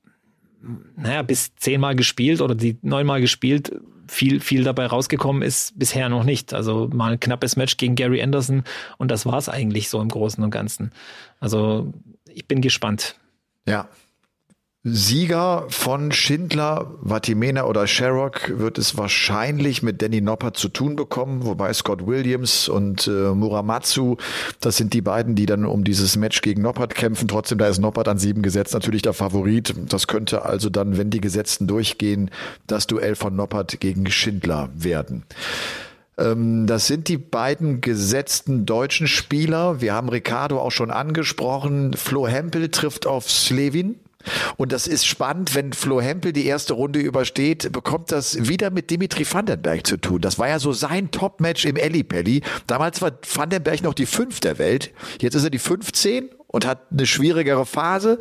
naja, 0.95 1.23
bis 1.23 1.55
zehnmal 1.55 1.95
gespielt 1.95 2.39
oder 2.39 2.53
die 2.53 2.77
neunmal 2.83 3.19
gespielt, 3.19 3.81
viel, 4.07 4.39
viel 4.39 4.63
dabei 4.63 4.85
rausgekommen 4.85 5.41
ist 5.41 5.79
bisher 5.79 6.09
noch 6.09 6.23
nicht. 6.23 6.53
Also 6.53 6.87
mal 6.93 7.13
ein 7.13 7.19
knappes 7.19 7.55
Match 7.55 7.77
gegen 7.77 7.95
Gary 7.95 8.21
Anderson 8.21 8.63
und 8.99 9.09
das 9.09 9.25
war 9.25 9.39
es 9.39 9.49
eigentlich 9.49 9.89
so 9.89 9.99
im 9.99 10.09
Großen 10.09 10.43
und 10.43 10.51
Ganzen. 10.51 10.91
Also 11.39 11.91
ich 12.27 12.47
bin 12.47 12.61
gespannt. 12.61 13.15
Ja, 13.67 13.89
Sieger 14.93 15.65
von 15.69 16.11
Schindler, 16.11 16.91
Vatimena 17.01 17.65
oder 17.65 17.87
Sherrock 17.87 18.59
wird 18.59 18.77
es 18.77 18.97
wahrscheinlich 18.97 19.83
mit 19.83 20.01
Danny 20.01 20.21
Noppert 20.21 20.57
zu 20.57 20.69
tun 20.69 20.95
bekommen, 20.95 21.45
wobei 21.45 21.73
Scott 21.73 22.07
Williams 22.07 22.67
und 22.69 23.07
äh, 23.07 23.33
Muramatsu, 23.33 24.17
das 24.59 24.77
sind 24.77 24.93
die 24.93 25.01
beiden, 25.01 25.35
die 25.35 25.45
dann 25.45 25.65
um 25.65 25.83
dieses 25.83 26.17
Match 26.17 26.41
gegen 26.41 26.61
Noppert 26.61 26.95
kämpfen. 26.95 27.27
Trotzdem, 27.27 27.57
da 27.57 27.67
ist 27.67 27.79
Noppert 27.79 28.07
an 28.07 28.17
sieben 28.17 28.41
gesetzt 28.41 28.73
natürlich 28.73 29.01
der 29.01 29.13
Favorit. 29.13 29.73
Das 29.89 30.07
könnte 30.07 30.45
also 30.45 30.69
dann, 30.69 30.97
wenn 30.97 31.09
die 31.09 31.21
Gesetzten 31.21 31.67
durchgehen, 31.67 32.31
das 32.67 32.87
Duell 32.87 33.15
von 33.15 33.35
Noppert 33.35 33.79
gegen 33.79 34.09
Schindler 34.09 34.69
werden. 34.75 35.23
Ähm, 36.17 36.67
das 36.67 36.87
sind 36.87 37.07
die 37.07 37.17
beiden 37.17 37.81
gesetzten 37.81 38.65
deutschen 38.65 39.07
Spieler. 39.07 39.81
Wir 39.81 39.93
haben 39.93 40.09
Ricardo 40.09 40.59
auch 40.59 40.71
schon 40.71 40.91
angesprochen. 40.91 41.93
Flo 41.93 42.27
Hempel 42.27 42.69
trifft 42.69 43.07
auf 43.07 43.29
Slevin. 43.29 43.99
Und 44.57 44.71
das 44.71 44.87
ist 44.87 45.05
spannend, 45.05 45.55
wenn 45.55 45.71
Flo 45.71 46.01
Hempel 46.01 46.33
die 46.33 46.45
erste 46.45 46.73
Runde 46.73 46.99
übersteht, 46.99 47.71
bekommt 47.71 48.11
das 48.11 48.47
wieder 48.47 48.69
mit 48.69 48.89
Dimitri 48.89 49.25
Vandenberg 49.25 49.87
zu 49.87 49.97
tun. 49.97 50.21
Das 50.21 50.37
war 50.37 50.49
ja 50.49 50.59
so 50.59 50.73
sein 50.73 51.11
Top-Match 51.11 51.65
im 51.65 51.77
Ellipelli. 51.77 52.41
Damals 52.67 53.01
war 53.01 53.13
Vandenberg 53.33 53.81
noch 53.81 53.93
die 53.93 54.05
fünf 54.05 54.41
der 54.41 54.57
Welt. 54.59 54.91
Jetzt 55.21 55.35
ist 55.35 55.45
er 55.45 55.49
die 55.49 55.59
15 55.59 56.29
und 56.47 56.65
hat 56.65 56.91
eine 56.91 57.05
schwierigere 57.05 57.65
Phase. 57.65 58.19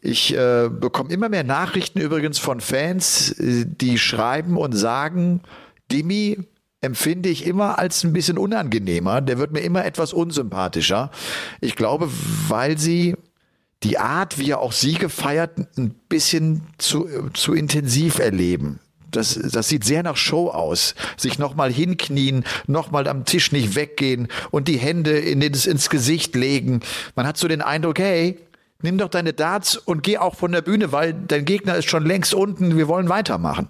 Ich 0.00 0.36
äh, 0.36 0.68
bekomme 0.68 1.10
immer 1.12 1.28
mehr 1.28 1.44
Nachrichten 1.44 2.00
übrigens 2.00 2.38
von 2.38 2.60
Fans, 2.60 3.30
äh, 3.38 3.64
die 3.66 3.98
schreiben 3.98 4.56
und 4.56 4.72
sagen, 4.72 5.42
Dimi 5.90 6.38
empfinde 6.80 7.30
ich 7.30 7.46
immer 7.46 7.78
als 7.78 8.04
ein 8.04 8.12
bisschen 8.12 8.36
unangenehmer. 8.36 9.20
Der 9.20 9.38
wird 9.38 9.52
mir 9.52 9.60
immer 9.60 9.84
etwas 9.84 10.12
unsympathischer. 10.12 11.10
Ich 11.60 11.76
glaube, 11.76 12.10
weil 12.48 12.76
sie 12.76 13.16
die 13.84 13.98
Art, 13.98 14.38
wie 14.38 14.50
er 14.50 14.60
auch 14.60 14.72
Siege 14.72 15.08
feiert, 15.08 15.58
ein 15.76 15.90
bisschen 16.08 16.62
zu, 16.78 17.08
zu 17.34 17.52
intensiv 17.52 18.18
erleben. 18.18 18.80
Das, 19.10 19.34
das 19.34 19.68
sieht 19.68 19.84
sehr 19.84 20.02
nach 20.02 20.16
Show 20.16 20.48
aus. 20.48 20.94
Sich 21.16 21.38
nochmal 21.38 21.72
hinknien, 21.72 22.44
nochmal 22.66 23.06
am 23.06 23.24
Tisch 23.24 23.52
nicht 23.52 23.76
weggehen 23.76 24.28
und 24.50 24.66
die 24.66 24.78
Hände 24.78 25.18
in, 25.18 25.40
ins, 25.40 25.66
ins 25.66 25.88
Gesicht 25.88 26.34
legen. 26.34 26.80
Man 27.14 27.26
hat 27.26 27.36
so 27.36 27.46
den 27.46 27.62
Eindruck, 27.62 27.98
hey, 27.98 28.40
nimm 28.82 28.98
doch 28.98 29.08
deine 29.08 29.32
Darts 29.32 29.76
und 29.76 30.02
geh 30.02 30.18
auch 30.18 30.34
von 30.34 30.50
der 30.50 30.62
Bühne, 30.62 30.90
weil 30.90 31.12
dein 31.12 31.44
Gegner 31.44 31.76
ist 31.76 31.88
schon 31.88 32.04
längst 32.04 32.34
unten, 32.34 32.76
wir 32.76 32.88
wollen 32.88 33.08
weitermachen. 33.08 33.68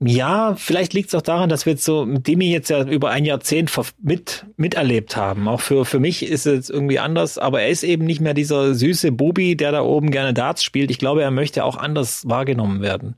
Ja, 0.00 0.54
vielleicht 0.54 0.94
liegt 0.94 1.08
es 1.08 1.14
auch 1.16 1.22
daran, 1.22 1.48
dass 1.48 1.66
wir 1.66 1.72
jetzt 1.72 1.84
so 1.84 2.06
mit 2.06 2.28
Demi 2.28 2.52
jetzt 2.52 2.70
ja 2.70 2.84
über 2.84 3.10
ein 3.10 3.24
Jahrzehnt 3.24 3.72
mit, 4.00 4.46
miterlebt 4.56 5.16
haben. 5.16 5.48
Auch 5.48 5.60
für, 5.60 5.84
für 5.84 5.98
mich 5.98 6.24
ist 6.24 6.46
es 6.46 6.70
irgendwie 6.70 7.00
anders, 7.00 7.36
aber 7.36 7.62
er 7.62 7.68
ist 7.68 7.82
eben 7.82 8.04
nicht 8.04 8.20
mehr 8.20 8.34
dieser 8.34 8.74
süße 8.74 9.10
Bubi, 9.10 9.56
der 9.56 9.72
da 9.72 9.82
oben 9.82 10.12
gerne 10.12 10.32
Darts 10.34 10.62
spielt. 10.62 10.92
Ich 10.92 10.98
glaube, 10.98 11.22
er 11.22 11.32
möchte 11.32 11.64
auch 11.64 11.76
anders 11.76 12.28
wahrgenommen 12.28 12.80
werden. 12.80 13.16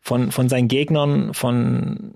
Von, 0.00 0.32
von 0.32 0.50
seinen 0.50 0.68
Gegnern, 0.68 1.32
von, 1.32 2.14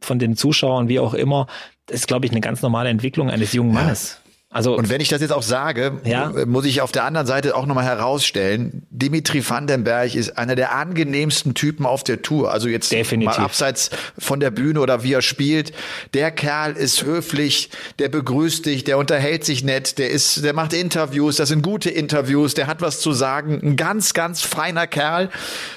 von 0.00 0.18
den 0.18 0.34
Zuschauern, 0.34 0.88
wie 0.88 1.00
auch 1.00 1.12
immer. 1.12 1.48
Das 1.84 1.96
ist, 1.96 2.06
glaube 2.06 2.24
ich, 2.24 2.32
eine 2.32 2.40
ganz 2.40 2.62
normale 2.62 2.88
Entwicklung 2.88 3.28
eines 3.28 3.52
jungen 3.52 3.74
Mannes. 3.74 4.22
Also, 4.50 4.78
und 4.78 4.88
wenn 4.88 5.02
ich 5.02 5.10
das 5.10 5.20
jetzt 5.20 5.32
auch 5.32 5.42
sage, 5.42 6.00
ja? 6.04 6.32
muss 6.46 6.64
ich 6.64 6.80
auf 6.80 6.90
der 6.90 7.04
anderen 7.04 7.26
Seite 7.26 7.54
auch 7.54 7.66
nochmal 7.66 7.84
herausstellen, 7.84 8.86
Dimitri 8.88 9.46
Vandenberg 9.46 10.14
ist 10.14 10.38
einer 10.38 10.56
der 10.56 10.74
angenehmsten 10.74 11.52
Typen 11.52 11.84
auf 11.84 12.02
der 12.02 12.22
Tour. 12.22 12.50
Also 12.50 12.66
jetzt 12.66 12.90
Definitiv. 12.90 13.36
mal 13.36 13.44
abseits 13.44 13.90
von 14.18 14.40
der 14.40 14.50
Bühne 14.50 14.80
oder 14.80 15.02
wie 15.02 15.12
er 15.12 15.20
spielt. 15.20 15.72
Der 16.14 16.30
Kerl 16.30 16.72
ist 16.78 17.04
höflich, 17.04 17.68
der 17.98 18.08
begrüßt 18.08 18.64
dich, 18.64 18.84
der 18.84 18.96
unterhält 18.96 19.44
sich 19.44 19.64
nett, 19.64 19.98
der 19.98 20.08
ist, 20.08 20.42
der 20.42 20.54
macht 20.54 20.72
Interviews, 20.72 21.36
das 21.36 21.50
sind 21.50 21.60
gute 21.60 21.90
Interviews, 21.90 22.54
der 22.54 22.68
hat 22.68 22.80
was 22.80 23.00
zu 23.00 23.12
sagen. 23.12 23.60
Ein 23.62 23.76
ganz, 23.76 24.14
ganz 24.14 24.40
feiner 24.40 24.86
Kerl. 24.86 25.28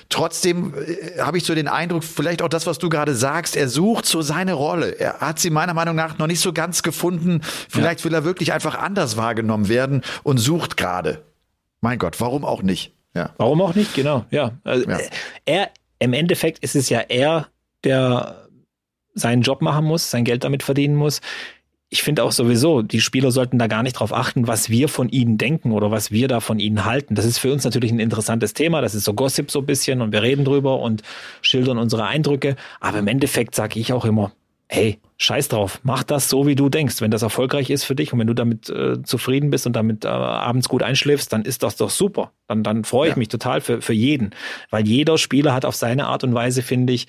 Trotzdem 0.08 0.74
äh, 0.76 1.20
habe 1.20 1.38
ich 1.38 1.44
so 1.44 1.56
den 1.56 1.68
Eindruck, 1.68 2.06
vielleicht 2.06 2.42
auch 2.42 2.50
das, 2.50 2.68
was 2.68 2.80
du 2.80 2.88
gerade 2.88 3.16
sagst, 3.16 3.58
er 3.58 3.68
sucht 3.68 4.06
so 4.06 4.22
seine 4.22 4.54
Rolle. 4.54 4.98
Er 4.98 5.20
hat 5.20 5.40
sie 5.40 5.50
meiner 5.50 5.74
Meinung 5.74 5.96
nach 5.96 6.18
noch 6.18 6.28
nicht 6.28 6.40
so 6.40 6.54
ganz 6.54 6.84
gefunden. 6.84 7.42
Vielleicht 7.70 8.00
ja. 8.00 8.06
will 8.06 8.14
er 8.14 8.24
wirklich 8.24 8.54
einfach 8.54 8.61
anders 8.65 9.17
wahrgenommen 9.17 9.69
werden 9.69 10.02
und 10.24 10.38
sucht 10.38 10.78
gerade. 10.78 11.24
Mein 11.82 11.97
Gott, 11.97 12.21
warum 12.21 12.45
auch 12.45 12.62
nicht? 12.62 12.93
Ja. 13.15 13.32
Warum 13.38 13.62
auch 13.62 13.76
nicht? 13.76 13.93
Genau, 13.93 14.26
ja. 14.30 14.52
Also 14.63 14.89
ja. 14.89 15.00
Er, 15.45 15.69
im 16.00 16.13
Endeffekt 16.13 16.60
ist 16.60 16.76
es 16.76 16.89
ja 16.89 17.00
er, 17.00 17.47
der 17.84 18.47
seinen 19.13 19.41
Job 19.41 19.62
machen 19.62 19.86
muss, 19.86 20.10
sein 20.10 20.24
Geld 20.24 20.43
damit 20.43 20.63
verdienen 20.63 20.95
muss. 20.95 21.21
Ich 21.89 22.04
finde 22.04 22.24
auch 22.24 22.32
sowieso, 22.32 22.82
die 22.82 23.02
Spieler 23.02 23.32
sollten 23.32 23.60
da 23.60 23.67
gar 23.67 23.84
nicht 23.84 23.93
drauf 23.93 24.13
achten, 24.13 24.47
was 24.47 24.69
wir 24.69 24.88
von 24.88 25.10
ihnen 25.10 25.38
denken 25.38 25.74
oder 25.74 25.91
was 25.91 26.10
wir 26.10 26.30
da 26.30 26.39
von 26.39 26.58
ihnen 26.60 26.86
halten. 26.86 27.15
Das 27.15 27.26
ist 27.26 27.38
für 27.38 27.52
uns 27.52 27.65
natürlich 27.65 27.91
ein 27.91 28.00
interessantes 28.00 28.54
Thema. 28.54 28.80
Das 28.80 28.95
ist 28.95 29.04
so 29.04 29.13
Gossip 29.13 29.52
so 29.52 29.60
ein 29.60 29.65
bisschen 29.65 30.02
und 30.02 30.13
wir 30.13 30.21
reden 30.21 30.45
drüber 30.45 30.80
und 30.80 31.02
schildern 31.41 31.78
unsere 31.78 32.06
Eindrücke. 32.06 32.56
Aber 32.80 33.00
im 33.00 33.08
Endeffekt 33.08 33.56
sage 33.56 33.78
ich 33.78 33.91
auch 33.91 34.06
immer, 34.06 34.32
hey, 34.72 35.00
scheiß 35.18 35.50
drauf, 35.50 35.82
mach 35.84 36.04
das 36.04 36.30
so, 36.30 36.48
wie 36.48 36.56
du 36.56 36.70
denkst. 36.70 37.02
Wenn 37.02 37.12
das 37.12 37.24
erfolgreich 37.24 37.70
ist 37.70 37.84
für 37.84 37.94
dich 37.94 38.14
und 38.14 38.20
wenn 38.20 38.28
du 38.28 38.34
damit 38.34 38.70
äh, 38.70 39.04
zufrieden 39.04 39.50
bist 39.50 39.68
und 39.68 39.76
damit 39.76 40.06
äh, 40.06 40.08
abends 40.08 40.70
gut 40.70 40.82
einschläfst, 40.82 41.32
dann 41.34 41.44
ist 41.44 41.62
das 41.62 41.76
doch 41.76 41.90
super. 41.90 42.32
Dann, 42.48 42.64
dann 42.64 42.86
freue 42.86 43.10
ich 43.10 43.16
ja. 43.16 43.20
mich 43.20 43.28
total 43.28 43.60
für, 43.60 43.82
für 43.82 43.94
jeden. 43.94 44.32
Weil 44.70 44.88
jeder 44.88 45.18
Spieler 45.18 45.54
hat 45.54 45.66
auf 45.66 45.76
seine 45.76 46.08
Art 46.08 46.24
und 46.24 46.34
Weise, 46.34 46.62
finde 46.64 46.94
ich, 46.94 47.08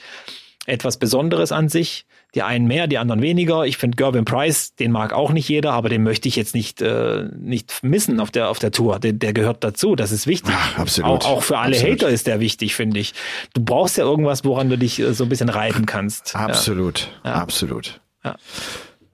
etwas 0.66 0.96
Besonderes 0.96 1.53
an 1.53 1.68
sich. 1.68 2.07
Die 2.35 2.42
einen 2.42 2.66
mehr, 2.66 2.87
die 2.87 2.96
anderen 2.96 3.20
weniger. 3.20 3.66
Ich 3.66 3.77
finde 3.77 3.96
Gervin 3.96 4.25
Price, 4.25 4.74
den 4.74 4.91
mag 4.91 5.12
auch 5.12 5.32
nicht 5.32 5.49
jeder, 5.49 5.72
aber 5.72 5.91
den 5.91 6.03
möchte 6.03 6.28
ich 6.28 6.36
jetzt 6.36 6.55
nicht, 6.55 6.80
äh, 6.80 7.24
nicht 7.36 7.80
missen 7.82 8.20
auf 8.20 8.30
der, 8.30 8.49
auf 8.49 8.59
der 8.59 8.70
Tour. 8.70 8.99
Der, 9.01 9.12
der 9.12 9.34
gehört 9.34 9.62
dazu. 9.62 9.97
Das 9.97 10.12
ist 10.12 10.26
wichtig. 10.26 10.55
Ach, 10.57 10.78
absolut. 10.78 11.24
Auch, 11.24 11.26
auch 11.26 11.43
für 11.43 11.59
alle 11.59 11.76
absolut. 11.76 12.03
Hater 12.03 12.09
ist 12.09 12.26
der 12.26 12.41
wichtig, 12.41 12.74
finde 12.74 13.01
ich. 13.01 13.12
Du 13.53 13.62
brauchst 13.62 13.99
ja 13.99 14.05
irgendwas, 14.05 14.45
woran 14.45 14.70
du 14.70 14.78
dich 14.78 14.99
äh, 14.99 15.12
so 15.12 15.24
ein 15.24 15.28
bisschen 15.28 15.51
reiten 15.51 15.84
kannst. 15.84 16.34
Absolut. 16.34 17.09
Ja. 17.22 17.34
Absolut. 17.34 18.01
Ja. 18.24 18.36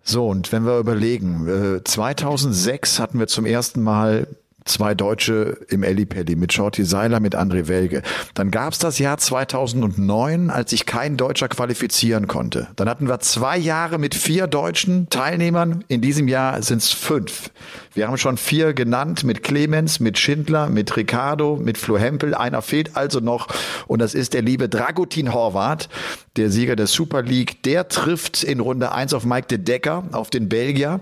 So, 0.04 0.28
und 0.28 0.52
wenn 0.52 0.64
wir 0.64 0.78
überlegen, 0.78 1.82
2006 1.84 2.98
äh, 2.98 3.02
hatten 3.02 3.18
wir 3.18 3.26
zum 3.26 3.44
ersten 3.44 3.82
Mal 3.82 4.28
zwei 4.68 4.94
Deutsche 4.94 5.58
im 5.68 5.82
Ellipelli 5.82 6.36
mit 6.36 6.52
Shorty 6.52 6.84
Seiler, 6.84 7.20
mit 7.20 7.36
André 7.36 7.68
Welge. 7.68 8.02
Dann 8.34 8.50
gab's 8.50 8.78
das 8.78 8.98
Jahr 8.98 9.18
2009, 9.18 10.50
als 10.50 10.70
sich 10.70 10.86
kein 10.86 11.16
Deutscher 11.16 11.48
qualifizieren 11.48 12.26
konnte. 12.26 12.68
Dann 12.76 12.88
hatten 12.88 13.08
wir 13.08 13.20
zwei 13.20 13.58
Jahre 13.58 13.98
mit 13.98 14.14
vier 14.14 14.46
deutschen 14.46 15.08
Teilnehmern. 15.10 15.84
In 15.88 16.00
diesem 16.00 16.28
Jahr 16.28 16.62
sind's 16.62 16.92
fünf. 16.92 17.50
Wir 17.94 18.06
haben 18.06 18.16
schon 18.16 18.36
vier 18.36 18.74
genannt 18.74 19.24
mit 19.24 19.42
Clemens, 19.42 19.98
mit 19.98 20.18
Schindler, 20.18 20.68
mit 20.68 20.96
Ricardo, 20.96 21.56
mit 21.56 21.78
Flo 21.78 21.98
Hempel. 21.98 22.34
Einer 22.34 22.62
fehlt 22.62 22.96
also 22.96 23.20
noch 23.20 23.48
und 23.86 24.00
das 24.00 24.14
ist 24.14 24.34
der 24.34 24.42
liebe 24.42 24.68
Dragutin 24.68 25.32
Horvath, 25.32 25.88
der 26.36 26.50
Sieger 26.50 26.76
der 26.76 26.86
Super 26.86 27.22
League. 27.22 27.62
Der 27.64 27.88
trifft 27.88 28.44
in 28.44 28.60
Runde 28.60 28.92
eins 28.92 29.14
auf 29.14 29.24
Mike 29.24 29.48
de 29.48 29.58
Decker, 29.58 30.04
auf 30.12 30.30
den 30.30 30.48
Belgier. 30.48 31.00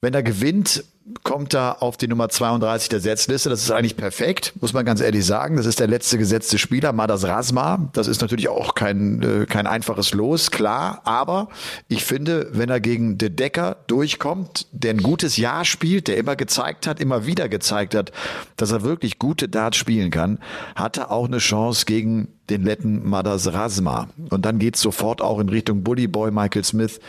Wenn 0.00 0.14
er 0.14 0.22
gewinnt, 0.22 0.84
kommt 1.22 1.54
da 1.54 1.72
auf 1.72 1.96
die 1.96 2.08
Nummer 2.08 2.28
32 2.28 2.88
der 2.88 3.00
Setzliste. 3.00 3.50
Das 3.50 3.62
ist 3.62 3.70
eigentlich 3.70 3.96
perfekt, 3.96 4.52
muss 4.60 4.72
man 4.72 4.84
ganz 4.84 5.00
ehrlich 5.00 5.24
sagen. 5.24 5.56
Das 5.56 5.66
ist 5.66 5.80
der 5.80 5.86
letzte 5.86 6.18
gesetzte 6.18 6.58
Spieler, 6.58 6.92
Madas 6.92 7.24
Rasma. 7.24 7.90
Das 7.92 8.06
ist 8.06 8.20
natürlich 8.20 8.48
auch 8.48 8.74
kein, 8.74 9.22
äh, 9.22 9.46
kein 9.46 9.66
einfaches 9.66 10.12
Los, 10.14 10.50
klar. 10.50 11.02
Aber 11.04 11.48
ich 11.88 12.04
finde, 12.04 12.48
wenn 12.52 12.68
er 12.68 12.80
gegen 12.80 13.18
De 13.18 13.30
Decker 13.30 13.76
durchkommt, 13.86 14.66
der 14.72 14.92
ein 14.92 15.02
gutes 15.02 15.36
Jahr 15.36 15.64
spielt, 15.64 16.08
der 16.08 16.16
immer 16.16 16.36
gezeigt 16.36 16.86
hat, 16.86 17.00
immer 17.00 17.26
wieder 17.26 17.48
gezeigt 17.48 17.94
hat, 17.94 18.12
dass 18.56 18.72
er 18.72 18.82
wirklich 18.82 19.18
gute 19.18 19.48
Darts 19.48 19.76
spielen 19.76 20.10
kann, 20.10 20.38
hat 20.74 20.98
er 20.98 21.10
auch 21.10 21.26
eine 21.26 21.38
Chance 21.38 21.86
gegen 21.86 22.28
den 22.50 22.64
Letten 22.64 23.08
Madas 23.08 23.52
Rasma. 23.52 24.08
Und 24.30 24.44
dann 24.44 24.58
geht's 24.58 24.80
sofort 24.80 25.22
auch 25.22 25.38
in 25.38 25.48
Richtung 25.48 25.82
Bully 25.82 26.06
Boy 26.06 26.30
Michael 26.30 26.64
Smith. 26.64 27.00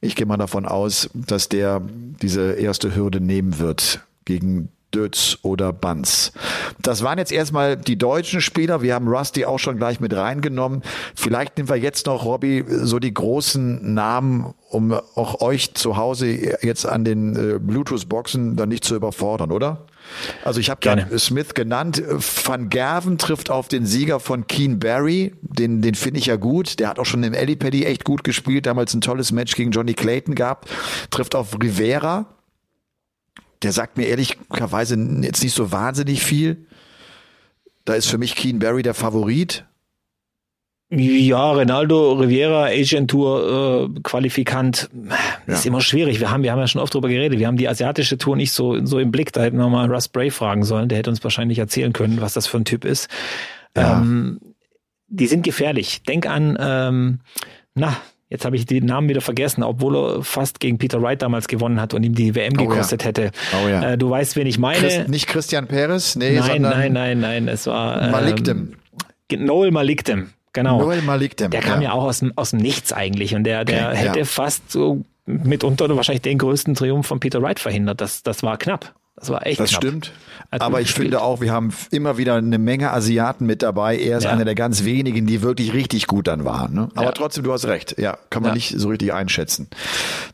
Ich 0.00 0.14
gehe 0.14 0.26
mal 0.26 0.36
davon 0.36 0.66
aus, 0.66 1.10
dass 1.14 1.48
der 1.48 1.82
diese 2.20 2.52
erste 2.52 2.94
Hürde 2.94 3.20
nehmen 3.20 3.58
wird 3.58 4.00
gegen 4.24 4.68
Dötz 4.94 5.38
oder 5.42 5.72
Banz. 5.72 6.32
Das 6.80 7.02
waren 7.02 7.18
jetzt 7.18 7.32
erstmal 7.32 7.76
die 7.76 7.96
deutschen 7.96 8.40
Spieler. 8.40 8.82
Wir 8.82 8.94
haben 8.94 9.08
Rusty 9.08 9.44
auch 9.44 9.58
schon 9.58 9.76
gleich 9.76 10.00
mit 10.00 10.14
reingenommen. 10.14 10.82
Vielleicht 11.14 11.56
nehmen 11.56 11.68
wir 11.68 11.76
jetzt 11.76 12.06
noch, 12.06 12.24
Robby, 12.24 12.64
so 12.68 12.98
die 12.98 13.14
großen 13.14 13.94
Namen, 13.94 14.52
um 14.68 14.92
auch 14.92 15.40
euch 15.40 15.74
zu 15.74 15.96
Hause 15.96 16.26
jetzt 16.62 16.86
an 16.86 17.04
den 17.04 17.36
äh, 17.36 17.58
Bluetooth-Boxen 17.58 18.56
dann 18.56 18.68
nicht 18.68 18.84
zu 18.84 18.94
überfordern, 18.94 19.50
oder? 19.50 19.86
Also 20.44 20.60
ich 20.60 20.70
habe 20.70 20.80
gerade 20.80 21.18
Smith 21.18 21.54
genannt. 21.54 22.02
Van 22.44 22.68
Gerven 22.68 23.18
trifft 23.18 23.50
auf 23.50 23.68
den 23.68 23.86
Sieger 23.86 24.20
von 24.20 24.46
Keen 24.46 24.78
Barry. 24.78 25.34
Den, 25.42 25.82
den 25.82 25.94
finde 25.94 26.20
ich 26.20 26.26
ja 26.26 26.36
gut. 26.36 26.78
Der 26.78 26.88
hat 26.88 26.98
auch 26.98 27.06
schon 27.06 27.22
im 27.22 27.32
Paddy 27.58 27.84
echt 27.84 28.04
gut 28.04 28.24
gespielt. 28.24 28.66
Damals 28.66 28.94
ein 28.94 29.00
tolles 29.00 29.32
Match 29.32 29.54
gegen 29.54 29.70
Johnny 29.70 29.94
Clayton 29.94 30.34
gehabt. 30.34 30.68
Trifft 31.10 31.34
auf 31.34 31.60
Rivera. 31.60 32.26
Der 33.62 33.72
sagt 33.72 33.96
mir 33.96 34.06
ehrlicherweise 34.06 34.96
jetzt 35.22 35.42
nicht 35.42 35.54
so 35.54 35.70
wahnsinnig 35.70 36.24
viel. 36.24 36.66
Da 37.84 37.94
ist 37.94 38.06
für 38.06 38.18
mich 38.18 38.34
Keen 38.34 38.58
Barry 38.58 38.82
der 38.82 38.94
Favorit. 38.94 39.64
Ja, 40.94 41.52
Ronaldo 41.52 42.12
Riviera, 42.12 42.66
Asian 42.66 43.08
Tour 43.08 43.88
äh, 43.96 44.00
Qualifikant, 44.02 44.90
ja. 45.46 45.54
ist 45.54 45.64
immer 45.64 45.80
schwierig. 45.80 46.20
Wir 46.20 46.30
haben, 46.30 46.42
wir 46.42 46.52
haben 46.52 46.58
ja 46.58 46.66
schon 46.66 46.82
oft 46.82 46.92
drüber 46.92 47.08
geredet. 47.08 47.38
Wir 47.38 47.46
haben 47.46 47.56
die 47.56 47.66
asiatische 47.66 48.18
Tour 48.18 48.36
nicht 48.36 48.52
so, 48.52 48.84
so 48.84 48.98
im 48.98 49.10
Blick. 49.10 49.32
Da 49.32 49.42
hätten 49.42 49.56
wir 49.56 49.68
mal 49.70 49.90
Russ 49.90 50.08
Bray 50.08 50.30
fragen 50.30 50.64
sollen. 50.64 50.90
Der 50.90 50.98
hätte 50.98 51.08
uns 51.08 51.24
wahrscheinlich 51.24 51.58
erzählen 51.58 51.94
können, 51.94 52.20
was 52.20 52.34
das 52.34 52.46
für 52.46 52.58
ein 52.58 52.66
Typ 52.66 52.84
ist. 52.84 53.08
Ja. 53.74 54.02
Ähm, 54.02 54.38
die 55.08 55.26
sind 55.28 55.44
gefährlich. 55.44 56.02
Denk 56.02 56.26
an, 56.26 56.58
ähm, 56.60 57.20
na, 57.74 57.96
jetzt 58.28 58.44
habe 58.44 58.56
ich 58.56 58.66
den 58.66 58.84
Namen 58.84 59.08
wieder 59.08 59.22
vergessen, 59.22 59.62
obwohl 59.62 59.96
er 59.96 60.22
fast 60.22 60.60
gegen 60.60 60.76
Peter 60.76 61.00
Wright 61.00 61.22
damals 61.22 61.48
gewonnen 61.48 61.80
hat 61.80 61.94
und 61.94 62.02
ihm 62.02 62.14
die 62.14 62.34
WM 62.34 62.52
gekostet 62.52 63.00
oh 63.00 63.04
ja. 63.04 63.08
hätte. 63.08 63.30
Oh 63.64 63.68
ja. 63.68 63.92
Äh, 63.92 63.98
du 63.98 64.10
weißt, 64.10 64.36
wen 64.36 64.46
ich 64.46 64.58
meine. 64.58 64.80
Christ, 64.80 65.08
nicht 65.08 65.26
Christian 65.26 65.68
Perez, 65.68 66.16
nee, 66.16 66.38
nein, 66.38 66.42
sondern 66.42 66.78
nein, 66.78 66.92
nein, 66.92 67.20
nein, 67.20 67.48
es 67.48 67.66
war 67.66 68.02
ähm, 68.02 68.10
Malikdem. 68.10 68.74
Noel 69.38 69.70
Malikdem. 69.70 70.28
Genau. 70.52 70.80
Noel 70.80 71.02
Malik, 71.02 71.36
der, 71.36 71.48
der 71.48 71.60
kam 71.60 71.80
ja. 71.80 71.90
ja 71.90 71.92
auch 71.92 72.04
aus 72.04 72.18
dem, 72.18 72.32
aus 72.36 72.50
dem 72.50 72.60
Nichts 72.60 72.92
eigentlich 72.92 73.34
und 73.34 73.44
der, 73.44 73.64
der 73.64 73.88
okay, 73.88 73.96
hätte 73.96 74.18
ja. 74.20 74.24
fast 74.24 74.70
so 74.70 75.02
mitunter 75.26 75.94
wahrscheinlich 75.94 76.22
den 76.22 76.38
größten 76.38 76.74
Triumph 76.74 77.06
von 77.06 77.20
Peter 77.20 77.40
Wright 77.42 77.60
verhindert. 77.60 78.00
Das, 78.00 78.22
das 78.22 78.42
war 78.42 78.58
knapp. 78.58 78.94
Das 79.22 79.30
war 79.30 79.46
echt 79.46 79.60
Das 79.60 79.70
knapp. 79.70 79.82
stimmt. 79.82 80.12
Aber 80.50 80.80
ich 80.80 80.88
gespielt. 80.88 81.06
finde 81.06 81.22
auch, 81.22 81.40
wir 81.40 81.52
haben 81.52 81.72
immer 81.92 82.18
wieder 82.18 82.34
eine 82.34 82.58
Menge 82.58 82.92
Asiaten 82.92 83.46
mit 83.46 83.62
dabei. 83.62 83.96
Er 83.96 84.18
ist 84.18 84.24
ja. 84.24 84.30
einer 84.30 84.44
der 84.44 84.56
ganz 84.56 84.84
wenigen, 84.84 85.26
die 85.26 85.40
wirklich 85.42 85.72
richtig 85.72 86.08
gut 86.08 86.26
dann 86.26 86.44
waren. 86.44 86.74
Ne? 86.74 86.88
Aber 86.94 87.06
ja. 87.06 87.12
trotzdem, 87.12 87.44
du 87.44 87.52
hast 87.52 87.66
recht. 87.66 87.98
Ja, 87.98 88.18
kann 88.30 88.42
man 88.42 88.50
ja. 88.50 88.54
nicht 88.56 88.74
so 88.76 88.88
richtig 88.88 89.14
einschätzen. 89.14 89.68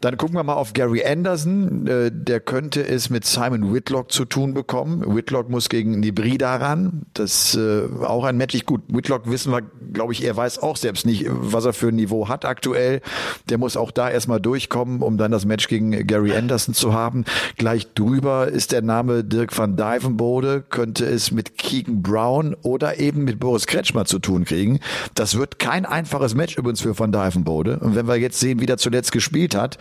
Dann 0.01 0.17
gucken 0.17 0.35
wir 0.37 0.43
mal 0.43 0.55
auf 0.55 0.73
Gary 0.73 1.05
Anderson. 1.05 1.87
Äh, 1.87 2.11
der 2.13 2.41
könnte 2.41 2.85
es 2.85 3.11
mit 3.11 3.27
Simon 3.27 3.73
Whitlock 3.75 4.11
zu 4.11 4.25
tun 4.25 4.55
bekommen. 4.55 5.15
Whitlock 5.15 5.51
muss 5.51 5.69
gegen 5.69 6.01
Nibrida 6.01 6.57
ran. 6.57 7.03
Das 7.13 7.55
äh, 7.55 7.83
auch 8.03 8.25
ein 8.25 8.39
Match. 8.39 8.49
Gut, 8.65 8.83
Whitlock 8.89 9.31
wissen 9.31 9.53
wir, 9.53 9.61
glaube 9.93 10.15
ich, 10.15 10.25
er 10.25 10.35
weiß 10.35 10.61
auch 10.63 10.79
selbst 10.79 11.05
nicht, 11.05 11.27
was 11.29 11.67
er 11.67 11.75
für 11.75 11.89
ein 11.89 11.97
Niveau 11.97 12.29
hat 12.29 12.47
aktuell. 12.47 13.03
Der 13.51 13.59
muss 13.59 13.77
auch 13.77 13.91
da 13.91 14.11
erstmal 14.11 14.41
durchkommen, 14.41 15.03
um 15.03 15.19
dann 15.19 15.31
das 15.31 15.45
Match 15.45 15.69
gegen 15.69 16.07
Gary 16.07 16.35
Anderson 16.35 16.75
zu 16.75 16.95
haben. 16.95 17.25
Gleich 17.57 17.93
drüber 17.95 18.49
ist 18.49 18.73
der 18.73 18.78
Name 18.83 19.25
Dirk 19.25 19.57
van 19.57 19.77
Dijven 19.77 20.09
Greifenbode 20.09 20.65
könnte 20.69 21.05
es 21.07 21.31
mit 21.31 21.59
Keegan 21.59 22.03
Brown 22.03 22.57
oder 22.63 22.99
eben 22.99 23.25
mit 23.25 23.41
Boris 23.41 23.67
Kretschmer 23.67 24.05
zu 24.05 24.19
tun 24.19 24.45
kriegen. 24.45 24.81
Das 25.15 25.37
wird 25.37 25.59
kein 25.59 25.85
einfaches 25.85 26.35
Match 26.35 26.57
übrigens 26.57 26.81
für 26.81 26.99
Van 26.99 27.13
Dijvenbode. 27.13 27.79
Und 27.81 27.95
wenn 27.95 28.07
wir 28.07 28.17
jetzt 28.17 28.41
sehen, 28.41 28.61
wie 28.61 28.67
der 28.67 28.79
zuletzt 28.79 29.13
gespielt 29.13 29.55
hat, 29.55 29.79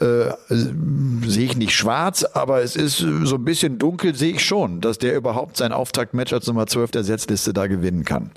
äh, 0.00 0.30
sehe 0.48 1.44
ich 1.44 1.56
nicht 1.56 1.74
schwarz, 1.74 2.24
aber 2.24 2.62
es 2.62 2.76
ist 2.76 2.98
so 2.98 3.36
ein 3.36 3.44
bisschen 3.44 3.78
dunkel, 3.78 4.14
sehe 4.14 4.34
ich 4.34 4.44
schon, 4.44 4.80
dass 4.80 4.98
der 4.98 5.16
überhaupt 5.16 5.56
sein 5.56 5.72
Auftaktmatch 5.72 6.32
als 6.32 6.46
Nummer 6.46 6.66
12 6.66 6.90
der 6.90 7.04
Setzliste 7.04 7.52
da 7.52 7.66
gewinnen 7.66 8.04
kann. 8.04 8.30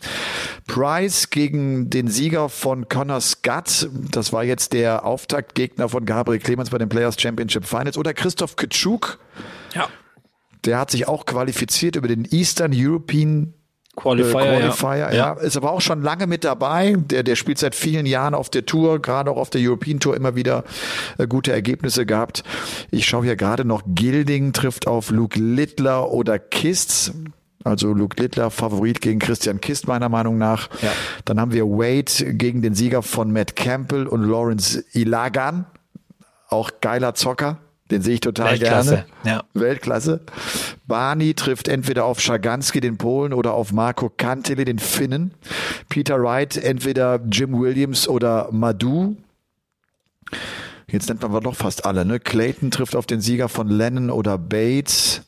Price 0.68 1.30
gegen 1.30 1.89
den 1.89 2.08
Sieger 2.08 2.49
von 2.49 2.88
Connor 2.88 3.22
Scott, 3.22 3.89
das 4.12 4.32
war 4.32 4.43
jetzt 4.43 4.74
der 4.74 5.06
Auftaktgegner 5.06 5.89
von 5.89 6.06
Gabriel 6.06 6.39
Clemens 6.39 6.70
bei 6.70 6.78
den 6.78 6.89
Players 6.89 7.20
Championship 7.20 7.66
Finals 7.66 7.97
oder 7.97 8.14
Christoph 8.14 8.56
Kitschuk. 8.56 9.20
Ja. 9.73 9.88
Der 10.65 10.79
hat 10.79 10.91
sich 10.91 11.07
auch 11.07 11.25
qualifiziert 11.25 11.95
über 11.95 12.07
den 12.07 12.25
Eastern 12.25 12.71
European 12.73 13.53
Qualifier, 13.95 14.41
äh, 14.41 14.59
Qualifier 14.59 14.97
ja. 14.97 15.13
ja. 15.13 15.33
Ist 15.33 15.55
aber 15.57 15.71
auch 15.71 15.81
schon 15.81 16.01
lange 16.01 16.27
mit 16.27 16.43
dabei. 16.43 16.95
Der, 16.97 17.23
der 17.23 17.36
spielt 17.36 17.59
seit 17.59 17.75
vielen 17.75 18.05
Jahren 18.05 18.33
auf 18.33 18.49
der 18.49 18.65
Tour, 18.65 19.01
gerade 19.01 19.31
auch 19.31 19.38
auf 19.38 19.49
der 19.49 19.61
European 19.61 19.99
Tour 19.99 20.15
immer 20.15 20.36
wieder 20.36 20.63
äh, 21.17 21.27
gute 21.27 21.51
Ergebnisse 21.51 22.05
gehabt. 22.05 22.43
Ich 22.91 23.05
schaue 23.05 23.23
hier 23.23 23.36
gerade 23.36 23.63
noch, 23.63 23.83
Gilding 23.88 24.53
trifft 24.53 24.88
auf 24.88 25.11
Luke 25.11 25.39
Littler 25.39 26.11
oder 26.11 26.39
Kists. 26.39 27.13
Also 27.63 27.93
Luke 27.93 28.21
Littler 28.21 28.51
Favorit 28.51 29.01
gegen 29.01 29.19
Christian 29.19 29.59
Kist 29.59 29.88
meiner 29.88 30.09
Meinung 30.09 30.38
nach. 30.38 30.69
Ja. 30.81 30.91
Dann 31.23 31.39
haben 31.39 31.51
wir 31.51 31.65
Wade 31.65 32.36
gegen 32.36 32.61
den 32.61 32.75
Sieger 32.75 33.01
von 33.01 33.31
Matt 33.31 33.55
Campbell 33.55 34.07
und 34.07 34.23
Lawrence 34.23 34.83
Ilagan. 34.93 35.65
Auch 36.49 36.69
geiler 36.81 37.15
Zocker. 37.15 37.57
Den 37.91 38.01
sehe 38.01 38.15
ich 38.15 38.19
total 38.19 38.51
Weltklasse, 38.51 39.05
gerne. 39.23 39.38
Ja. 39.38 39.43
Weltklasse. 39.53 40.21
Barney 40.88 41.36
trifft 41.36 41.67
entweder 41.67 42.05
auf 42.05 42.19
Schaganski, 42.19 42.81
den 42.81 42.97
Polen, 42.97 43.31
oder 43.31 43.53
auf 43.53 43.71
Marco 43.71 44.09
Kantele, 44.09 44.65
den 44.65 44.79
Finnen. 44.79 45.36
Peter 45.88 46.21
Wright 46.21 46.57
entweder 46.57 47.19
Jim 47.31 47.59
Williams 47.59 48.07
oder 48.07 48.49
Madu. 48.51 49.17
Jetzt 50.89 51.09
nennt 51.09 51.21
man 51.21 51.43
doch 51.43 51.55
fast 51.55 51.86
alle. 51.86 52.05
Ne? 52.05 52.19
Clayton 52.19 52.71
trifft 52.71 52.95
auf 52.95 53.05
den 53.05 53.21
Sieger 53.21 53.49
von 53.49 53.69
Lennon 53.69 54.09
oder 54.09 54.39
Bates. 54.39 55.21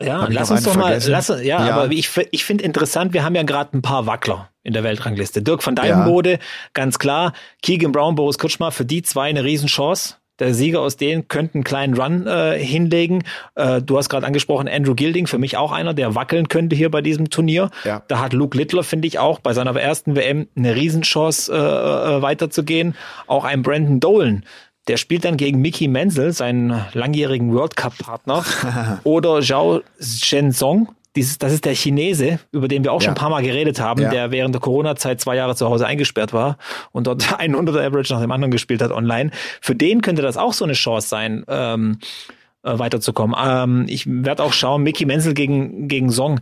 Ja, 0.00 0.26
lass 0.28 0.50
uns 0.50 0.62
doch 0.62 0.76
mal, 0.76 1.00
lass, 1.06 1.28
ja, 1.28 1.42
ja, 1.42 1.58
aber 1.58 1.90
ich, 1.90 2.08
ich 2.30 2.44
finde 2.44 2.62
interessant, 2.62 3.12
wir 3.14 3.24
haben 3.24 3.34
ja 3.34 3.42
gerade 3.42 3.76
ein 3.76 3.82
paar 3.82 4.06
Wackler 4.06 4.48
in 4.62 4.72
der 4.72 4.84
Weltrangliste. 4.84 5.42
Dirk 5.42 5.66
van 5.66 5.74
Dijvenbode, 5.74 6.32
ja. 6.32 6.38
ganz 6.72 7.00
klar. 7.00 7.32
Keegan 7.62 7.90
Brown, 7.90 8.14
Boris 8.14 8.38
Kutschmer, 8.38 8.70
für 8.70 8.84
die 8.84 9.02
zwei 9.02 9.28
eine 9.28 9.42
Riesenchance 9.42 10.17
Der 10.38 10.54
Sieger 10.54 10.80
aus 10.80 10.96
denen 10.96 11.28
könnte 11.28 11.54
einen 11.54 11.64
kleinen 11.64 11.94
Run 11.94 12.26
äh, 12.26 12.58
hinlegen. 12.58 13.24
Äh, 13.54 13.82
du 13.82 13.98
hast 13.98 14.08
gerade 14.08 14.26
angesprochen, 14.26 14.68
Andrew 14.68 14.94
Gilding, 14.94 15.26
für 15.26 15.38
mich 15.38 15.56
auch 15.56 15.72
einer, 15.72 15.94
der 15.94 16.14
wackeln 16.14 16.48
könnte 16.48 16.76
hier 16.76 16.90
bei 16.90 17.02
diesem 17.02 17.30
Turnier. 17.30 17.70
Ja. 17.84 18.02
Da 18.08 18.20
hat 18.20 18.32
Luke 18.32 18.56
Littler, 18.56 18.84
finde 18.84 19.08
ich, 19.08 19.18
auch 19.18 19.40
bei 19.40 19.52
seiner 19.52 19.74
ersten 19.78 20.16
WM 20.16 20.48
eine 20.56 20.74
Riesenchance, 20.74 21.52
äh, 21.52 21.56
äh, 21.56 22.22
weiterzugehen. 22.22 22.94
Auch 23.26 23.44
ein 23.44 23.62
Brandon 23.62 24.00
Dolan. 24.00 24.44
Der 24.88 24.96
spielt 24.96 25.24
dann 25.24 25.36
gegen 25.36 25.60
Mickey 25.60 25.86
Menzel, 25.86 26.32
seinen 26.32 26.82
langjährigen 26.94 27.52
World 27.52 27.76
Cup-Partner, 27.76 28.42
oder 29.04 29.42
Zhao 29.42 29.82
Shenzong, 30.00 30.88
dieses, 31.16 31.38
das 31.38 31.52
ist 31.52 31.64
der 31.64 31.74
Chinese, 31.74 32.38
über 32.52 32.68
den 32.68 32.84
wir 32.84 32.92
auch 32.92 33.00
ja. 33.00 33.06
schon 33.06 33.14
ein 33.14 33.20
paar 33.20 33.30
Mal 33.30 33.42
geredet 33.42 33.80
haben, 33.80 34.02
ja. 34.02 34.10
der 34.10 34.30
während 34.30 34.54
der 34.54 34.60
Corona-Zeit 34.60 35.20
zwei 35.20 35.36
Jahre 35.36 35.56
zu 35.56 35.68
Hause 35.68 35.86
eingesperrt 35.86 36.32
war 36.32 36.58
und 36.92 37.06
dort 37.06 37.32
einen 37.38 37.56
100er 37.56 37.84
Average 37.86 38.12
nach 38.12 38.20
dem 38.20 38.30
anderen 38.30 38.50
gespielt 38.50 38.82
hat 38.82 38.92
online. 38.92 39.30
Für 39.60 39.74
den 39.74 40.02
könnte 40.02 40.22
das 40.22 40.36
auch 40.36 40.52
so 40.52 40.64
eine 40.64 40.74
Chance 40.74 41.08
sein, 41.08 41.44
ähm, 41.48 41.98
äh, 42.62 42.78
weiterzukommen. 42.78 43.36
Ähm, 43.40 43.86
ich 43.88 44.04
werde 44.06 44.42
auch 44.42 44.52
schauen, 44.52 44.82
Mickey 44.82 45.06
Menzel 45.06 45.34
gegen, 45.34 45.88
gegen 45.88 46.10
Song. 46.10 46.40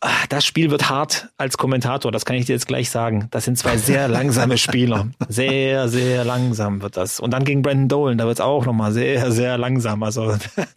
Ah, 0.00 0.26
das 0.28 0.44
Spiel 0.44 0.70
wird 0.70 0.90
hart 0.90 1.30
als 1.38 1.56
Kommentator, 1.56 2.12
das 2.12 2.26
kann 2.26 2.36
ich 2.36 2.44
dir 2.44 2.52
jetzt 2.52 2.68
gleich 2.68 2.90
sagen. 2.90 3.28
Das 3.30 3.46
sind 3.46 3.56
zwei 3.56 3.78
sehr 3.78 4.08
langsame 4.08 4.58
Spieler. 4.58 5.08
Sehr, 5.26 5.88
sehr 5.88 6.22
langsam 6.22 6.82
wird 6.82 6.98
das. 6.98 7.18
Und 7.18 7.30
dann 7.30 7.44
gegen 7.44 7.62
Brandon 7.62 7.88
Dolan, 7.88 8.18
da 8.18 8.26
wird 8.26 8.36
es 8.36 8.40
auch 8.42 8.66
nochmal 8.66 8.92
sehr, 8.92 9.30
sehr 9.30 9.56
langsam. 9.56 10.02
Also 10.02 10.36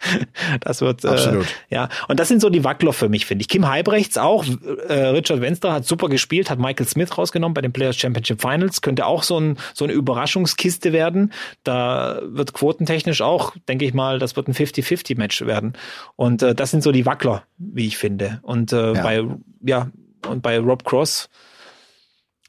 das 0.61 0.79
wird 0.79 1.03
äh, 1.03 1.09
Absolut. 1.09 1.47
Äh, 1.69 1.75
ja. 1.75 1.89
Und 2.07 2.17
das 2.17 2.29
sind 2.29 2.39
so 2.39 2.49
die 2.49 2.63
Wackler 2.63 2.93
für 2.93 3.09
mich, 3.09 3.25
finde 3.25 3.41
ich. 3.41 3.49
Kim 3.49 3.67
Heibrechts 3.67 4.17
auch. 4.17 4.45
Äh, 4.87 4.93
Richard 4.93 5.41
Wenster 5.41 5.73
hat 5.73 5.85
super 5.85 6.07
gespielt, 6.07 6.49
hat 6.49 6.57
Michael 6.57 6.87
Smith 6.87 7.17
rausgenommen 7.17 7.53
bei 7.53 7.61
den 7.61 7.73
Players 7.73 7.97
Championship 7.97 8.39
Finals. 8.39 8.81
Könnte 8.81 9.05
auch 9.05 9.23
so, 9.23 9.37
ein, 9.37 9.57
so 9.73 9.83
eine 9.83 9.91
Überraschungskiste 9.93 10.93
werden. 10.93 11.33
Da 11.65 12.21
wird 12.23 12.53
quotentechnisch 12.53 13.21
auch, 13.21 13.53
denke 13.67 13.83
ich 13.83 13.93
mal, 13.93 14.17
das 14.17 14.37
wird 14.37 14.47
ein 14.47 14.53
50-50-Match 14.53 15.41
werden. 15.41 15.73
Und 16.15 16.41
äh, 16.41 16.55
das 16.55 16.71
sind 16.71 16.83
so 16.83 16.93
die 16.93 17.05
Wackler, 17.05 17.43
wie 17.57 17.85
ich 17.85 17.97
finde. 17.97 18.39
Und 18.43 18.71
äh, 18.71 18.93
ja 18.93 19.08
bei, 19.09 19.25
ja, 19.61 19.89
und 20.27 20.41
bei 20.41 20.59
Rob 20.59 20.83
Cross, 20.83 21.29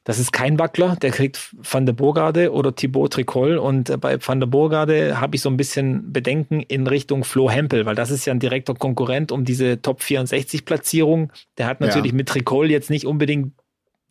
das 0.05 0.19
ist 0.19 0.33
kein 0.33 0.59
Wackler, 0.59 0.97
der 0.97 1.11
kriegt 1.11 1.55
Van 1.57 1.87
der 1.87 1.93
Burgade 1.93 2.53
oder 2.53 2.75
Thibaut 2.75 3.13
Tricol 3.13 3.59
und 3.59 3.99
bei 4.01 4.19
Van 4.21 4.41
der 4.41 4.47
Burgade 4.47 5.21
habe 5.21 5.37
ich 5.37 5.43
so 5.43 5.49
ein 5.49 5.57
bisschen 5.57 6.13
Bedenken 6.13 6.61
in 6.61 6.87
Richtung 6.87 7.25
Flo 7.25 7.51
Hempel, 7.51 7.87
weil 7.87 7.95
das 7.95 8.11
ist 8.11 8.25
ja 8.25 8.33
ein 8.33 8.41
direkter 8.41 8.75
Konkurrent 8.75 9.31
um 9.31 9.45
diese 9.45 9.81
Top 9.81 10.03
64 10.03 10.65
Platzierung. 10.65 11.33
Der 11.59 11.67
hat 11.67 11.81
natürlich 11.81 12.13
ja. 12.13 12.17
mit 12.17 12.29
Tricol 12.29 12.71
jetzt 12.71 12.91
nicht 12.91 13.07
unbedingt 13.07 13.53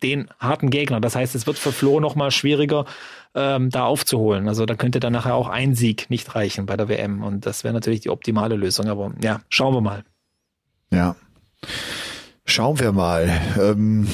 den 0.01 0.29
harten 0.39 0.69
Gegner. 0.69 1.01
Das 1.01 1.15
heißt, 1.15 1.35
es 1.35 1.45
wird 1.45 1.57
für 1.57 1.71
Flo 1.71 1.99
nochmal 1.99 2.31
schwieriger, 2.31 2.85
ähm, 3.35 3.69
da 3.69 3.83
aufzuholen. 3.85 4.47
Also 4.47 4.65
da 4.65 4.75
könnte 4.75 4.99
dann 4.99 5.13
nachher 5.13 5.35
auch 5.35 5.49
ein 5.49 5.75
Sieg 5.75 6.09
nicht 6.09 6.33
reichen 6.35 6.65
bei 6.65 6.77
der 6.77 6.87
WM 6.87 7.23
und 7.23 7.45
das 7.45 7.63
wäre 7.63 7.73
natürlich 7.73 7.99
die 7.99 8.09
optimale 8.09 8.55
Lösung. 8.55 8.87
Aber 8.87 9.11
ja, 9.21 9.41
schauen 9.49 9.73
wir 9.73 9.81
mal. 9.81 10.03
Ja. 10.91 11.15
Schauen 12.49 12.79
wir 12.79 12.91
mal. 12.91 13.29
Ähm, 13.61 14.07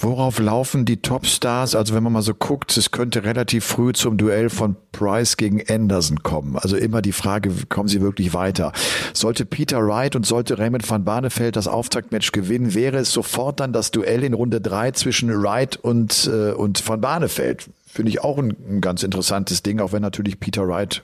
worauf 0.00 0.38
laufen 0.38 0.86
die 0.86 1.02
Topstars? 1.02 1.74
Also 1.74 1.94
wenn 1.94 2.02
man 2.02 2.14
mal 2.14 2.22
so 2.22 2.32
guckt, 2.32 2.74
es 2.74 2.90
könnte 2.90 3.22
relativ 3.22 3.66
früh 3.66 3.92
zum 3.92 4.16
Duell 4.16 4.48
von 4.48 4.76
Price 4.92 5.36
gegen 5.36 5.62
Anderson 5.68 6.22
kommen. 6.22 6.56
Also 6.56 6.78
immer 6.78 7.02
die 7.02 7.12
Frage, 7.12 7.50
kommen 7.68 7.90
sie 7.90 8.00
wirklich 8.00 8.32
weiter? 8.32 8.72
Sollte 9.12 9.44
Peter 9.44 9.86
Wright 9.86 10.16
und 10.16 10.24
sollte 10.24 10.58
Raymond 10.58 10.88
van 10.88 11.04
Barneveld 11.04 11.54
das 11.54 11.68
Auftaktmatch 11.68 12.32
gewinnen, 12.32 12.72
wäre 12.72 12.96
es 12.96 13.12
sofort 13.12 13.60
dann 13.60 13.74
das 13.74 13.90
Duell 13.90 14.24
in 14.24 14.32
Runde 14.32 14.62
drei 14.62 14.92
zwischen 14.92 15.28
Wright 15.28 15.76
und, 15.76 16.30
äh, 16.32 16.52
und 16.52 16.88
van 16.88 17.02
Barneveld. 17.02 17.68
Finde 17.96 18.10
ich 18.10 18.22
auch 18.22 18.36
ein, 18.36 18.54
ein, 18.68 18.80
ganz 18.82 19.02
interessantes 19.02 19.62
Ding, 19.62 19.80
auch 19.80 19.92
wenn 19.92 20.02
natürlich 20.02 20.38
Peter 20.38 20.68
Wright, 20.68 21.02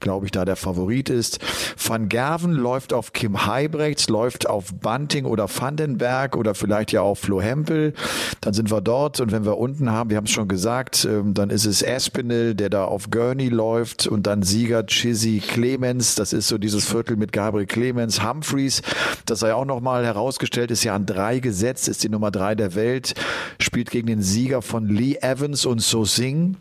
glaube 0.00 0.24
ich, 0.24 0.32
da 0.32 0.46
der 0.46 0.56
Favorit 0.56 1.10
ist. 1.10 1.40
Van 1.76 2.08
Gerven 2.08 2.52
läuft 2.52 2.94
auf 2.94 3.12
Kim 3.12 3.44
Heibrechts, 3.44 4.08
läuft 4.08 4.48
auf 4.48 4.72
Bunting 4.72 5.26
oder 5.26 5.46
Vandenberg 5.46 6.34
oder 6.34 6.54
vielleicht 6.54 6.90
ja 6.90 7.02
auch 7.02 7.16
Flo 7.16 7.42
Hempel. 7.42 7.92
Dann 8.40 8.54
sind 8.54 8.70
wir 8.70 8.80
dort 8.80 9.20
und 9.20 9.30
wenn 9.30 9.44
wir 9.44 9.58
unten 9.58 9.90
haben, 9.90 10.08
wir 10.08 10.16
haben 10.16 10.24
es 10.24 10.30
schon 10.30 10.48
gesagt, 10.48 11.04
ähm, 11.04 11.34
dann 11.34 11.50
ist 11.50 11.66
es 11.66 11.86
Aspinall, 11.86 12.54
der 12.54 12.70
da 12.70 12.86
auf 12.86 13.10
Gurney 13.10 13.50
läuft 13.50 14.06
und 14.06 14.26
dann 14.26 14.42
Sieger 14.42 14.86
Chizzy 14.86 15.42
Clemens. 15.46 16.14
Das 16.14 16.32
ist 16.32 16.48
so 16.48 16.56
dieses 16.56 16.86
Viertel 16.86 17.18
mit 17.18 17.32
Gabriel 17.32 17.66
Clemens. 17.66 18.26
Humphreys, 18.26 18.80
das 19.26 19.40
sei 19.40 19.52
auch 19.52 19.66
nochmal 19.66 20.06
herausgestellt, 20.06 20.70
ist 20.70 20.82
ja 20.82 20.94
an 20.94 21.04
drei 21.04 21.40
gesetzt, 21.40 21.88
ist 21.88 22.02
die 22.02 22.08
Nummer 22.08 22.30
drei 22.30 22.54
der 22.54 22.74
Welt, 22.74 23.12
spielt 23.60 23.90
gegen 23.90 24.06
den 24.06 24.22
Sieger 24.22 24.62
von 24.62 24.88
Lee 24.88 25.16
Evans 25.20 25.66
und 25.66 25.82
Saucy 25.82 26.21
Sing. 26.22 26.56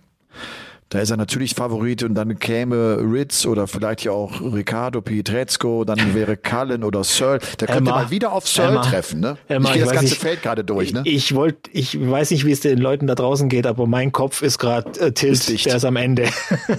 Da 0.89 0.99
ist 0.99 1.12
er 1.12 1.18
natürlich 1.18 1.53
Favorit 1.53 2.01
und 2.01 2.16
dann 2.16 2.39
käme 2.39 2.97
Ritz 2.97 3.45
oder 3.45 3.68
vielleicht 3.68 4.03
ja 4.03 4.12
auch 4.12 4.41
Ricardo 4.41 5.01
Pietrezco, 5.01 5.86
dann 5.86 6.16
wäre 6.16 6.36
Cullen 6.36 6.84
oder 6.84 7.03
Searle. 7.03 7.39
Der 7.59 7.68
könnte 7.68 7.91
Emma, 7.91 8.01
mal 8.01 8.09
wieder 8.09 8.34
auf 8.34 8.47
Searle 8.47 8.72
Emma, 8.74 8.82
treffen, 8.82 9.20
ne? 9.20 9.38
Emma, 9.47 9.70
ich 9.70 9.76
gehe 9.76 9.84
das 9.84 9.91
ganze 9.91 10.05
nicht, 10.09 10.20
Feld 10.20 10.41
gerade 10.41 10.66
durch, 10.66 10.91
ne? 10.91 11.03
Ich 11.05 11.34
wollte, 11.36 11.70
ich 11.72 11.97
weiß 11.97 12.32
nicht, 12.32 12.45
wie 12.45 12.51
es 12.51 12.59
den 12.59 12.80
Leuten 12.80 13.05
da 13.05 13.14
draußen 13.14 13.47
geht, 13.47 13.68
aber 13.68 13.86
mein 13.86 14.12
Kopf 14.12 14.41
ist 14.41 14.57
gerade 14.57 14.99
äh, 14.99 15.12
Tilt, 15.14 15.47
ist 15.47 15.66
der 15.66 15.76
ist 15.76 15.86
am 15.86 15.95
Ende. 15.95 16.28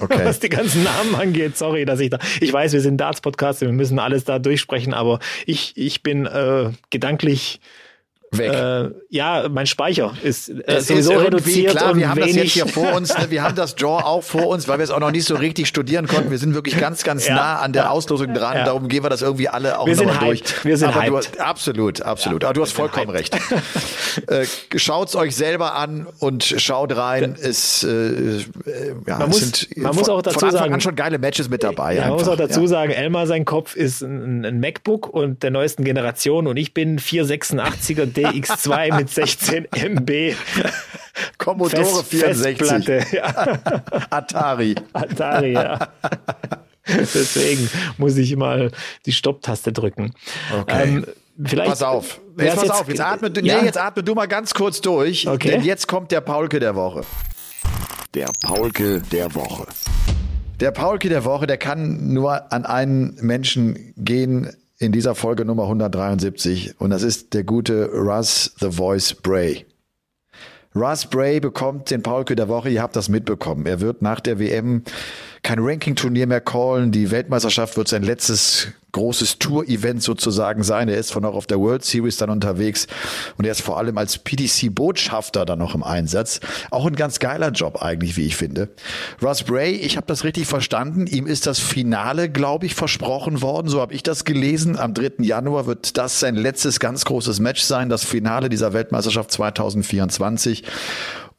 Okay. 0.00 0.20
Was 0.24 0.40
die 0.40 0.50
ganzen 0.50 0.82
Namen 0.82 1.14
angeht, 1.14 1.56
sorry, 1.56 1.84
dass 1.84 2.00
ich 2.00 2.10
da, 2.10 2.18
ich 2.40 2.52
weiß, 2.52 2.72
wir 2.72 2.80
sind 2.80 2.98
Darts-Podcast, 2.98 3.60
wir 3.60 3.72
müssen 3.72 4.00
alles 4.00 4.24
da 4.24 4.40
durchsprechen, 4.40 4.92
aber 4.92 5.20
ich, 5.46 5.72
ich 5.76 6.02
bin 6.02 6.26
äh, 6.26 6.70
gedanklich 6.90 7.60
weg. 8.38 8.52
Äh, 8.52 8.90
ja, 9.08 9.48
mein 9.48 9.66
Speicher 9.66 10.14
ist 10.22 10.48
äh, 10.48 10.80
sowieso 10.80 11.12
ist 11.12 11.26
reduziert 11.26 11.76
klar, 11.76 11.92
und 11.92 11.98
wir 11.98 12.08
haben 12.08 12.16
wenig. 12.16 12.34
das 12.34 12.42
jetzt 12.44 12.52
hier 12.52 12.66
vor 12.66 12.92
uns, 12.94 13.16
ne? 13.16 13.30
wir 13.30 13.42
haben 13.42 13.54
das 13.54 13.74
Draw 13.76 14.02
auch 14.02 14.22
vor 14.22 14.46
uns, 14.46 14.68
weil 14.68 14.78
wir 14.78 14.84
es 14.84 14.90
auch 14.90 15.00
noch 15.00 15.10
nicht 15.10 15.26
so 15.26 15.34
richtig 15.34 15.68
studieren 15.68 16.06
konnten. 16.06 16.30
Wir 16.30 16.38
sind 16.38 16.54
wirklich 16.54 16.78
ganz, 16.78 17.04
ganz 17.04 17.26
ja. 17.28 17.34
nah 17.34 17.58
an 17.60 17.72
der 17.72 17.90
Auslosung 17.90 18.34
dran. 18.34 18.56
Ja. 18.56 18.64
Darum 18.64 18.88
gehen 18.88 19.02
wir 19.02 19.10
das 19.10 19.22
irgendwie 19.22 19.48
alle 19.48 19.78
auch 19.78 19.86
wir 19.86 19.96
noch 19.96 20.18
durch. 20.18 20.42
Wir 20.64 20.76
sind 20.76 20.88
Aber 20.88 21.02
hyped. 21.02 21.36
Du, 21.36 21.40
absolut, 21.40 22.02
absolut. 22.02 22.42
Ja, 22.42 22.48
Aber 22.48 22.54
du 22.54 22.62
hast 22.62 22.72
vollkommen 22.72 23.10
recht. 23.10 23.36
äh, 24.28 24.46
schaut's 24.76 25.14
euch 25.14 25.36
selber 25.36 25.74
an 25.74 26.06
und 26.18 26.44
schaut 26.44 26.96
rein. 26.96 27.36
Es, 27.40 27.82
äh, 27.82 28.38
ja, 29.06 29.18
man 29.18 29.28
muss, 29.28 29.40
sind 29.40 29.76
man 29.76 29.94
muss 29.94 30.08
auch 30.08 30.22
dazu 30.22 30.38
von 30.38 30.48
Anfang 30.48 30.60
sagen, 30.60 30.74
an 30.74 30.80
schon 30.80 30.96
geile 30.96 31.18
Matches 31.18 31.48
mit 31.48 31.62
dabei. 31.62 31.96
Ja, 31.96 32.08
man 32.08 32.14
muss 32.14 32.28
auch 32.28 32.36
dazu 32.36 32.66
sagen, 32.66 32.92
Elmar 32.92 33.26
sein 33.26 33.44
Kopf 33.44 33.76
ist 33.76 34.02
ein, 34.02 34.44
ein 34.44 34.60
MacBook 34.60 35.08
und 35.08 35.42
der 35.42 35.50
neuesten 35.50 35.84
Generation 35.84 36.46
und 36.46 36.56
ich 36.56 36.74
bin 36.74 36.98
486er 36.98 38.06
DX2 38.26 38.96
mit 38.96 39.10
16 39.10 39.66
MB. 39.70 40.34
Commodore 41.38 42.04
Fest, 42.04 42.06
64. 42.06 43.12
Ja. 43.12 43.58
Atari. 44.10 44.74
Atari, 44.92 45.52
ja. 45.52 45.88
Deswegen 46.86 47.70
muss 47.96 48.16
ich 48.16 48.34
mal 48.36 48.70
die 49.06 49.12
Stopptaste 49.12 49.72
drücken. 49.72 50.14
Okay. 50.60 50.82
Ähm, 50.82 51.06
vielleicht 51.44 51.70
pass 51.70 51.82
auf. 51.82 52.20
Jetzt 52.38 52.54
pass 52.54 52.64
jetzt, 52.64 52.72
auf. 52.72 52.88
Jetzt 52.88 53.00
atme, 53.00 53.30
ja. 53.42 53.60
nee, 53.60 53.66
jetzt 53.66 53.78
atme 53.78 54.02
du 54.02 54.14
mal 54.14 54.26
ganz 54.26 54.54
kurz 54.54 54.80
durch. 54.80 55.28
Okay. 55.28 55.50
Denn 55.50 55.62
jetzt 55.62 55.86
kommt 55.86 56.10
der 56.10 56.20
Paulke 56.20 56.58
der 56.60 56.74
Woche. 56.74 57.02
Der 58.14 58.28
Paulke 58.42 59.00
der 59.00 59.34
Woche. 59.34 59.66
Der 60.60 60.70
Paulke 60.70 61.08
der 61.08 61.24
Woche, 61.24 61.46
der 61.46 61.58
kann 61.58 62.12
nur 62.12 62.52
an 62.52 62.66
einen 62.66 63.16
Menschen 63.20 63.94
gehen, 63.96 64.54
in 64.82 64.90
dieser 64.90 65.14
Folge 65.14 65.44
Nummer 65.44 65.62
173 65.64 66.80
und 66.80 66.90
das 66.90 67.04
ist 67.04 67.34
der 67.34 67.44
gute 67.44 67.88
Russ 67.92 68.52
The 68.58 68.72
Voice 68.72 69.14
Bray. 69.14 69.64
Russ 70.74 71.06
Bray 71.06 71.38
bekommt 71.38 71.90
den 71.90 72.02
Paulke 72.02 72.34
der 72.34 72.48
Woche, 72.48 72.68
ihr 72.68 72.82
habt 72.82 72.96
das 72.96 73.08
mitbekommen. 73.08 73.64
Er 73.66 73.80
wird 73.80 74.02
nach 74.02 74.18
der 74.18 74.40
WM 74.40 74.82
kein 75.42 75.58
Ranking-Turnier 75.58 76.26
mehr 76.26 76.40
callen. 76.40 76.92
Die 76.92 77.10
Weltmeisterschaft 77.10 77.76
wird 77.76 77.88
sein 77.88 78.02
letztes 78.02 78.68
großes 78.92 79.38
Tour-Event 79.38 80.02
sozusagen 80.02 80.62
sein. 80.62 80.88
Er 80.88 80.98
ist 80.98 81.12
von 81.12 81.24
auch 81.24 81.34
auf 81.34 81.46
der 81.46 81.58
World 81.58 81.84
Series 81.84 82.18
dann 82.18 82.30
unterwegs 82.30 82.86
und 83.38 83.46
er 83.46 83.52
ist 83.52 83.62
vor 83.62 83.78
allem 83.78 83.98
als 83.98 84.18
PDC-Botschafter 84.18 85.44
dann 85.44 85.58
noch 85.58 85.74
im 85.74 85.82
Einsatz. 85.82 86.40
Auch 86.70 86.86
ein 86.86 86.94
ganz 86.94 87.18
geiler 87.18 87.50
Job 87.50 87.82
eigentlich, 87.82 88.16
wie 88.16 88.26
ich 88.26 88.36
finde. 88.36 88.68
Russ 89.22 89.42
Bray, 89.42 89.72
ich 89.72 89.96
habe 89.96 90.06
das 90.06 90.24
richtig 90.24 90.46
verstanden. 90.46 91.06
Ihm 91.06 91.26
ist 91.26 91.46
das 91.46 91.58
Finale, 91.58 92.30
glaube 92.30 92.66
ich, 92.66 92.74
versprochen 92.74 93.40
worden. 93.40 93.68
So 93.68 93.80
habe 93.80 93.94
ich 93.94 94.02
das 94.02 94.24
gelesen. 94.24 94.78
Am 94.78 94.94
3. 94.94 95.24
Januar 95.24 95.66
wird 95.66 95.96
das 95.96 96.20
sein 96.20 96.36
letztes 96.36 96.78
ganz 96.78 97.04
großes 97.06 97.40
Match 97.40 97.62
sein, 97.62 97.88
das 97.88 98.04
Finale 98.04 98.48
dieser 98.50 98.74
Weltmeisterschaft 98.74 99.32
2024. 99.32 100.64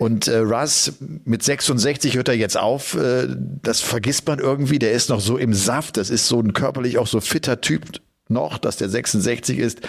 Und 0.04 0.28
äh, 0.28 0.40
Russ 0.40 0.92
mit 1.00 1.44
66 1.44 2.18
hört 2.18 2.28
er 2.28 2.34
jetzt 2.34 2.58
auf. 2.58 2.96
Äh, 2.96 3.26
das 3.62 3.80
vergisst 3.80 4.28
man 4.28 4.40
irgendwie. 4.40 4.78
Der 4.78 4.92
ist 4.92 5.10
noch 5.10 5.22
so 5.22 5.38
im 5.38 5.54
Saft. 5.54 5.96
Das 5.96 6.10
ist 6.10 6.28
so 6.28 6.42
ein 6.42 6.52
körperlich 6.52 6.98
auch 6.98 7.08
so 7.08 7.22
fitter 7.22 7.62
Typ 7.62 8.02
noch, 8.28 8.58
dass 8.58 8.76
der 8.76 8.90
66 8.90 9.60
ist. 9.60 9.80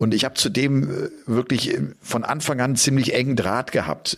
Und 0.00 0.14
ich 0.14 0.24
habe 0.24 0.34
zudem 0.34 0.84
äh, 0.84 1.10
wirklich 1.26 1.74
äh, 1.74 1.82
von 2.00 2.24
Anfang 2.24 2.58
an 2.62 2.74
ziemlich 2.74 3.12
engen 3.12 3.36
Draht 3.36 3.70
gehabt, 3.70 4.16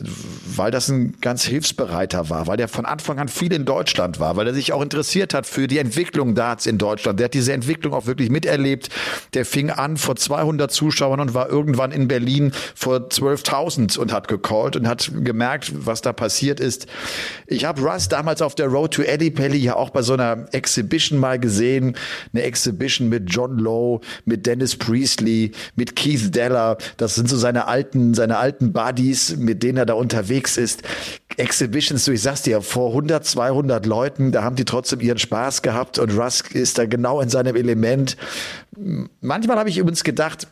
weil 0.55 0.71
das 0.71 0.89
ein 0.89 1.17
ganz 1.21 1.43
hilfsbereiter 1.43 2.31
war, 2.31 2.47
weil 2.47 2.57
der 2.57 2.69
von 2.69 2.87
Anfang 2.87 3.19
an 3.19 3.27
viel 3.27 3.53
in 3.53 3.65
Deutschland 3.65 4.21
war, 4.21 4.37
weil 4.37 4.47
er 4.47 4.55
sich 4.55 4.73
auch 4.73 4.81
interessiert 4.81 5.35
hat 5.35 5.45
für 5.45 5.67
die 5.67 5.79
Entwicklung 5.79 6.37
Darts 6.37 6.67
in 6.67 6.79
Deutschland. 6.79 7.19
Der 7.19 7.25
hat 7.25 7.35
diese 7.35 7.53
Entwicklung 7.53 7.95
auch 7.95 8.07
wirklich 8.07 8.31
miterlebt. 8.31 8.91
Der 9.35 9.45
fing 9.45 9.71
an 9.71 9.97
vor 9.97 10.15
200 10.15 10.71
Zuschauern 10.71 11.19
und 11.19 11.35
war 11.35 11.49
irgendwann 11.51 11.91
in 11.91 12.07
Berlin 12.07 12.53
vor 12.77 13.09
12.000 13.09 13.99
und 13.99 14.13
hat 14.13 14.29
gecallt 14.29 14.77
und 14.77 14.87
hat 14.87 15.11
gemerkt, 15.13 15.73
was 15.75 16.01
da 16.01 16.13
passiert 16.13 16.61
ist. 16.61 16.87
Ich 17.49 17.65
habe 17.65 17.83
Russ 17.83 18.07
damals 18.07 18.41
auf 18.41 18.55
der 18.55 18.69
Road 18.69 18.95
to 18.95 19.03
Eddie 19.03 19.33
Pelly 19.33 19.59
ja 19.59 19.75
auch 19.75 19.91
bei 19.91 20.03
so 20.03 20.13
einer 20.13 20.47
Exhibition 20.53 21.19
mal 21.19 21.41
gesehen. 21.41 21.97
Eine 22.33 22.45
Exhibition 22.45 23.09
mit 23.09 23.25
John 23.35 23.59
Lowe, 23.59 24.01
mit 24.27 24.47
Dennis 24.47 24.77
Priestley, 24.77 25.51
mit 25.75 25.97
Keith 25.97 26.35
Deller. 26.35 26.79
Das 26.97 27.15
sind 27.15 27.29
so 27.29 27.37
seine 27.37 27.67
alten, 27.67 28.15
seine 28.15 28.39
alten 28.39 28.73
Buddies, 28.73 29.37
mit 29.37 29.63
denen 29.63 29.79
er 29.79 29.87
da 29.87 29.95
unterwegs 29.95 30.57
ist. 30.57 30.83
Exhibitions, 31.37 32.05
du, 32.05 32.13
ich 32.13 32.23
sag's 32.23 32.43
dir, 32.43 32.61
vor 32.61 32.89
100, 32.89 33.25
200 33.25 33.87
Leuten, 33.87 34.33
da 34.33 34.43
haben 34.43 34.57
die 34.57 34.65
trotzdem 34.65 35.01
ihren 35.01 35.19
Spaß 35.19 35.63
gehabt 35.63 35.99
und 35.99 36.17
Rusk 36.17 36.55
ist 36.55 36.79
da 36.79 36.87
genau 36.87 37.21
in 37.21 37.29
seinem 37.29 37.57
Element. 37.57 38.17
Manchmal 39.21 39.59
habe 39.59 39.71
ich 39.71 39.79
übrigens 39.79 40.05
gedacht, 40.05 40.47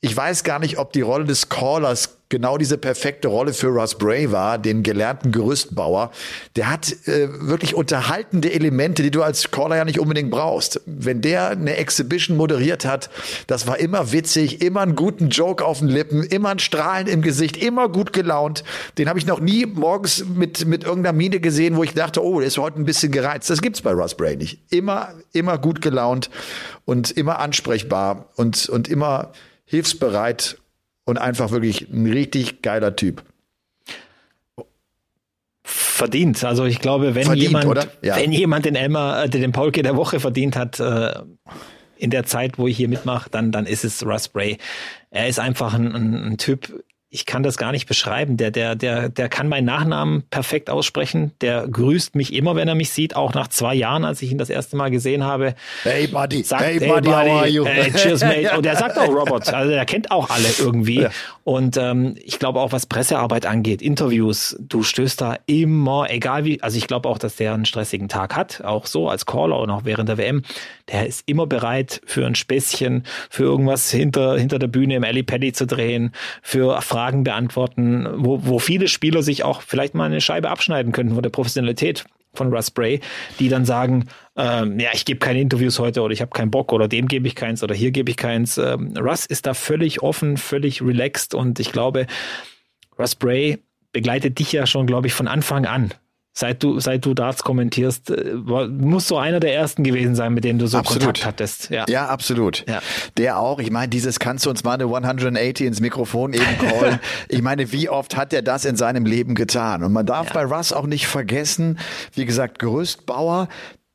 ich 0.00 0.16
weiß 0.16 0.44
gar 0.44 0.58
nicht, 0.58 0.78
ob 0.78 0.92
die 0.92 1.02
Rolle 1.02 1.24
des 1.24 1.48
Callers 1.48 2.19
genau 2.30 2.56
diese 2.56 2.78
perfekte 2.78 3.28
Rolle 3.28 3.52
für 3.52 3.66
Russ 3.66 3.96
Bray 3.96 4.32
war, 4.32 4.56
den 4.56 4.82
gelernten 4.82 5.32
Gerüstbauer. 5.32 6.10
Der 6.56 6.70
hat 6.70 6.92
äh, 7.06 7.28
wirklich 7.40 7.74
unterhaltende 7.74 8.50
Elemente, 8.52 9.02
die 9.02 9.10
du 9.10 9.22
als 9.22 9.50
Caller 9.50 9.76
ja 9.76 9.84
nicht 9.84 10.00
unbedingt 10.00 10.30
brauchst. 10.30 10.80
Wenn 10.86 11.20
der 11.20 11.50
eine 11.50 11.76
Exhibition 11.76 12.36
moderiert 12.36 12.86
hat, 12.86 13.10
das 13.48 13.66
war 13.66 13.78
immer 13.78 14.12
witzig, 14.12 14.62
immer 14.62 14.80
einen 14.80 14.96
guten 14.96 15.28
Joke 15.28 15.64
auf 15.64 15.80
den 15.80 15.88
Lippen, 15.88 16.22
immer 16.22 16.50
ein 16.50 16.60
Strahlen 16.60 17.08
im 17.08 17.20
Gesicht, 17.20 17.56
immer 17.56 17.88
gut 17.88 18.12
gelaunt. 18.12 18.64
Den 18.96 19.08
habe 19.08 19.18
ich 19.18 19.26
noch 19.26 19.40
nie 19.40 19.66
morgens 19.66 20.24
mit, 20.24 20.64
mit 20.66 20.84
irgendeiner 20.84 21.16
Miene 21.16 21.40
gesehen, 21.40 21.76
wo 21.76 21.82
ich 21.82 21.94
dachte, 21.94 22.24
oh, 22.24 22.38
der 22.38 22.46
ist 22.46 22.58
heute 22.58 22.80
ein 22.80 22.84
bisschen 22.84 23.10
gereizt. 23.10 23.50
Das 23.50 23.60
gibt's 23.60 23.82
bei 23.82 23.92
Russ 23.92 24.14
Bray 24.14 24.36
nicht. 24.36 24.60
Immer, 24.70 25.14
immer 25.32 25.58
gut 25.58 25.82
gelaunt 25.82 26.30
und 26.84 27.10
immer 27.10 27.40
ansprechbar 27.40 28.28
und, 28.36 28.68
und 28.68 28.86
immer 28.86 29.32
hilfsbereit 29.64 30.59
und 31.10 31.18
einfach 31.18 31.50
wirklich 31.50 31.90
ein 31.90 32.06
richtig 32.06 32.62
geiler 32.62 32.96
Typ. 32.96 33.22
Verdient. 35.62 36.42
Also 36.44 36.64
ich 36.64 36.78
glaube, 36.78 37.14
wenn 37.14 37.24
verdient, 37.24 37.48
jemand, 37.48 37.88
ja. 38.00 38.16
wenn 38.16 38.32
jemand 38.32 38.64
den 38.64 38.76
Elmer, 38.76 39.24
äh, 39.24 39.28
den 39.28 39.52
Paulke 39.52 39.82
der 39.82 39.96
Woche 39.96 40.20
verdient 40.20 40.56
hat, 40.56 40.80
äh, 40.80 41.12
in 41.98 42.10
der 42.10 42.24
Zeit, 42.24 42.58
wo 42.58 42.66
ich 42.66 42.76
hier 42.76 42.88
mitmache, 42.88 43.28
dann, 43.28 43.52
dann 43.52 43.66
ist 43.66 43.84
es 43.84 44.06
Russ 44.06 44.28
Bray. 44.28 44.56
Er 45.10 45.28
ist 45.28 45.38
einfach 45.38 45.74
ein, 45.74 45.94
ein, 45.94 46.14
ein 46.14 46.38
Typ, 46.38 46.72
ich 47.12 47.26
kann 47.26 47.42
das 47.42 47.58
gar 47.58 47.72
nicht 47.72 47.88
beschreiben. 47.88 48.36
Der, 48.36 48.52
der, 48.52 48.76
der, 48.76 49.08
der 49.08 49.28
kann 49.28 49.48
meinen 49.48 49.64
Nachnamen 49.64 50.22
perfekt 50.30 50.70
aussprechen. 50.70 51.32
Der 51.40 51.66
grüßt 51.66 52.14
mich 52.14 52.32
immer, 52.32 52.54
wenn 52.54 52.68
er 52.68 52.76
mich 52.76 52.90
sieht, 52.90 53.16
auch 53.16 53.34
nach 53.34 53.48
zwei 53.48 53.74
Jahren, 53.74 54.04
als 54.04 54.22
ich 54.22 54.30
ihn 54.30 54.38
das 54.38 54.48
erste 54.48 54.76
Mal 54.76 54.92
gesehen 54.92 55.24
habe. 55.24 55.56
Hey 55.82 56.06
Buddy, 56.06 56.44
sagt, 56.44 56.62
hey, 56.62 56.78
Buddy, 56.78 57.08
how 57.08 57.16
are 57.16 57.48
you? 57.48 57.64
Hey, 57.64 57.92
cheers, 57.92 58.20
mate. 58.20 58.52
Und 58.56 58.64
er 58.64 58.76
sagt 58.76 58.96
auch 58.96 59.08
Robert. 59.08 59.52
Also 59.52 59.72
er 59.72 59.84
kennt 59.86 60.12
auch 60.12 60.30
alle 60.30 60.48
irgendwie. 60.60 61.00
Ja. 61.00 61.10
Und 61.42 61.76
ähm, 61.76 62.14
ich 62.24 62.38
glaube 62.38 62.60
auch, 62.60 62.70
was 62.70 62.86
Pressearbeit 62.86 63.44
angeht, 63.44 63.82
Interviews, 63.82 64.56
du 64.60 64.84
stößt 64.84 65.20
da 65.20 65.36
immer, 65.46 66.08
egal 66.10 66.44
wie, 66.44 66.62
also 66.62 66.78
ich 66.78 66.86
glaube 66.86 67.08
auch, 67.08 67.18
dass 67.18 67.34
der 67.34 67.54
einen 67.54 67.64
stressigen 67.64 68.08
Tag 68.08 68.36
hat, 68.36 68.62
auch 68.62 68.86
so 68.86 69.08
als 69.08 69.26
Caller 69.26 69.58
und 69.58 69.70
auch 69.70 69.84
während 69.84 70.08
der 70.08 70.16
WM. 70.16 70.42
Der 70.90 71.06
ist 71.06 71.22
immer 71.26 71.46
bereit 71.46 72.00
für 72.04 72.26
ein 72.26 72.34
Späßchen, 72.34 73.04
für 73.28 73.44
irgendwas 73.44 73.90
hinter, 73.90 74.36
hinter 74.36 74.58
der 74.58 74.66
Bühne 74.66 74.96
im 74.96 75.04
Alley 75.04 75.22
Paddy 75.22 75.52
zu 75.52 75.66
drehen, 75.66 76.12
für 76.42 76.80
Fragen 76.82 77.24
beantworten, 77.24 78.08
wo, 78.16 78.44
wo 78.44 78.58
viele 78.58 78.88
Spieler 78.88 79.22
sich 79.22 79.44
auch 79.44 79.62
vielleicht 79.62 79.94
mal 79.94 80.04
eine 80.04 80.20
Scheibe 80.20 80.50
abschneiden 80.50 80.92
könnten 80.92 81.14
von 81.14 81.22
der 81.22 81.30
Professionalität 81.30 82.04
von 82.32 82.52
Russ 82.52 82.70
Bray, 82.70 83.00
die 83.38 83.48
dann 83.48 83.64
sagen, 83.64 84.06
ähm, 84.36 84.78
ja, 84.78 84.90
ich 84.92 85.04
gebe 85.04 85.18
keine 85.18 85.40
Interviews 85.40 85.78
heute 85.78 86.02
oder 86.02 86.12
ich 86.12 86.20
habe 86.20 86.30
keinen 86.30 86.50
Bock 86.50 86.72
oder 86.72 86.86
dem 86.86 87.08
gebe 87.08 87.26
ich 87.26 87.34
keins 87.34 87.62
oder 87.62 87.74
hier 87.74 87.90
gebe 87.90 88.10
ich 88.10 88.16
keins. 88.16 88.56
Ähm, 88.58 88.94
Russ 88.96 89.26
ist 89.26 89.46
da 89.46 89.54
völlig 89.54 90.02
offen, 90.02 90.36
völlig 90.36 90.80
relaxed 90.80 91.34
und 91.34 91.58
ich 91.58 91.72
glaube, 91.72 92.06
Russ 92.98 93.16
Bray 93.16 93.58
begleitet 93.92 94.38
dich 94.38 94.52
ja 94.52 94.66
schon, 94.66 94.86
glaube 94.86 95.08
ich, 95.08 95.12
von 95.12 95.26
Anfang 95.26 95.66
an 95.66 95.92
seit 96.32 96.62
du, 96.62 96.78
seit 96.80 97.04
du 97.04 97.14
Darts 97.14 97.42
kommentierst, 97.42 98.10
äh, 98.10 98.34
muss 98.34 99.08
so 99.08 99.18
einer 99.18 99.40
der 99.40 99.54
ersten 99.54 99.84
gewesen 99.84 100.14
sein, 100.14 100.32
mit 100.32 100.44
denen 100.44 100.58
du 100.58 100.66
so 100.66 100.78
absolut. 100.78 101.04
Kontakt 101.04 101.26
hattest. 101.26 101.70
Ja, 101.70 101.84
ja 101.88 102.06
absolut. 102.06 102.64
Ja. 102.68 102.80
Der 103.16 103.38
auch. 103.38 103.58
Ich 103.58 103.70
meine, 103.70 103.88
dieses 103.88 104.18
kannst 104.18 104.46
du 104.46 104.50
uns 104.50 104.64
mal 104.64 104.74
eine 104.74 104.84
180 104.84 105.66
ins 105.66 105.80
Mikrofon 105.80 106.32
eben 106.32 106.58
callen. 106.58 107.00
ich 107.28 107.42
meine, 107.42 107.72
wie 107.72 107.88
oft 107.88 108.16
hat 108.16 108.32
er 108.32 108.42
das 108.42 108.64
in 108.64 108.76
seinem 108.76 109.06
Leben 109.06 109.34
getan? 109.34 109.82
Und 109.82 109.92
man 109.92 110.06
darf 110.06 110.28
ja. 110.28 110.34
bei 110.34 110.44
Russ 110.44 110.72
auch 110.72 110.86
nicht 110.86 111.06
vergessen, 111.06 111.78
wie 112.14 112.24
gesagt, 112.24 112.58
Gerüstbauer, 112.58 113.48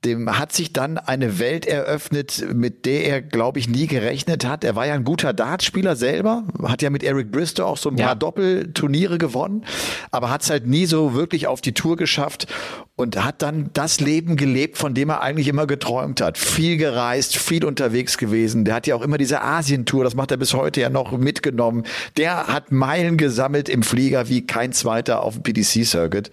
dem 0.06 0.38
hat 0.38 0.54
sich 0.54 0.72
dann 0.72 0.98
eine 0.98 1.40
Welt 1.40 1.66
eröffnet, 1.66 2.46
mit 2.54 2.86
der 2.86 3.06
er, 3.06 3.22
glaube 3.22 3.60
ich, 3.60 3.68
nie 3.68 3.88
gerechnet 3.88 4.46
hat. 4.46 4.64
Er 4.64 4.76
war 4.76 4.86
ja 4.86 4.94
ein 4.94 5.04
guter 5.04 5.34
Dartspieler 5.34 5.96
selber, 5.96 6.46
hat 6.64 6.82
ja 6.82 6.90
mit 6.90 7.04
Eric 7.04 7.32
Bristow 7.32 7.66
auch 7.66 7.78
so 7.78 7.90
ein 7.90 7.98
ja. 7.98 8.08
paar 8.08 8.16
Doppelturniere 8.16 9.18
gewonnen, 9.18 9.66
aber 10.12 10.30
hat 10.30 10.44
es 10.44 10.50
halt 10.50 10.68
nie 10.68 10.86
so 10.86 11.14
wirklich 11.14 11.48
auf 11.48 11.62
die 11.62 11.74
Tour 11.74 11.98
geschafft 11.98 12.48
und 12.96 13.24
hat 13.24 13.42
dann 13.42 13.72
das 13.74 14.00
Leben 14.00 14.38
gelebt, 14.38 14.78
von 14.78 14.94
dem 14.94 15.10
er 15.10 15.22
eigentlich 15.22 15.48
immer 15.48 15.68
geträumt 15.68 16.22
hat. 16.22 16.38
Viel 16.38 16.78
gereist, 16.78 17.36
viel 17.36 17.66
unterwegs 17.66 18.18
gewesen. 18.18 18.64
Der 18.64 18.76
hat 18.76 18.88
ja 18.88 18.96
auch 18.96 19.02
immer 19.02 19.18
diese 19.18 19.42
Asientour, 19.42 20.04
das 20.04 20.16
macht 20.16 20.32
er 20.32 20.38
bis 20.38 20.54
heute 20.54 20.82
ja 20.82 20.90
noch 20.90 21.12
mitgenommen. 21.12 21.84
Der 22.16 22.48
hat 22.48 22.72
Meilen 22.72 23.18
gesammelt 23.18 23.68
im 23.68 23.84
Flieger 23.84 24.30
wie 24.30 24.46
kein 24.46 24.72
zweiter 24.72 25.24
auf 25.24 25.34
dem 25.34 25.44
PDC-Circuit. 25.44 26.32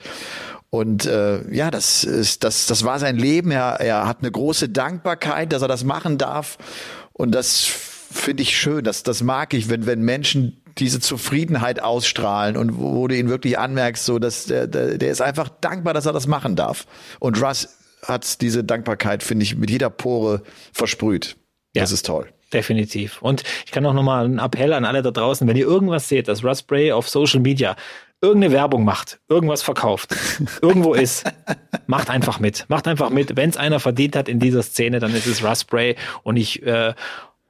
Und 0.75 1.05
äh, 1.05 1.55
ja, 1.55 1.70
das 1.70 2.03
ist 2.03 2.45
das 2.45 2.64
das 2.64 2.83
war 2.83 2.99
sein 2.99 3.18
Leben. 3.18 3.51
Er, 3.51 3.79
er 3.79 4.09
hat 4.09 4.20
eine 4.20 4.31
große 4.31 4.70
Dankbarkeit, 4.70 5.53
dass 5.53 5.61
er 5.61 5.68
das 5.68 5.85
machen 5.85 6.16
darf. 6.16 6.57
Und 7.12 7.35
das 7.35 7.66
finde 7.66 8.43
ich 8.43 8.57
schön. 8.57 8.83
Das 8.83 9.03
das 9.03 9.23
mag 9.23 9.53
ich, 9.53 9.68
wenn 9.68 9.85
wenn 9.85 10.01
Menschen 10.01 10.62
diese 10.79 10.99
Zufriedenheit 10.99 11.83
ausstrahlen 11.83 12.57
und 12.57 12.79
wo, 12.79 12.95
wo 12.95 13.07
du 13.07 13.14
ihn 13.14 13.29
wirklich 13.29 13.59
anmerkst, 13.59 14.03
so 14.03 14.18
dass 14.18 14.47
der, 14.47 14.66
der 14.66 14.97
der 14.97 15.11
ist 15.11 15.20
einfach 15.20 15.51
dankbar, 15.51 15.93
dass 15.93 16.07
er 16.07 16.14
das 16.14 16.27
machen 16.27 16.57
darf. 16.57 16.87
Und 17.20 17.43
Russ 17.43 17.68
hat 18.07 18.41
diese 18.41 18.64
Dankbarkeit, 18.64 19.23
finde 19.23 19.43
ich, 19.43 19.55
mit 19.57 19.68
jeder 19.68 19.91
Pore 19.91 20.43
versprüht. 20.73 21.37
Ja. 21.75 21.83
Das 21.83 21.93
ist 21.93 22.07
toll. 22.07 22.33
Definitiv. 22.51 23.20
Und 23.20 23.43
ich 23.66 23.73
kann 23.73 23.85
auch 23.85 23.93
nochmal 23.93 24.25
einen 24.25 24.39
Appell 24.39 24.73
an 24.73 24.87
alle 24.87 25.03
da 25.03 25.11
draußen, 25.11 25.47
wenn 25.47 25.57
ihr 25.57 25.66
irgendwas 25.66 26.09
seht, 26.09 26.29
dass 26.29 26.43
Russ 26.43 26.62
Bray 26.62 26.93
auf 26.93 27.11
Social 27.11 27.41
Media 27.41 27.77
irgendeine 28.23 28.53
Werbung 28.53 28.85
macht, 28.85 29.20
irgendwas 29.29 29.62
verkauft, 29.62 30.14
irgendwo 30.62 30.95
ist, 30.95 31.25
macht 31.87 32.09
einfach 32.09 32.39
mit. 32.39 32.64
Macht 32.68 32.87
einfach 32.89 33.11
mit. 33.11 33.37
Wenn 33.37 33.51
es 33.51 33.57
einer 33.57 33.81
verdient 33.81 34.16
hat 34.16 34.29
in 34.29 34.39
dieser 34.39 34.62
Szene, 34.62 35.01
dann 35.01 35.14
ist 35.14 35.27
es 35.27 35.45
Russ 35.45 35.64
Bray. 35.64 35.97
Und 36.23 36.37
ich 36.37 36.62
äh, 36.62 36.95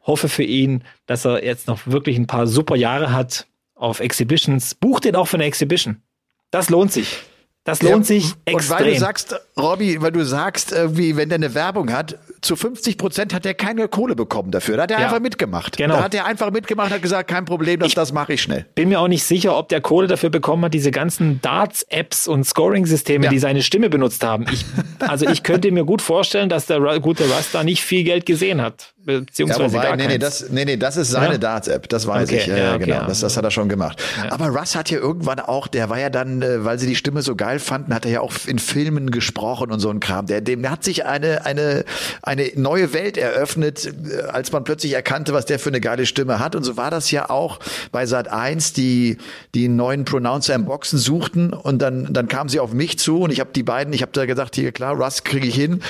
hoffe 0.05 0.29
für 0.29 0.43
ihn, 0.43 0.83
dass 1.07 1.25
er 1.25 1.45
jetzt 1.45 1.69
noch 1.69 1.87
wirklich 1.87 2.17
ein 2.17 2.27
paar 2.27 2.47
super 2.47 2.75
Jahre 2.75 3.13
hat 3.13 3.47
auf 3.75 4.01
Exhibitions. 4.01 4.75
Bucht 4.75 5.05
den 5.05 5.15
auch 5.15 5.29
für 5.29 5.37
eine 5.37 5.45
Exhibition. 5.45 6.03
Das 6.51 6.71
lohnt 6.71 6.93
sich. 6.93 7.19
Das 7.65 7.83
lohnt 7.83 8.09
ja, 8.09 8.17
sich 8.17 8.33
extrem. 8.45 8.55
Und 8.55 8.71
weil 8.71 8.93
du 8.93 8.99
sagst, 8.99 9.41
Robby, 9.57 10.01
weil 10.01 10.11
du 10.11 10.25
sagst, 10.25 10.73
irgendwie, 10.73 11.17
wenn 11.17 11.29
der 11.29 11.37
eine 11.37 11.55
Werbung 11.55 11.93
hat, 11.93 12.19
zu 12.43 12.57
50 12.57 12.99
Prozent 12.99 13.33
hat 13.33 13.47
er 13.47 13.55
keine 13.55 13.89
Kohle 13.89 14.17
bekommen 14.17 14.51
dafür. 14.51 14.77
Da 14.77 14.83
hat 14.83 14.91
er 14.91 14.99
ja, 14.99 15.07
einfach 15.07 15.21
mitgemacht. 15.21 15.77
Genau. 15.77 15.97
Da 15.97 16.03
hat 16.03 16.15
er 16.15 16.27
einfach 16.27 16.51
mitgemacht, 16.51 16.91
hat 16.93 17.01
gesagt, 17.01 17.31
kein 17.31 17.45
Problem, 17.45 17.81
das, 17.81 17.95
das 17.95 18.13
mache 18.13 18.35
ich 18.35 18.43
schnell. 18.43 18.67
Bin 18.75 18.89
mir 18.89 19.01
auch 19.01 19.09
nicht 19.09 19.23
sicher, 19.23 19.57
ob 19.57 19.69
der 19.69 19.81
Kohle 19.81 20.09
dafür 20.09 20.29
bekommen 20.29 20.65
hat, 20.65 20.75
diese 20.75 20.91
ganzen 20.91 21.41
Darts-Apps 21.41 22.27
und 22.27 22.45
Scoring-Systeme, 22.45 23.27
ja. 23.27 23.31
die 23.31 23.39
seine 23.39 23.63
Stimme 23.63 23.89
benutzt 23.89 24.25
haben. 24.25 24.47
Ich, 24.53 24.65
also 24.99 25.27
ich 25.29 25.45
könnte 25.45 25.71
mir 25.71 25.85
gut 25.85 26.03
vorstellen, 26.03 26.49
dass 26.49 26.67
der 26.67 26.81
gute 27.01 27.31
Rasta 27.31 27.63
nicht 27.63 27.83
viel 27.83 28.03
Geld 28.03 28.27
gesehen 28.27 28.61
hat 28.61 28.93
beziehungsweise 29.05 29.63
ja, 29.63 29.73
wobei, 29.73 29.83
gar 29.83 29.97
nee, 29.97 30.07
nee, 30.07 30.19
das, 30.19 30.49
nee, 30.51 30.65
nee, 30.65 30.77
das 30.77 30.97
ist 30.97 31.11
seine 31.11 31.33
ja? 31.33 31.39
Darts-App, 31.39 31.89
das 31.89 32.07
weiß 32.07 32.29
okay, 32.29 32.39
ich. 32.39 32.47
Ja, 32.47 32.57
ja, 32.57 32.75
okay, 32.75 32.85
genau, 32.85 33.07
das, 33.07 33.21
das 33.21 33.37
hat 33.37 33.45
er 33.45 33.51
schon 33.51 33.69
gemacht. 33.69 34.03
Aber 34.31 34.49
Russ 34.49 34.77
hat 34.77 34.91
ja 34.91 34.99
irgendwann 34.99 35.41
auch, 35.41 35.67
der 35.67 35.91
war 35.91 35.99
ja 35.99 36.11
dann, 36.11 36.43
äh, 36.43 36.65
weil 36.65 36.79
sie 36.79 36.87
die 36.87 36.97
Stimme 36.97 37.23
so 37.23 37.35
geil 37.35 37.59
fanden, 37.59 37.95
hat 37.95 38.05
er 38.05 38.13
ja 38.13 38.21
auch 38.21 38.33
in 38.47 38.59
Filmen 38.59 39.11
gesprochen 39.11 39.73
und 39.73 39.81
so 39.81 39.91
ein 39.91 40.01
Kram. 40.01 40.27
Der, 40.27 40.41
dem 40.41 40.69
hat 40.69 40.85
sich 40.85 41.05
eine, 41.05 41.45
eine, 41.45 41.85
eine 42.23 42.32
neue 42.55 42.93
Welt 42.93 43.17
eröffnet, 43.17 43.87
äh, 43.87 44.23
als 44.23 44.53
man 44.53 44.65
plötzlich 44.65 44.93
erkannte, 44.93 45.33
was 45.33 45.47
der 45.47 45.59
für 45.59 45.71
eine 45.71 45.81
geile 45.81 46.07
Stimme 46.07 46.39
hat. 46.39 46.55
Und 46.55 46.65
so 46.65 46.77
war 46.77 46.91
das 46.91 47.11
ja 47.11 47.31
auch 47.31 47.59
bei 47.91 48.07
Sat 48.07 48.29
1, 48.29 48.73
die 48.73 49.19
die 49.55 49.69
neuen 49.69 50.05
Pronouncer 50.05 50.55
im 50.55 50.65
Boxen 50.65 50.99
suchten 50.99 51.53
und 51.53 51.81
dann, 51.81 52.13
dann 52.13 52.29
kamen 52.29 52.49
sie 52.49 52.61
auf 52.61 52.73
mich 52.73 52.99
zu 52.99 53.21
und 53.21 53.33
ich 53.33 53.41
habe 53.41 53.51
die 53.55 53.63
beiden, 53.63 53.93
ich 53.93 54.03
habe 54.03 54.13
da 54.13 54.27
gesagt, 54.27 54.55
hier 54.57 54.73
klar, 54.73 54.95
Russ 54.95 55.25
kriege 55.25 55.47
ich 55.47 55.55
hin, 55.55 55.83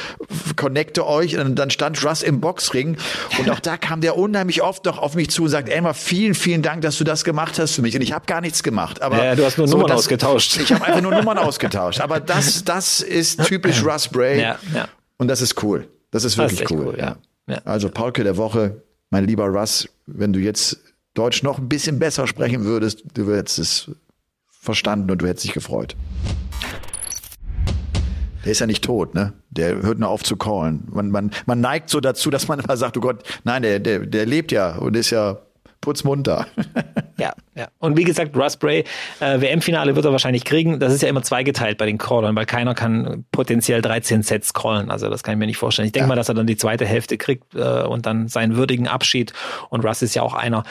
connecte 0.57 1.07
euch 1.07 1.39
und 1.39 1.57
dann 1.57 1.71
stand 1.71 2.05
Russ 2.05 2.23
im 2.23 2.41
Boxring 2.41 2.97
und 3.39 3.51
auch 3.51 3.61
da 3.61 3.77
kam 3.77 4.01
der 4.01 4.17
unheimlich 4.17 4.63
oft 4.63 4.85
noch 4.85 4.99
auf 4.99 5.15
mich 5.15 5.31
zu 5.31 5.45
und 5.45 5.49
sagt, 5.49 5.69
Elmar, 5.69 5.95
vielen, 5.95 6.35
vielen 6.35 6.63
Dank, 6.63 6.83
dass 6.83 6.99
du 6.99 7.05
das 7.05 7.25
gemacht 7.25 7.59
hast 7.59 7.75
für 7.75 7.83
mich. 7.83 7.95
Und 7.95 8.03
ich 8.03 8.13
habe 8.13 8.27
gar 8.27 8.41
nichts 8.41 8.63
gemacht. 8.63 9.03
Aber 9.03 9.23
ja, 9.23 9.35
du 9.35 9.45
hast 9.45 9.59
nur 9.59 9.69
so, 9.69 9.77
Nummern 9.77 9.89
das, 9.89 10.01
ausgetauscht. 10.01 10.59
Ich 10.59 10.73
habe 10.73 10.85
einfach 10.85 11.01
nur 11.01 11.13
Nummern 11.13 11.39
ausgetauscht. 11.39 12.01
Aber 12.01 12.21
das, 12.21 12.65
das 12.65 13.01
ist 13.01 13.45
typisch 13.45 13.83
Russ 13.85 14.09
Bray. 14.09 14.41
Ja, 14.41 14.59
ja. 14.75 14.89
Und 15.19 15.29
das 15.29 15.41
ist 15.41 15.63
cool. 15.63 15.89
Das 16.13 16.23
ist 16.23 16.39
wirklich 16.39 16.61
das 16.61 16.71
ist 16.71 16.79
cool. 16.79 16.87
cool 16.89 16.99
ja. 16.99 17.17
ja. 17.49 17.61
Also 17.65 17.89
Paulke 17.89 18.23
der 18.23 18.37
Woche, 18.37 18.83
mein 19.11 19.27
lieber 19.27 19.47
Russ, 19.47 19.89
wenn 20.07 20.33
du 20.33 20.39
jetzt 20.39 20.79
Deutsch 21.15 21.43
noch 21.43 21.59
ein 21.59 21.69
bisschen 21.69 21.99
besser 21.99 22.29
sprechen 22.29 22.65
würdest, 22.65 23.03
du 23.15 23.35
hättest 23.35 23.59
es 23.59 23.91
verstanden 24.51 25.11
und 25.11 25.21
du 25.21 25.27
hättest 25.27 25.47
dich 25.47 25.53
gefreut. 25.53 25.97
Der 28.45 28.53
ist 28.53 28.61
ja 28.61 28.67
nicht 28.67 28.85
tot, 28.85 29.15
ne? 29.15 29.33
Der 29.51 29.83
hört 29.83 29.99
nur 29.99 30.09
auf 30.09 30.23
zu 30.23 30.37
callen. 30.37 30.89
Man, 30.91 31.11
man, 31.11 31.31
man 31.47 31.61
neigt 31.61 31.91
so 31.91 32.01
dazu, 32.01 32.31
dass 32.31 32.49
man 32.49 32.61
immer 32.61 32.77
sagt, 32.77 32.97
oh 32.97 33.01
Gott, 33.01 33.23
nein, 33.45 33.63
der, 33.63 33.79
der, 33.79 34.01
der 34.01 34.27
lebt 34.27 34.53
ja 34.53 34.77
und 34.77 34.97
ist 34.97 35.11
ja 35.11 35.39
putzmunter. 35.83 36.47
ja, 37.19 37.35
ja. 37.55 37.69
Und 37.79 37.99
wie 37.99 38.05
gesagt, 38.05 38.35
Russ 38.35 38.57
Bray, 38.57 38.85
äh, 39.21 39.41
WM-Finale 39.41 39.95
wird 39.95 40.07
er 40.07 40.13
wahrscheinlich 40.13 40.45
kriegen. 40.45 40.81
Das 40.81 40.95
ist 40.95 41.03
ja 41.03 41.09
immer 41.09 41.23
zweigeteilt 41.23 41.77
bei 41.77 41.85
den 41.85 41.99
Crawlern, 41.99 42.35
weil 42.35 42.47
keiner 42.47 42.75
kann 42.75 43.27
potenziell 43.33 43.83
13 43.83 44.23
Sets 44.23 44.55
crawlen. 44.55 44.91
Also 44.91 45.11
das 45.11 45.23
kann 45.23 45.35
ich 45.35 45.39
mir 45.39 45.47
nicht 45.47 45.59
vorstellen. 45.59 45.87
Ich 45.87 45.93
denke 45.93 46.05
ja. 46.05 46.09
mal, 46.09 46.17
dass 46.17 46.31
er 46.31 46.35
dann 46.35 46.47
die 46.47 46.57
zweite 46.57 46.87
Hälfte 46.87 47.19
kriegt 47.19 47.55
äh, 47.55 47.83
und 47.83 48.07
dann 48.07 48.29
seinen 48.29 48.57
würdigen 48.57 48.89
Abschied. 48.89 49.35
Und 49.69 49.85
Russ 49.85 50.01
ist 50.01 50.15
ja 50.15 50.23
auch 50.23 50.35
einer, 50.35 50.63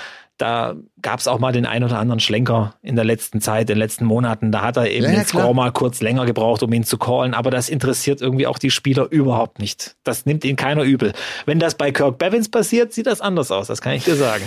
da 0.42 0.76
gab 1.02 1.20
es 1.20 1.28
auch 1.28 1.38
mal 1.40 1.52
den 1.52 1.68
ein 1.68 1.84
oder 1.84 2.00
anderen 2.00 2.20
Schlenker 2.20 2.74
in 2.82 2.96
der 2.96 3.06
letzten 3.06 3.42
Zeit, 3.42 3.62
in 3.62 3.68
den 3.68 3.78
letzten 3.78 4.06
Monaten. 4.06 4.52
Da 4.52 4.62
hat 4.62 4.78
er 4.78 4.90
eben 4.90 5.06
ja, 5.06 5.12
den 5.12 5.26
Score 5.26 5.54
mal 5.54 5.72
kurz 5.72 6.02
länger 6.02 6.26
gebraucht, 6.26 6.64
um 6.64 6.74
ihn 6.74 6.84
zu 6.84 6.98
callen. 6.98 7.34
Aber 7.36 7.52
das 7.52 7.70
interessiert 7.70 8.22
irgendwie 8.22 8.48
auch 8.48 8.58
die 8.58 8.72
Spieler 8.72 9.08
überhaupt 9.12 9.60
nicht. 9.60 9.96
Das 10.04 10.26
nimmt 10.26 10.44
ihn 10.44 10.56
keiner 10.56 10.84
übel. 10.84 11.14
Wenn 11.46 11.60
das 11.60 11.76
bei 11.76 11.92
Kirk 11.92 12.18
Bevins 12.18 12.50
passiert, 12.50 12.92
sieht 12.92 13.06
das 13.06 13.22
anders 13.22 13.52
aus. 13.52 13.68
Das 13.68 13.82
kann 13.82 13.94
ich 13.94 14.04
dir 14.04 14.16
sagen. 14.16 14.44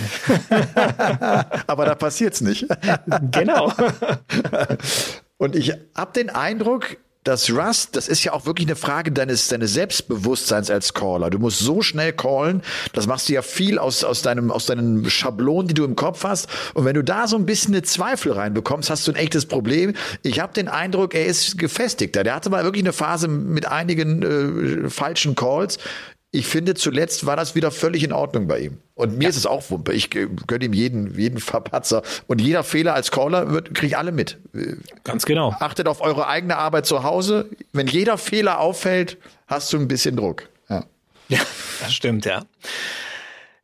Aber 1.67 1.85
da 1.85 1.95
passiert's 1.95 2.41
nicht. 2.41 2.67
genau. 3.31 3.71
Und 5.37 5.55
ich 5.55 5.73
habe 5.95 6.13
den 6.13 6.29
Eindruck, 6.29 6.97
das 7.25 7.51
Rust, 7.51 7.95
das 7.95 8.07
ist 8.07 8.23
ja 8.23 8.33
auch 8.33 8.45
wirklich 8.45 8.67
eine 8.67 8.75
Frage 8.75 9.11
deines, 9.11 9.47
deines 9.47 9.73
Selbstbewusstseins 9.73 10.69
als 10.69 10.93
Caller. 10.93 11.31
Du 11.31 11.39
musst 11.39 11.59
so 11.59 11.81
schnell 11.81 12.13
callen, 12.13 12.61
das 12.93 13.07
machst 13.07 13.27
du 13.27 13.33
ja 13.33 13.41
viel 13.41 13.79
aus, 13.79 14.03
aus 14.03 14.21
deinem, 14.21 14.51
aus 14.51 14.67
deinen 14.67 15.09
Schablonen, 15.09 15.67
die 15.67 15.73
du 15.73 15.83
im 15.85 15.95
Kopf 15.95 16.23
hast. 16.23 16.47
Und 16.75 16.85
wenn 16.85 16.93
du 16.93 17.03
da 17.03 17.27
so 17.27 17.35
ein 17.35 17.47
bisschen 17.47 17.73
eine 17.73 17.81
Zweifel 17.81 18.31
reinbekommst, 18.31 18.91
hast 18.91 19.07
du 19.07 19.11
ein 19.11 19.15
echtes 19.15 19.47
Problem. 19.47 19.93
Ich 20.21 20.39
habe 20.39 20.53
den 20.53 20.67
Eindruck, 20.67 21.15
er 21.15 21.25
ist 21.25 21.57
gefestigter. 21.57 22.23
Der 22.23 22.35
hatte 22.35 22.51
mal 22.51 22.63
wirklich 22.63 22.83
eine 22.83 22.93
Phase 22.93 23.27
mit 23.27 23.65
einigen 23.65 24.85
äh, 24.85 24.89
falschen 24.91 25.33
Calls 25.33 25.79
ich 26.35 26.47
finde, 26.47 26.73
zuletzt 26.73 27.25
war 27.25 27.35
das 27.35 27.55
wieder 27.55 27.71
völlig 27.71 28.03
in 28.03 28.11
Ordnung 28.11 28.47
bei 28.47 28.59
ihm. 28.59 28.77
Und 28.93 29.17
mir 29.17 29.23
ja. 29.23 29.29
ist 29.29 29.37
es 29.37 29.45
auch 29.45 29.69
Wumpe. 29.69 29.93
Ich 29.93 30.09
gönne 30.09 30.65
ihm 30.65 30.73
jeden, 30.73 31.17
jeden 31.17 31.39
Verpatzer. 31.39 32.03
Und 32.27 32.41
jeder 32.41 32.63
Fehler 32.63 32.93
als 32.93 33.11
Caller 33.11 33.61
kriege 33.61 33.87
ich 33.87 33.97
alle 33.97 34.11
mit. 34.11 34.37
Ganz 35.03 35.25
genau. 35.25 35.55
Achtet 35.59 35.87
auf 35.87 36.01
eure 36.01 36.27
eigene 36.27 36.57
Arbeit 36.57 36.85
zu 36.85 37.03
Hause. 37.03 37.49
Wenn 37.73 37.87
jeder 37.87 38.17
Fehler 38.17 38.59
auffällt, 38.59 39.17
hast 39.47 39.71
du 39.73 39.77
ein 39.77 39.87
bisschen 39.87 40.15
Druck. 40.17 40.49
Ja, 40.69 40.85
ja 41.29 41.39
das 41.81 41.93
stimmt, 41.93 42.25
ja. 42.25 42.43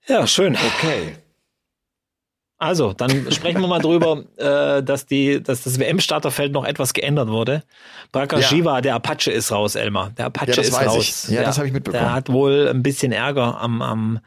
Ja, 0.08 0.26
schön. 0.28 0.56
Okay. 0.56 1.16
Also, 2.62 2.94
dann 2.94 3.32
sprechen 3.32 3.60
wir 3.60 3.68
mal 3.68 3.80
drüber, 3.80 4.24
äh, 4.38 4.84
dass, 4.84 5.08
die, 5.08 5.42
dass 5.42 5.64
das 5.64 5.80
WM-Starterfeld 5.80 6.52
noch 6.52 6.64
etwas 6.64 6.94
geändert 6.94 7.28
wurde. 7.28 7.64
Prakashiva, 8.12 8.76
ja. 8.76 8.82
der 8.82 8.96
Apache 8.96 9.32
ist 9.32 9.52
raus, 9.52 9.74
Elmar. 9.74 10.12
Der 10.12 10.28
Apache 10.28 10.52
ja, 10.52 10.62
ist 10.62 10.80
raus. 10.80 11.26
Ich. 11.26 11.32
Ja, 11.32 11.38
der, 11.38 11.46
das 11.46 11.58
habe 11.58 11.68
ich 11.68 11.74
mitbekommen. 11.74 12.04
Der 12.04 12.14
hat 12.14 12.30
wohl 12.32 12.68
ein 12.68 12.84
bisschen 12.84 13.14
Ärger 13.14 13.60
am, 13.60 13.82
am, 13.82 14.20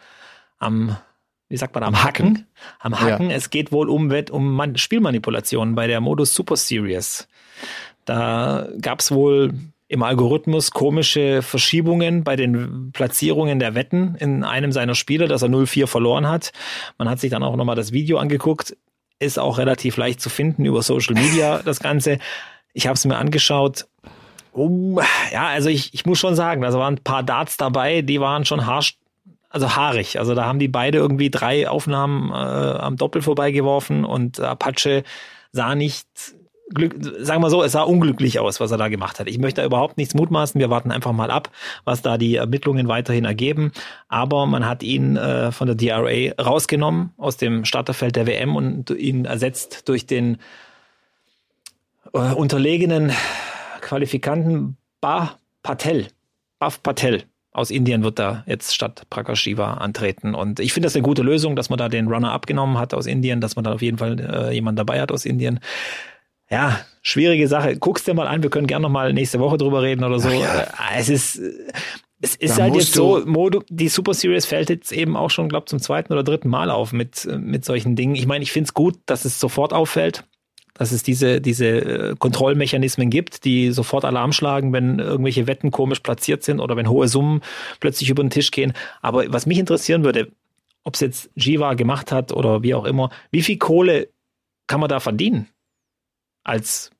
am 0.59 0.97
wie 1.49 1.57
sagt 1.57 1.77
man, 1.77 1.85
am 1.85 2.03
Hacken. 2.03 2.49
Am 2.81 3.01
Hacken. 3.01 3.31
Ja. 3.31 3.37
Es 3.37 3.51
geht 3.51 3.71
wohl 3.71 3.89
um, 3.89 4.13
um 4.33 4.77
Spielmanipulationen 4.77 5.77
bei 5.77 5.87
der 5.87 6.01
Modus 6.01 6.35
Super 6.35 6.57
Series. 6.57 7.29
Da 8.05 8.67
gab 8.81 8.99
es 8.99 9.13
wohl 9.13 9.55
im 9.95 10.03
Algorithmus 10.03 10.73
komische 10.73 11.41
Verschiebungen 11.41 12.25
bei 12.25 12.35
den 12.35 12.91
Platzierungen 12.93 13.61
der 13.61 13.77
Wetten 13.77 14.17
in 14.17 14.43
einem 14.43 14.73
seiner 14.73 14.97
Spiele, 14.97 15.29
dass 15.29 15.43
er 15.43 15.49
0-4 15.49 15.87
verloren 15.87 16.29
hat. 16.29 16.53
Man 16.99 17.09
hat 17.09 17.21
sich 17.21 17.31
dann 17.31 17.45
auch 17.45 17.55
nochmal 17.55 17.77
das 17.77 17.93
Video 17.93 18.19
angeguckt. 18.19 18.77
Ist 19.21 19.39
auch 19.39 19.57
relativ 19.57 19.97
leicht 19.97 20.21
zu 20.21 20.31
finden 20.31 20.65
über 20.65 20.83
Social 20.83 21.15
Media, 21.15 21.63
das 21.65 21.79
Ganze. 21.79 22.19
Ich 22.73 22.89
habe 22.89 22.95
es 22.95 23.05
mir 23.05 23.17
angeschaut. 23.17 23.87
Oh, 24.53 25.01
ja, 25.33 25.47
also 25.47 25.69
ich, 25.69 25.95
ich 25.95 26.05
muss 26.07 26.19
schon 26.19 26.35
sagen, 26.35 26.63
da 26.63 26.73
waren 26.73 26.95
ein 26.95 27.05
paar 27.05 27.23
Darts 27.23 27.57
dabei, 27.57 28.03
die 28.03 28.21
waren 28.21 28.45
schon 28.45 28.67
harsch, 28.67 28.99
also 29.49 29.77
haarig. 29.77 30.19
Also 30.19 30.35
da 30.35 30.45
haben 30.45 30.59
die 30.59 30.67
beide 30.67 30.99
irgendwie 30.99 31.31
drei 31.31 31.69
Aufnahmen 31.69 32.31
äh, 32.31 32.35
am 32.35 32.97
Doppel 32.97 33.23
vorbeigeworfen 33.23 34.05
und 34.05 34.41
Apache 34.41 35.05
sah 35.53 35.77
nicht 35.77 36.09
Glück, 36.73 36.95
sagen 37.21 37.43
wir 37.43 37.51
so, 37.51 37.63
es 37.63 37.73
sah 37.73 37.83
unglücklich 37.83 38.39
aus, 38.39 38.59
was 38.59 38.71
er 38.71 38.79
da 38.79 38.89
gemacht 38.89 39.21
hat. 39.21 39.29
Ich 39.29 39.39
möchte 39.39 39.61
da 39.61 39.67
überhaupt 39.67 39.99
nichts 39.99 40.15
mutmaßen. 40.15 40.59
Wir 40.59 40.71
warten 40.71 40.91
einfach 40.91 41.13
mal 41.13 41.31
ab, 41.31 41.51
was 41.85 42.01
da 42.01 42.17
die 42.17 42.37
Ermittlungen 42.37 42.89
weiterhin 42.89 43.27
ergeben. 43.27 43.73
Aber 44.09 44.47
man 44.47 44.67
hat 44.67 44.83
ihn 44.83 45.17
äh, 45.17 45.53
von 45.53 45.67
der 45.67 45.77
DRA 45.77 46.33
rausgenommen 46.43 47.13
aus 47.19 47.37
dem 47.37 47.65
Starterfeld 47.67 48.17
der 48.17 48.27
WM 48.27 48.57
und 48.57 48.91
ihn 48.91 49.27
ersetzt 49.27 49.89
durch 49.89 50.07
den 50.07 50.39
äh, 52.15 52.19
unterlegenen 52.19 53.13
Qualifikanten 53.83 54.79
Bah 55.01 55.39
Patel. 55.63 56.09
Bhav 56.59 56.83
Patel 56.83 57.25
aus 57.53 57.71
Indien 57.71 58.03
wird 58.03 58.19
da 58.19 58.43
jetzt 58.47 58.75
statt 58.75 59.03
Prakashiva 59.11 59.75
antreten. 59.75 60.35
Und 60.35 60.61
ich 60.61 60.73
finde 60.73 60.87
das 60.87 60.97
eine 60.97 61.03
gute 61.03 61.23
Lösung, 61.23 61.57
dass 61.57 61.71
man 61.71 61.79
da 61.79 61.89
den 61.89 62.09
Runner 62.09 62.33
abgenommen 62.33 62.79
hat 62.79 62.95
aus 62.95 63.07
Indien, 63.07 63.41
dass 63.41 63.55
man 63.55 63.65
da 63.65 63.73
auf 63.75 63.83
jeden 63.83 63.99
Fall 63.99 64.19
äh, 64.19 64.53
jemanden 64.53 64.79
dabei 64.79 65.01
hat 65.01 65.13
aus 65.13 65.25
Indien 65.25 65.61
ja, 66.55 66.81
schwierige 67.03 67.49
Sache. 67.49 67.77
Guck's 67.77 68.05
dir 68.05 68.15
mal 68.15 68.29
an, 68.29 68.45
wir 68.45 68.51
können 68.51 68.69
gerne 68.69 68.85
noch 68.85 68.91
mal 68.91 69.13
nächste 69.13 69.41
Woche 69.41 69.59
drüber 69.59 69.83
reden 69.83 70.05
oder 70.05 70.21
so. 70.21 70.29
Ja. 70.29 70.61
Äh, 70.61 70.99
es 70.99 71.09
ist, 71.09 71.41
es 72.21 72.37
ist 72.37 72.59
da 72.59 72.63
halt 72.63 72.77
jetzt 72.77 72.95
so, 72.95 73.23
Modo, 73.27 73.65
die 73.69 73.89
Super 73.89 74.15
Series 74.15 74.47
fällt 74.47 74.71
jetzt 74.71 74.93
eben 74.93 75.17
auch 75.17 75.31
schon, 75.31 75.49
glaube 75.49 75.67
zum 75.67 75.81
zweiten 75.81 76.13
oder 76.13 76.23
dritten 76.23 76.49
Mal 76.49 76.71
auf 76.71 76.93
mit, 76.93 77.29
mit 77.41 77.65
solchen 77.65 77.97
Dingen. 77.97 78.15
Ich 78.15 78.29
meine, 78.29 78.45
ich 78.45 78.53
finde 78.53 78.69
es 78.69 78.75
gut, 78.75 79.01
dass 79.07 79.25
es 79.25 79.41
sofort 79.41 79.73
auffällt, 79.73 80.23
dass 80.75 80.93
es 80.93 81.03
diese, 81.03 81.41
diese 81.41 81.67
äh, 81.67 82.15
Kontrollmechanismen 82.17 83.11
gibt, 83.11 83.45
die 83.45 83.73
sofort 83.73 84.05
Alarm 84.05 84.31
schlagen, 84.31 84.73
wenn 84.73 85.01
irgendwelche 85.01 85.49
Wetten 85.49 85.73
komisch 85.73 86.01
platziert 86.01 86.45
sind 86.45 86.61
oder 86.61 86.77
wenn 86.77 86.89
hohe 86.89 87.09
Summen 87.09 87.41
plötzlich 87.81 88.11
über 88.11 88.23
den 88.23 88.31
Tisch 88.31 88.53
gehen. 88.53 88.75
Aber 89.03 89.25
was 89.33 89.47
mich 89.47 89.59
interessieren 89.59 90.05
würde, 90.05 90.29
ob 90.85 90.95
es 90.95 91.01
jetzt 91.01 91.31
Jiva 91.35 91.75
gemacht 91.75 92.13
hat 92.13 92.33
oder 92.33 92.63
wie 92.63 92.75
auch 92.75 92.85
immer, 92.85 93.11
wie 93.33 93.43
viel 93.43 93.59
Kohle 93.59 94.09
kann 94.69 94.79
man 94.79 94.89
da 94.89 95.01
verdienen? 95.01 95.49
Als 96.45 96.91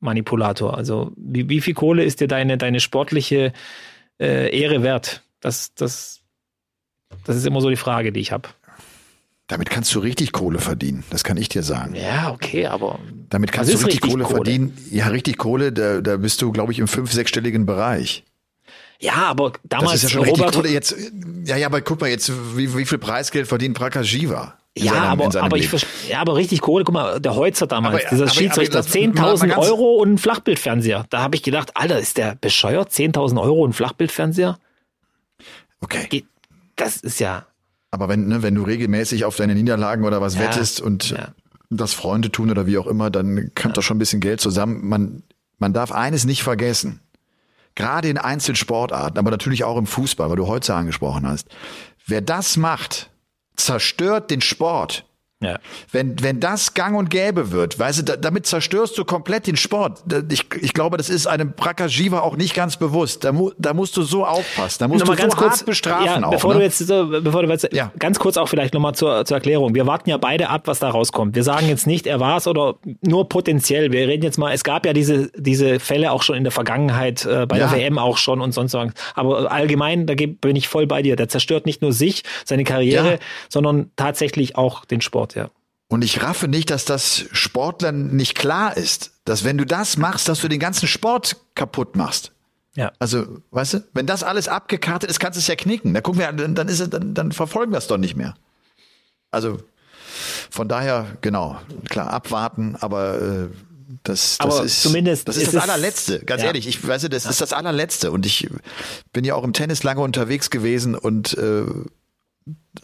Manipulator? 0.00 0.76
Also 0.76 1.12
wie, 1.16 1.48
wie 1.48 1.60
viel 1.60 1.74
Kohle 1.74 2.04
ist 2.04 2.20
dir 2.20 2.28
deine, 2.28 2.56
deine 2.56 2.80
sportliche 2.80 3.52
äh, 4.18 4.58
Ehre 4.58 4.82
wert? 4.82 5.22
Das, 5.40 5.74
das, 5.74 6.20
das 7.24 7.36
ist 7.36 7.46
immer 7.46 7.60
so 7.60 7.68
die 7.68 7.76
Frage, 7.76 8.12
die 8.12 8.20
ich 8.20 8.32
habe. 8.32 8.48
Damit 9.48 9.70
kannst 9.70 9.94
du 9.94 10.00
richtig 10.00 10.32
Kohle 10.32 10.58
verdienen, 10.58 11.04
das 11.10 11.22
kann 11.22 11.36
ich 11.36 11.48
dir 11.48 11.62
sagen. 11.62 11.94
Ja, 11.94 12.32
okay, 12.32 12.66
aber. 12.66 12.98
Damit 13.30 13.52
kannst 13.52 13.70
du 13.70 13.76
richtig, 13.76 14.02
richtig 14.02 14.10
Kohle, 14.10 14.24
Kohle, 14.24 14.36
verdienen. 14.36 14.76
Ja, 14.90 15.06
richtig 15.06 15.38
Kohle, 15.38 15.72
da, 15.72 16.00
da 16.00 16.16
bist 16.16 16.42
du, 16.42 16.50
glaube 16.50 16.72
ich, 16.72 16.80
im 16.80 16.88
fünf-, 16.88 17.12
sechsstelligen 17.12 17.64
Bereich. 17.64 18.24
Ja, 18.98 19.14
aber 19.14 19.52
damals. 19.62 19.92
Das 19.92 20.02
ist 20.02 20.02
ja 20.04 20.08
schon 20.08 20.28
Robert, 20.28 20.46
richtig 20.46 20.62
Kohle. 20.62 20.72
Jetzt, 20.72 20.96
ja, 21.44 21.56
ja, 21.56 21.66
aber 21.68 21.80
guck 21.80 22.00
mal 22.00 22.10
jetzt, 22.10 22.32
wie, 22.56 22.76
wie 22.76 22.86
viel 22.86 22.98
Preisgeld 22.98 23.46
verdient 23.46 23.76
Prakashiva? 23.76 24.58
Ja, 24.78 24.92
seinem, 24.92 25.20
aber, 25.20 25.42
aber 25.42 25.56
ich 25.56 25.70
ja, 26.08 26.20
aber 26.20 26.36
richtig 26.36 26.60
Kohle. 26.60 26.84
Guck 26.84 26.92
mal, 26.92 27.18
der 27.18 27.34
Heutzer 27.34 27.66
damals, 27.66 27.94
aber, 27.94 28.10
dieser 28.10 28.24
aber, 28.24 28.32
Schiedsrichter, 28.32 28.80
10.000 28.80 29.56
Euro 29.56 29.94
und 29.94 30.14
ein 30.14 30.18
Flachbildfernseher. 30.18 31.06
Da 31.08 31.20
habe 31.20 31.34
ich 31.34 31.42
gedacht, 31.42 31.72
Alter, 31.74 31.98
ist 31.98 32.18
der 32.18 32.34
bescheuert? 32.34 32.90
10.000 32.90 33.40
Euro 33.40 33.64
und 33.64 33.70
ein 33.70 33.72
Flachbildfernseher? 33.72 34.58
Okay. 35.80 36.26
Das 36.76 36.98
ist 36.98 37.20
ja. 37.20 37.46
Aber 37.90 38.10
wenn, 38.10 38.28
ne, 38.28 38.42
wenn 38.42 38.54
du 38.54 38.62
regelmäßig 38.62 39.24
auf 39.24 39.36
deine 39.36 39.54
Niederlagen 39.54 40.04
oder 40.04 40.20
was 40.20 40.34
ja, 40.34 40.42
wettest 40.42 40.82
und 40.82 41.10
ja. 41.10 41.28
das 41.70 41.94
Freunde 41.94 42.30
tun 42.30 42.50
oder 42.50 42.66
wie 42.66 42.76
auch 42.76 42.86
immer, 42.86 43.08
dann 43.10 43.52
kommt 43.54 43.64
ja. 43.64 43.72
da 43.72 43.82
schon 43.82 43.96
ein 43.96 44.00
bisschen 44.00 44.20
Geld 44.20 44.42
zusammen. 44.42 44.86
Man, 44.86 45.22
man 45.58 45.72
darf 45.72 45.90
eines 45.90 46.26
nicht 46.26 46.42
vergessen. 46.42 47.00
Gerade 47.74 48.08
in 48.08 48.18
Einzelsportarten, 48.18 49.18
aber 49.18 49.30
natürlich 49.30 49.64
auch 49.64 49.78
im 49.78 49.86
Fußball, 49.86 50.28
weil 50.28 50.36
du 50.36 50.46
heute 50.46 50.74
angesprochen 50.74 51.26
hast. 51.26 51.48
Wer 52.06 52.20
das 52.20 52.58
macht, 52.58 53.10
zerstört 53.56 54.30
den 54.30 54.40
Sport. 54.40 55.04
Ja. 55.42 55.58
Wenn, 55.92 56.22
wenn 56.22 56.40
das 56.40 56.72
gang 56.72 56.96
und 56.96 57.10
gäbe 57.10 57.52
wird, 57.52 57.78
weißt 57.78 57.98
du, 57.98 58.02
da, 58.04 58.16
damit 58.16 58.46
zerstörst 58.46 58.96
du 58.96 59.04
komplett 59.04 59.46
den 59.46 59.56
Sport. 59.56 60.02
Ich, 60.30 60.46
ich 60.62 60.72
glaube, 60.72 60.96
das 60.96 61.10
ist 61.10 61.26
einem 61.26 61.52
Prakajiva 61.52 62.20
auch 62.20 62.36
nicht 62.36 62.54
ganz 62.54 62.78
bewusst. 62.78 63.22
Da, 63.22 63.32
mu, 63.32 63.50
da 63.58 63.74
musst 63.74 63.98
du 63.98 64.02
so 64.02 64.24
aufpassen. 64.24 64.78
Da 64.80 64.88
musst 64.88 65.00
nochmal 65.00 65.16
du 65.16 65.22
ganz 65.22 65.34
so 65.34 65.38
kurz, 65.38 65.62
bestrafen. 65.62 66.06
Ja, 66.06 66.30
bevor 66.30 66.54
ne? 66.54 66.60
du 66.60 66.64
jetzt, 66.64 66.86
bevor 66.88 67.42
du 67.42 67.50
jetzt, 67.50 67.70
ja. 67.72 67.92
ganz 67.98 68.18
kurz 68.18 68.38
auch 68.38 68.48
vielleicht 68.48 68.72
nochmal 68.72 68.94
zur, 68.94 69.26
zur 69.26 69.36
Erklärung. 69.36 69.74
Wir 69.74 69.86
warten 69.86 70.08
ja 70.08 70.16
beide 70.16 70.48
ab, 70.48 70.62
was 70.64 70.78
da 70.78 70.88
rauskommt. 70.88 71.34
Wir 71.34 71.42
sagen 71.42 71.68
jetzt 71.68 71.86
nicht, 71.86 72.06
er 72.06 72.18
war 72.18 72.38
es 72.38 72.46
oder 72.46 72.76
nur 73.02 73.28
potenziell. 73.28 73.92
Wir 73.92 74.08
reden 74.08 74.22
jetzt 74.22 74.38
mal, 74.38 74.54
es 74.54 74.64
gab 74.64 74.86
ja 74.86 74.94
diese, 74.94 75.30
diese 75.36 75.80
Fälle 75.80 76.12
auch 76.12 76.22
schon 76.22 76.36
in 76.36 76.44
der 76.44 76.50
Vergangenheit, 76.52 77.26
äh, 77.26 77.44
bei 77.44 77.58
ja. 77.58 77.68
der 77.68 77.78
WM 77.78 77.98
auch 77.98 78.16
schon 78.16 78.40
und 78.40 78.52
sonst 78.52 78.72
was. 78.72 78.88
Aber 79.14 79.52
allgemein, 79.52 80.06
da 80.06 80.14
bin 80.14 80.56
ich 80.56 80.68
voll 80.68 80.86
bei 80.86 81.02
dir. 81.02 81.16
Der 81.16 81.28
zerstört 81.28 81.66
nicht 81.66 81.82
nur 81.82 81.92
sich, 81.92 82.22
seine 82.46 82.64
Karriere, 82.64 83.18
sondern 83.50 83.90
tatsächlich 83.96 84.56
auch 84.56 84.86
den 84.86 85.02
Sport. 85.02 85.25
Sport, 85.30 85.34
ja. 85.34 85.50
Und 85.88 86.02
ich 86.02 86.20
raffe 86.22 86.48
nicht, 86.48 86.70
dass 86.70 86.84
das 86.84 87.26
Sportlern 87.32 88.08
nicht 88.16 88.34
klar 88.36 88.76
ist, 88.76 89.12
dass 89.24 89.44
wenn 89.44 89.56
du 89.56 89.64
das 89.64 89.96
machst, 89.96 90.28
dass 90.28 90.40
du 90.40 90.48
den 90.48 90.58
ganzen 90.58 90.88
Sport 90.88 91.36
kaputt 91.54 91.94
machst. 91.94 92.32
Ja. 92.74 92.92
Also, 92.98 93.24
weißt 93.52 93.74
du, 93.74 93.84
wenn 93.94 94.06
das 94.06 94.22
alles 94.24 94.48
abgekartet 94.48 95.08
ist, 95.08 95.20
kannst 95.20 95.36
du 95.36 95.40
es 95.40 95.46
ja 95.46 95.54
knicken. 95.54 95.94
Da 95.94 96.00
gucken 96.00 96.20
wir, 96.20 96.32
dann, 96.32 96.54
dann 96.54 96.68
ist 96.68 96.80
es, 96.80 96.90
dann, 96.90 97.14
dann 97.14 97.30
verfolgen 97.32 97.72
wir 97.72 97.78
es 97.78 97.86
doch 97.86 97.98
nicht 97.98 98.16
mehr. 98.16 98.34
Also, 99.30 99.58
Von 100.50 100.68
daher, 100.68 101.06
genau, 101.20 101.58
klar, 101.88 102.10
abwarten, 102.10 102.76
aber 102.80 103.20
äh, 103.20 103.48
das, 104.02 104.38
das 104.38 104.40
Aber 104.40 104.64
ist 104.64 104.82
zumindest 104.82 105.28
das 105.28 105.36
ist 105.36 105.44
ist 105.44 105.54
das 105.54 105.62
allerletzte, 105.62 106.20
ganz 106.20 106.42
Ja. 106.42 106.48
ehrlich. 106.48 106.66
Ich 106.66 106.86
weiß, 106.86 107.08
das 107.08 107.26
ist 107.26 107.40
das 107.40 107.52
allerletzte 107.52 108.10
und 108.10 108.26
ich 108.26 108.48
bin 109.12 109.24
ja 109.24 109.34
auch 109.34 109.44
im 109.44 109.52
Tennis 109.52 109.82
lange 109.84 110.00
unterwegs 110.00 110.50
gewesen 110.50 110.94
und 110.96 111.34
äh, 111.38 111.64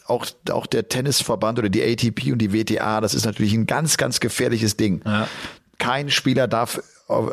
auch 0.06 0.26
auch 0.50 0.66
der 0.66 0.88
Tennisverband 0.88 1.58
oder 1.58 1.68
die 1.68 1.82
ATP 1.82 2.32
und 2.32 2.38
die 2.38 2.52
WTA, 2.52 3.00
das 3.00 3.14
ist 3.14 3.24
natürlich 3.24 3.52
ein 3.54 3.66
ganz 3.66 3.96
ganz 3.96 4.20
gefährliches 4.20 4.76
Ding. 4.76 5.02
Ja. 5.04 5.28
Kein 5.78 6.10
Spieler 6.10 6.48
darf 6.48 6.80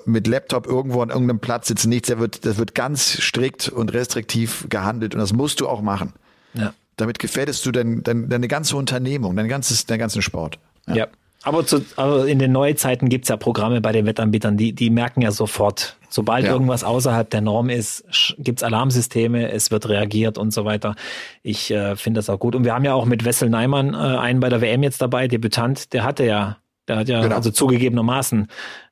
mit 0.05 0.27
Laptop 0.27 0.67
irgendwo 0.67 1.01
an 1.01 1.09
irgendeinem 1.09 1.39
Platz 1.39 1.67
sitzen, 1.67 1.89
nichts. 1.89 2.07
Der 2.07 2.19
wird, 2.19 2.45
das 2.45 2.57
wird 2.57 2.75
ganz 2.75 3.21
strikt 3.21 3.69
und 3.69 3.93
restriktiv 3.93 4.65
gehandelt 4.69 5.13
und 5.13 5.21
das 5.21 5.34
musst 5.34 5.61
du 5.61 5.67
auch 5.67 5.82
machen. 5.82 6.13
Ja. 6.53 6.73
Damit 6.97 7.19
gefährdest 7.19 7.65
du 7.65 7.71
dein, 7.71 8.03
dein, 8.03 8.30
deine 8.30 8.47
ganze 8.47 8.75
Unternehmung, 8.75 9.36
dein 9.36 9.47
ganzes, 9.47 9.86
deinen 9.86 9.99
ganzen 9.99 10.21
Sport. 10.21 10.59
Ja. 10.88 11.07
Aber, 11.44 11.66
zu, 11.66 11.86
aber 11.96 12.28
in 12.28 12.38
den 12.38 12.52
Neuzeiten 12.52 13.08
gibt's 13.08 13.30
ja 13.30 13.38
Programme 13.38 13.80
bei 13.80 13.94
den 13.94 14.06
Wettanbietern, 14.06 14.58
die, 14.58 14.74
die 14.74 14.90
merken 14.90 15.22
ja 15.22 15.32
sofort, 15.32 15.96
sobald 16.10 16.44
Ja. 16.46 16.52
irgendwas 16.52 16.84
außerhalb 16.84 17.30
der 17.30 17.40
Norm 17.42 17.70
ist, 17.70 18.06
sch- 18.12 18.36
gibt's 18.40 18.62
Alarmsysteme, 18.62 19.50
es 19.52 19.72
wird 19.72 19.88
reagiert 19.88 20.38
und 20.38 20.52
so 20.52 20.66
weiter. 20.66 20.96
Ich 21.42 21.72
äh, 21.72 21.96
finde 21.96 22.18
das 22.18 22.30
auch 22.30 22.40
gut. 22.40 22.56
Und 22.56 22.66
wir 22.66 22.74
haben 22.74 22.84
ja 22.84 22.94
auch 22.94 23.06
mit 23.06 23.24
Wessel 23.24 23.50
Neimann 23.50 23.94
äh, 23.94 23.98
einen 23.98 24.42
bei 24.42 24.50
der 24.50 24.60
WM 24.60 24.84
jetzt 24.84 25.02
dabei, 25.02 25.30
Debütant, 25.30 25.94
der 25.94 26.04
hatte 26.04 26.26
ja, 26.26 26.58
der 26.90 26.98
hat 26.98 27.08
ja 27.08 27.22
Genau. 27.22 27.36
also 27.36 27.52
zugegebenermaßen 27.52 28.48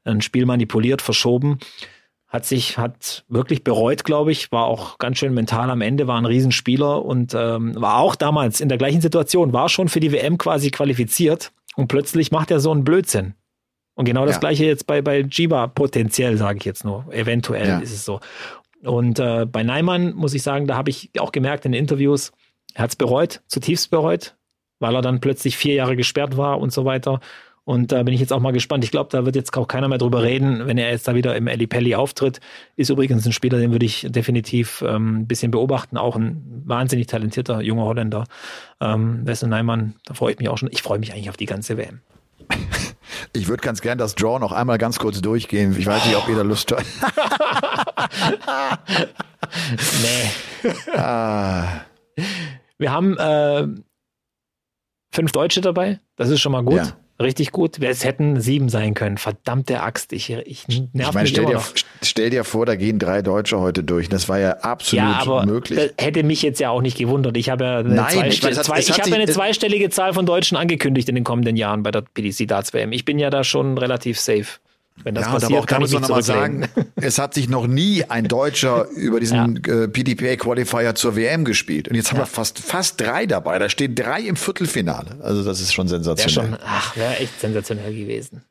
ein 0.06 0.22
Spiel 0.22 0.46
manipuliert, 0.46 1.02
verschoben. 1.02 1.60
Hat 2.30 2.46
sich, 2.46 2.78
hat 2.78 3.24
wirklich 3.30 3.64
bereut, 3.64 4.04
glaube 4.04 4.32
ich, 4.32 4.52
war 4.52 4.66
auch 4.66 4.98
ganz 5.00 5.18
schön 5.18 5.34
mental 5.34 5.70
am 5.70 5.82
Ende, 5.82 6.08
war 6.08 6.18
ein 6.18 6.26
Riesenspieler 6.26 7.04
und 7.04 7.34
ähm, 7.34 7.74
war 7.76 7.98
auch 8.00 8.16
damals 8.16 8.60
in 8.62 8.68
der 8.70 8.78
gleichen 8.78 9.00
Situation, 9.02 9.54
war 9.54 9.70
schon 9.70 9.88
für 9.90 10.02
die 10.02 10.12
WM 10.12 10.38
quasi 10.38 10.70
qualifiziert 10.70 11.52
und 11.78 11.88
plötzlich 11.88 12.32
macht 12.32 12.52
er 12.52 12.60
so 12.60 12.72
einen 12.72 12.84
Blödsinn. 12.84 13.34
Und 13.96 14.06
genau 14.06 14.26
das 14.26 14.36
Ja. 14.36 14.40
gleiche 14.42 14.66
jetzt 14.66 14.86
bei, 14.86 15.02
bei 15.02 15.22
Jiba 15.22 15.68
potenziell, 15.68 16.38
sage 16.38 16.58
ich 16.60 16.66
jetzt 16.66 16.84
nur. 16.84 17.06
Eventuell 17.14 17.68
Ja. 17.68 17.80
ist 17.80 17.94
es 17.94 18.04
so. 18.04 18.20
Und 18.84 19.20
äh, 19.20 19.46
bei 19.46 19.64
Neimann 19.64 20.14
muss 20.14 20.34
ich 20.34 20.44
sagen, 20.44 20.68
da 20.68 20.76
habe 20.76 20.90
ich 20.90 21.10
auch 21.20 21.32
gemerkt 21.32 21.66
in 21.66 21.72
den 21.72 21.80
Interviews, 21.82 22.32
er 22.76 22.84
hat 22.84 22.90
es 22.92 22.96
bereut, 22.96 23.42
zutiefst 23.48 23.90
bereut, 23.90 24.36
weil 24.80 24.94
er 24.94 25.02
dann 25.02 25.20
plötzlich 25.20 25.58
vier 25.58 25.74
Jahre 25.74 25.96
gesperrt 25.96 26.38
war 26.38 26.60
und 26.60 26.72
so 26.72 26.86
weiter. 26.86 27.20
Und 27.68 27.92
da 27.92 28.02
bin 28.04 28.14
ich 28.14 28.22
jetzt 28.22 28.32
auch 28.32 28.40
mal 28.40 28.54
gespannt. 28.54 28.86
Ich 28.86 28.92
glaube, 28.92 29.10
da 29.12 29.26
wird 29.26 29.36
jetzt 29.36 29.56
auch 29.58 29.68
keiner 29.68 29.90
mehr 29.90 29.98
drüber 29.98 30.24
reden, 30.24 30.68
wenn 30.68 30.78
er 30.78 30.90
jetzt 30.90 31.06
da 31.06 31.16
wieder 31.16 31.36
im 31.36 31.50
Ali 31.50 31.68
Pelli 31.68 31.96
auftritt. 31.96 32.40
Ist 32.78 32.90
übrigens 32.90 33.26
ein 33.26 33.34
Spieler, 33.34 33.60
den 33.60 33.74
würde 33.74 33.86
ich 33.86 34.08
definitiv 34.10 34.82
ähm, 34.88 35.18
ein 35.18 35.28
bisschen 35.28 35.52
beobachten. 35.52 35.98
Auch 35.98 36.16
ein 36.16 36.64
wahnsinnig 36.64 37.08
talentierter 37.08 37.60
junger 37.60 37.84
Holländer. 37.84 38.24
Ähm, 38.80 39.26
Neimann, 39.26 39.96
da 40.06 40.14
freue 40.14 40.32
ich 40.32 40.40
mich 40.40 40.48
auch 40.48 40.58
schon. 40.58 40.70
Ich 40.72 40.82
freue 40.82 40.98
mich 40.98 41.12
eigentlich 41.12 41.30
auf 41.30 41.36
die 41.36 41.46
ganze 41.46 41.76
WM. 41.76 42.00
Ich 43.34 43.50
würde 43.50 43.62
ganz 43.62 43.82
gern 43.82 43.98
das 43.98 44.16
Draw 44.16 44.40
noch 44.40 44.54
einmal 44.54 44.78
ganz 44.78 44.98
kurz 44.98 45.20
durchgehen. 45.20 45.76
Ich 45.78 45.86
weiß 45.86 46.06
nicht, 46.06 46.16
ob 46.16 46.30
ihr 46.30 46.38
da 46.38 46.44
Lust 46.44 46.72
habt. 46.72 46.86
Nee. 50.02 50.98
Ah, 50.98 51.82
Wir 52.78 52.92
haben 52.92 53.18
äh, 53.18 53.68
fünf 55.12 55.32
Deutsche 55.34 55.60
dabei. 55.60 56.00
Das 56.16 56.30
ist 56.30 56.40
schon 56.40 56.54
mal 56.54 56.64
gut. 56.64 56.78
Ja. 56.78 56.98
Richtig 57.20 57.52
gut. 57.52 57.82
Es 57.82 58.04
hätten 58.04 58.40
sieben 58.40 58.70
sein 58.70 58.94
können. 58.94 59.18
Verdammte 59.18 59.82
Axt. 59.82 60.14
Ich, 60.14 60.30
ich 60.30 60.68
nerv 60.68 60.86
ich 60.94 60.94
meine, 61.14 61.22
mich 61.22 61.30
stell 61.30 61.46
dir, 61.48 61.62
stell 62.04 62.30
dir 62.30 62.44
vor, 62.44 62.68
da 62.68 62.76
gehen 62.76 63.00
drei 63.00 63.24
Deutsche 63.24 63.60
heute 63.60 63.84
durch. 63.84 64.08
Das 64.08 64.30
war 64.30 64.38
ja 64.38 64.52
absolut 64.58 65.04
Ja, 65.04 65.20
aber 65.22 65.46
möglich. 65.46 65.80
das 65.80 66.06
hätte 66.06 66.22
mich 66.22 66.44
jetzt 66.44 66.60
ja 66.60 66.70
auch 66.70 66.82
nicht 66.82 66.98
gewundert. 66.98 67.36
Ich 67.36 67.50
habe 67.50 67.64
ja 67.64 67.78
eine, 67.80 67.90
Nein, 67.90 68.28
ich 68.28 68.40
zwei, 68.42 68.50
es 68.50 68.70
hat 68.70 68.80
ich 68.80 68.92
habe 69.02 69.14
eine 69.16 69.24
es- 69.24 69.34
zweistellige 69.34 69.90
Zahl 69.90 70.14
von 70.14 70.28
Deutschen 70.28 70.58
angekündigt 70.58 71.10
in 71.10 71.16
den 71.16 71.24
kommenden 71.24 71.56
Jahren 71.56 71.82
bei 71.82 71.90
der 71.90 72.02
PDC 72.02 72.48
Darts 72.48 72.72
WM. 72.74 72.92
Ich 72.92 73.04
bin 73.04 73.18
ja 73.18 73.32
da 73.32 73.44
schon 73.44 73.78
relativ 73.80 74.20
safe. 74.20 74.46
Wenn 75.04 75.16
das 75.16 75.26
ja, 75.26 75.30
und 75.30 75.36
aber 75.36 75.42
passiert, 75.42 75.60
auch 75.62 75.66
da 75.66 75.80
muss 75.80 75.92
man 75.92 76.02
nochmal 76.02 76.24
sagen, 76.24 76.68
es 76.96 77.20
hat 77.20 77.34
sich 77.34 77.50
noch 77.50 77.68
nie 77.68 78.04
ein 78.04 78.28
Deutscher 78.28 78.88
über 78.96 79.20
diesen 79.20 79.64
äh, 79.66 79.88
PDPA 79.88 80.36
Qualifier 80.36 80.96
zur 80.96 81.16
WM 81.16 81.46
gespielt. 81.46 81.88
Und 81.88 81.96
jetzt 81.96 82.12
haben 82.12 82.20
wir 82.20 82.26
fast, 82.26 82.60
fast 82.60 83.00
drei 83.00 83.26
dabei. 83.26 83.60
Da 83.60 83.70
stehen 83.70 83.96
drei 83.96 84.22
im 84.22 84.36
Viertelfinale. 84.36 85.18
Also 85.22 85.44
das 85.44 85.62
ist 85.62 85.74
schon 85.74 85.88
sensationell. 85.88 86.52
schon, 86.52 86.60
ach, 86.66 86.96
wäre 86.98 87.18
echt 87.18 87.40
sensationell 87.40 87.94
gewesen. 87.94 88.44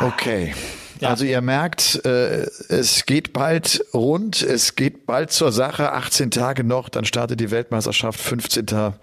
Okay. 0.00 0.54
Ja. 1.00 1.10
Also 1.10 1.24
ihr 1.24 1.40
merkt, 1.40 2.04
äh, 2.04 2.46
es 2.68 3.04
geht 3.04 3.32
bald 3.32 3.84
rund, 3.92 4.42
es 4.42 4.76
geht 4.76 5.06
bald 5.06 5.32
zur 5.32 5.52
Sache, 5.52 5.92
18 5.92 6.30
Tage 6.30 6.64
noch, 6.64 6.88
dann 6.88 7.04
startet 7.04 7.40
die 7.40 7.50
Weltmeisterschaft, 7.50 8.20
15. 8.20 8.94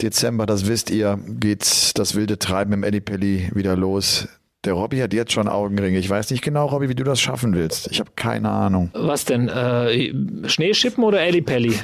Dezember, 0.00 0.46
das 0.46 0.66
wisst 0.66 0.90
ihr, 0.90 1.18
geht 1.26 1.98
das 1.98 2.14
wilde 2.14 2.38
Treiben 2.38 2.72
im 2.74 2.84
Ellipelli 2.84 3.50
wieder 3.54 3.76
los. 3.76 4.28
Der 4.64 4.74
Robby 4.74 4.98
hat 4.98 5.12
jetzt 5.12 5.32
schon 5.32 5.48
Augenringe. 5.48 5.98
Ich 5.98 6.08
weiß 6.08 6.30
nicht 6.30 6.42
genau, 6.42 6.66
Robby, 6.66 6.88
wie 6.88 6.94
du 6.94 7.02
das 7.02 7.20
schaffen 7.20 7.52
willst. 7.52 7.90
Ich 7.90 7.98
habe 7.98 8.10
keine 8.14 8.48
Ahnung. 8.48 8.90
Was 8.94 9.24
denn? 9.24 9.48
Äh, 9.48 10.48
Schneeschippen 10.48 11.02
oder 11.02 11.20
Ellipelli? 11.20 11.74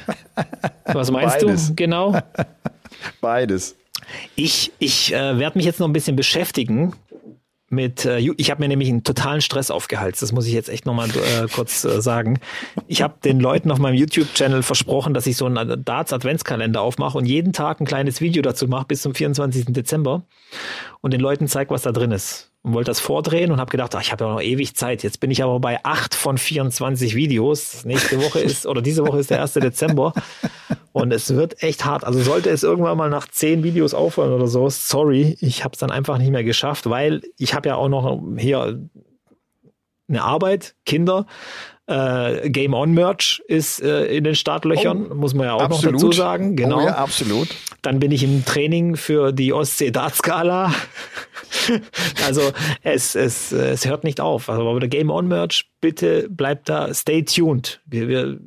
Was 0.85 1.11
meinst 1.11 1.39
Beides. 1.39 1.67
du 1.67 1.75
genau? 1.75 2.17
Beides. 3.21 3.75
Ich, 4.35 4.71
ich 4.79 5.13
äh, 5.13 5.37
werde 5.37 5.57
mich 5.57 5.65
jetzt 5.65 5.81
noch 5.81 5.87
ein 5.87 5.93
bisschen 5.93 6.15
beschäftigen 6.15 6.93
mit, 7.69 8.05
äh, 8.05 8.19
ich 8.19 8.49
habe 8.49 8.61
mir 8.61 8.67
nämlich 8.67 8.89
einen 8.89 9.03
totalen 9.03 9.41
Stress 9.41 9.71
aufgeheizt. 9.71 10.21
Das 10.21 10.31
muss 10.31 10.47
ich 10.47 10.53
jetzt 10.53 10.69
echt 10.69 10.85
nochmal 10.85 11.09
äh, 11.09 11.47
kurz 11.53 11.83
äh, 11.83 12.01
sagen. 12.01 12.39
Ich 12.87 13.01
habe 13.01 13.15
den 13.23 13.39
Leuten 13.39 13.71
auf 13.71 13.79
meinem 13.79 13.95
YouTube-Channel 13.95 14.63
versprochen, 14.63 15.13
dass 15.13 15.27
ich 15.27 15.37
so 15.37 15.45
einen 15.45 15.83
Darts-Adventskalender 15.83 16.81
aufmache 16.81 17.17
und 17.17 17.25
jeden 17.25 17.53
Tag 17.53 17.79
ein 17.79 17.85
kleines 17.85 18.21
Video 18.21 18.41
dazu 18.41 18.67
mache 18.67 18.85
bis 18.87 19.01
zum 19.01 19.13
24. 19.13 19.65
Dezember 19.67 20.23
und 21.01 21.11
den 21.13 21.21
Leuten 21.21 21.47
zeige, 21.47 21.71
was 21.71 21.83
da 21.83 21.91
drin 21.91 22.11
ist. 22.11 22.48
Und 22.61 22.73
wollte 22.73 22.91
das 22.91 22.99
vordrehen 22.99 23.51
und 23.51 23.59
habe 23.59 23.71
gedacht, 23.71 23.95
ach, 23.95 24.01
ich 24.01 24.11
habe 24.11 24.25
ja 24.25 24.33
noch 24.33 24.41
ewig 24.41 24.75
Zeit. 24.75 25.01
Jetzt 25.01 25.21
bin 25.21 25.31
ich 25.31 25.43
aber 25.43 25.59
bei 25.61 25.83
8 25.83 26.13
von 26.13 26.37
24 26.37 27.15
Videos. 27.15 27.85
Nächste 27.85 28.21
Woche 28.21 28.39
ist, 28.39 28.65
oder 28.65 28.81
diese 28.81 29.07
Woche 29.07 29.19
ist 29.19 29.29
der 29.29 29.41
1. 29.41 29.53
Dezember. 29.53 30.13
Und 30.91 31.13
es 31.13 31.33
wird 31.35 31.63
echt 31.63 31.85
hart. 31.85 32.03
Also 32.03 32.21
sollte 32.21 32.49
es 32.49 32.63
irgendwann 32.63 32.97
mal 32.97 33.09
nach 33.09 33.27
10 33.27 33.63
Videos 33.63 33.93
aufhören 33.93 34.33
oder 34.33 34.47
so, 34.47 34.69
sorry, 34.69 35.37
ich 35.39 35.63
habe 35.63 35.73
es 35.73 35.79
dann 35.79 35.91
einfach 35.91 36.17
nicht 36.17 36.31
mehr 36.31 36.43
geschafft, 36.43 36.89
weil 36.89 37.21
ich 37.37 37.53
habe 37.53 37.69
ja 37.69 37.75
auch 37.75 37.87
noch 37.87 38.21
hier 38.37 38.89
eine 40.09 40.23
Arbeit, 40.23 40.75
Kinder. 40.85 41.27
Äh, 41.89 42.51
Game 42.51 42.75
On 42.75 42.93
Merch 42.93 43.41
ist 43.47 43.81
äh, 43.81 44.05
in 44.05 44.23
den 44.23 44.35
Startlöchern, 44.35 45.09
muss 45.17 45.33
man 45.33 45.47
ja 45.47 45.53
auch 45.53 45.69
noch 45.69 45.81
dazu 45.81 46.11
sagen. 46.11 46.55
Genau. 46.55 46.83
Oh 46.83 46.85
ja, 46.85 46.95
absolut. 46.95 47.47
Dann 47.81 47.99
bin 47.99 48.11
ich 48.11 48.21
im 48.23 48.45
Training 48.45 48.95
für 48.95 49.31
die 49.31 49.53
Ostsee 49.53 49.89
Dartskala. 49.89 50.71
also 52.27 52.41
es, 52.83 53.15
es, 53.15 53.51
es 53.51 53.87
hört 53.87 54.03
nicht 54.03 54.21
auf. 54.21 54.49
Also 54.49 54.69
aber 54.69 54.79
der 54.79 54.89
Game 54.89 55.09
On 55.09 55.27
Merch, 55.27 55.67
bitte 55.81 56.29
bleibt 56.29 56.69
da, 56.69 56.93
stay 56.93 57.23
tuned. 57.23 57.81
Wir, 57.87 58.07
wir 58.07 58.39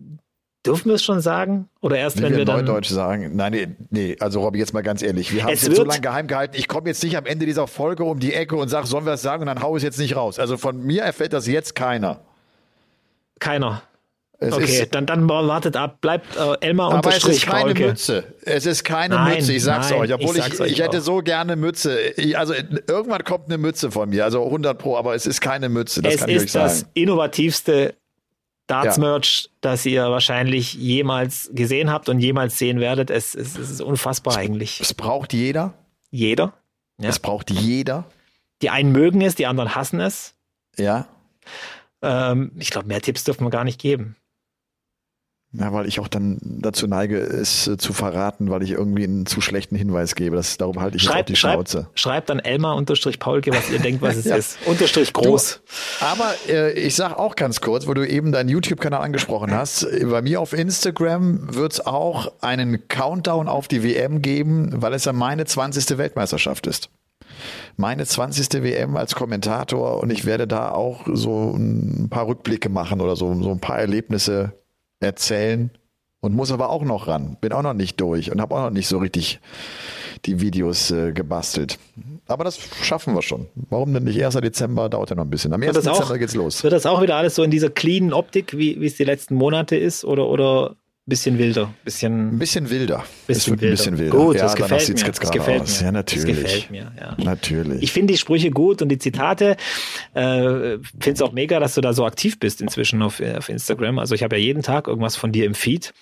dürfen 0.64 0.90
wir 0.90 0.94
es 0.94 1.02
schon 1.02 1.20
sagen? 1.20 1.68
Oder 1.80 1.98
erst 1.98 2.18
Wie 2.18 2.22
wenn 2.22 2.30
wir 2.30 2.38
wir 2.38 2.44
dann. 2.44 2.64
Neudeutsch 2.64 2.90
sagen. 2.90 3.32
Nein, 3.34 3.52
nee, 3.52 3.68
nee, 3.90 4.16
also 4.20 4.40
Robby, 4.40 4.60
jetzt 4.60 4.72
mal 4.72 4.82
ganz 4.82 5.02
ehrlich. 5.02 5.34
Wir 5.34 5.42
haben 5.42 5.52
es 5.52 5.62
Es 5.62 5.68
jetzt 5.68 5.78
so 5.78 5.84
lange 5.84 6.00
geheim 6.00 6.28
gehalten. 6.28 6.54
Ich 6.56 6.68
komme 6.68 6.88
jetzt 6.88 7.02
nicht 7.02 7.16
am 7.16 7.26
Ende 7.26 7.44
dieser 7.44 7.66
Folge 7.66 8.04
um 8.04 8.20
die 8.20 8.34
Ecke 8.34 8.54
und 8.54 8.68
sage, 8.68 8.86
sollen 8.86 9.04
wir 9.04 9.14
es 9.14 9.22
sagen? 9.22 9.42
Und 9.42 9.48
dann 9.48 9.62
hau 9.62 9.76
ich 9.76 9.80
es 9.80 9.84
jetzt 9.84 9.98
nicht 9.98 10.14
raus. 10.14 10.38
Also 10.38 10.56
von 10.56 10.80
mir 10.80 11.02
erfährt 11.02 11.32
das 11.32 11.48
jetzt 11.48 11.74
keiner. 11.74 12.20
Keiner. 13.42 13.82
Es 14.38 14.52
Okay, 14.54 14.64
ist, 14.82 14.94
dann, 14.94 15.06
dann 15.06 15.28
wartet 15.28 15.76
ab. 15.76 16.00
Bleibt 16.00 16.36
äh, 16.36 16.66
Elmar 16.66 16.92
aber 16.92 17.14
es 17.14 17.24
ist 17.24 17.46
keine 17.46 17.64
Paulke. 17.66 17.86
Mütze. 17.88 18.24
Es 18.44 18.66
ist 18.66 18.82
keine 18.82 19.14
Nein, 19.14 19.36
Mütze, 19.38 19.52
ich 19.52 19.62
sag's 19.62 19.90
nein, 19.90 20.00
euch. 20.00 20.12
Obwohl 20.12 20.36
ich 20.36 20.38
ich, 20.38 20.42
sag's 20.42 20.54
ich, 20.54 20.60
euch 20.60 20.80
hätte 20.80 20.98
auch. 20.98 21.02
so 21.02 21.18
gerne 21.18 21.54
Mütze. 21.54 21.98
Ich, 22.16 22.36
also 22.36 22.52
irgendwann 22.54 23.22
kommt 23.22 23.46
eine 23.46 23.58
Mütze 23.58 23.92
von 23.92 24.10
mir, 24.10 24.24
also 24.24 24.44
100 24.44 24.76
pro, 24.78 24.96
aber 24.96 25.14
es 25.14 25.26
ist 25.26 25.40
keine 25.40 25.68
Mütze, 25.68 26.02
das 26.02 26.14
es 26.14 26.20
kann 26.20 26.28
ich 26.30 26.36
euch 26.38 26.44
ist 26.44 26.54
das 26.56 26.80
sagen. 26.80 26.90
innovativste 26.94 27.94
Darts-Merch, 28.66 29.50
das 29.60 29.86
ihr 29.86 30.10
wahrscheinlich 30.10 30.74
jemals 30.74 31.50
gesehen 31.52 31.90
habt 31.90 32.08
und 32.08 32.18
jemals 32.20 32.58
sehen 32.58 32.80
werdet. 32.80 33.10
Es, 33.10 33.34
es, 33.34 33.56
es 33.58 33.70
ist 33.70 33.80
unfassbar 33.80 34.36
eigentlich. 34.36 34.80
Es 34.80 34.94
braucht 34.94 35.32
jeder. 35.32 35.74
Jeder. 36.10 36.52
Ja. 37.00 37.08
Es 37.10 37.18
braucht 37.18 37.50
jeder. 37.50 38.04
Die 38.60 38.70
einen 38.70 38.92
mögen 38.92 39.20
es, 39.20 39.34
die 39.34 39.46
anderen 39.46 39.74
hassen 39.74 40.00
es. 40.00 40.34
Ja. 40.78 41.06
Ähm, 42.02 42.52
ich 42.58 42.70
glaube, 42.70 42.88
mehr 42.88 43.00
Tipps 43.00 43.24
dürfen 43.24 43.44
wir 43.44 43.50
gar 43.50 43.64
nicht 43.64 43.80
geben. 43.80 44.16
Ja, 45.54 45.70
weil 45.70 45.86
ich 45.86 46.00
auch 46.00 46.08
dann 46.08 46.38
dazu 46.40 46.86
neige, 46.86 47.18
es 47.18 47.68
äh, 47.68 47.76
zu 47.76 47.92
verraten, 47.92 48.48
weil 48.50 48.62
ich 48.62 48.70
irgendwie 48.70 49.04
einen 49.04 49.26
zu 49.26 49.42
schlechten 49.42 49.76
Hinweis 49.76 50.14
gebe. 50.14 50.34
Das, 50.34 50.56
darum 50.56 50.80
halte 50.80 50.96
ich 50.96 51.02
jetzt 51.02 51.12
auch 51.14 51.22
die 51.26 51.36
Schreibt, 51.36 51.68
Schnauze. 51.68 51.78
schreibt, 51.82 52.00
schreibt 52.00 52.30
an 52.30 52.38
Elmar 52.38 52.74
unterstrich 52.74 53.18
Paulke, 53.18 53.52
was 53.52 53.68
ihr 53.68 53.78
denkt, 53.78 54.00
was 54.00 54.16
es 54.16 54.24
Ja. 54.24 54.36
ist. 54.36 54.56
Unterstrich 54.64 55.12
groß. 55.12 55.60
Aber 56.00 56.32
äh, 56.48 56.72
ich 56.72 56.94
sag 56.96 57.18
auch 57.18 57.36
ganz 57.36 57.60
kurz, 57.60 57.86
wo 57.86 57.92
du 57.92 58.08
eben 58.08 58.32
deinen 58.32 58.48
YouTube-Kanal 58.48 59.02
angesprochen 59.02 59.50
hast, 59.52 59.82
äh, 59.82 60.06
bei 60.06 60.22
mir 60.22 60.40
auf 60.40 60.54
Instagram 60.54 61.54
wird 61.54 61.74
es 61.74 61.86
auch 61.86 62.32
einen 62.40 62.88
Countdown 62.88 63.46
auf 63.46 63.68
die 63.68 63.82
WM 63.84 64.22
geben, 64.22 64.80
weil 64.80 64.94
es 64.94 65.04
ja 65.04 65.12
meine 65.12 65.44
20. 65.44 65.98
Weltmeisterschaft 65.98 66.66
ist. 66.66 66.88
Meine 67.76 68.04
20. 68.06 68.62
WM 68.62 68.96
als 68.96 69.14
Kommentator 69.14 70.00
und 70.02 70.10
ich 70.10 70.24
werde 70.24 70.46
da 70.46 70.70
auch 70.72 71.06
so 71.12 71.52
ein 71.56 72.08
paar 72.10 72.26
Rückblicke 72.26 72.68
machen 72.68 73.00
oder 73.00 73.16
so, 73.16 73.34
so 73.42 73.50
ein 73.50 73.60
paar 73.60 73.78
Erlebnisse 73.78 74.52
erzählen 75.00 75.70
und 76.20 76.34
muss 76.34 76.52
aber 76.52 76.70
auch 76.70 76.82
noch 76.84 77.08
ran. 77.08 77.36
Bin 77.40 77.52
auch 77.52 77.62
noch 77.62 77.74
nicht 77.74 78.00
durch 78.00 78.30
und 78.30 78.40
habe 78.40 78.54
auch 78.54 78.62
noch 78.64 78.70
nicht 78.70 78.88
so 78.88 78.98
richtig 78.98 79.40
die 80.24 80.40
Videos 80.40 80.90
äh, 80.92 81.10
gebastelt. 81.12 81.78
Aber 82.28 82.44
das 82.44 82.56
schaffen 82.82 83.14
wir 83.14 83.22
schon. 83.22 83.48
Warum 83.70 83.92
denn 83.92 84.04
nicht 84.04 84.22
1. 84.24 84.34
Dezember? 84.36 84.88
Dauert 84.88 85.10
ja 85.10 85.16
noch 85.16 85.24
ein 85.24 85.30
bisschen. 85.30 85.52
Am 85.52 85.60
1. 85.60 85.74
Wird 85.74 85.76
das 85.78 85.84
Dezember 85.92 86.14
auch- 86.14 86.18
geht's 86.18 86.34
los. 86.36 86.62
Wird 86.62 86.72
das 86.72 86.86
auch 86.86 87.02
wieder 87.02 87.16
alles 87.16 87.34
so 87.34 87.42
in 87.42 87.50
dieser 87.50 87.70
cleanen 87.70 88.12
Optik, 88.12 88.56
wie, 88.56 88.80
wie 88.80 88.86
es 88.86 88.96
die 88.96 89.02
letzten 89.04 89.34
Monate 89.34 89.74
ist, 89.74 90.04
oder, 90.04 90.28
oder 90.28 90.76
bisschen 91.06 91.38
wilder? 91.38 91.66
Ein 91.66 91.74
Bisschen, 91.84 92.38
bisschen 92.38 92.70
wilder. 92.70 93.04
es 93.22 93.26
bisschen 93.38 93.60
wird 93.60 93.62
ein 93.62 93.70
bisschen 93.76 93.98
wilder. 93.98 94.16
Gut, 94.16 94.36
ja, 94.36 94.42
das 94.42 94.54
gefällt 94.54 94.88
mir. 94.88 94.94
jetzt 94.96 95.08
Das 95.22 95.30
gefällt 95.30 95.62
aus. 95.62 95.80
mir. 95.80 95.86
Ja, 95.86 95.92
Das 95.92 96.14
natürlich. 96.14 96.42
gefällt 96.42 96.70
mir, 96.70 96.92
ja. 96.98 97.16
Natürlich. 97.18 97.82
Ich 97.82 97.92
finde 97.92 98.12
die 98.14 98.18
Sprüche 98.18 98.50
gut 98.50 98.82
und 98.82 98.88
die 98.88 98.98
Zitate. 98.98 99.56
Äh, 100.14 100.78
finde 100.78 101.12
es 101.12 101.22
auch 101.22 101.32
mega, 101.32 101.58
dass 101.60 101.74
du 101.74 101.80
da 101.80 101.92
so 101.92 102.04
aktiv 102.06 102.38
bist 102.38 102.60
inzwischen 102.60 103.02
auf, 103.02 103.20
auf 103.20 103.48
Instagram. 103.48 103.98
Also 103.98 104.14
ich 104.14 104.22
habe 104.22 104.36
ja 104.36 104.42
jeden 104.42 104.62
Tag 104.62 104.86
irgendwas 104.86 105.16
von 105.16 105.32
dir 105.32 105.44
im 105.46 105.54
Feed. 105.54 105.92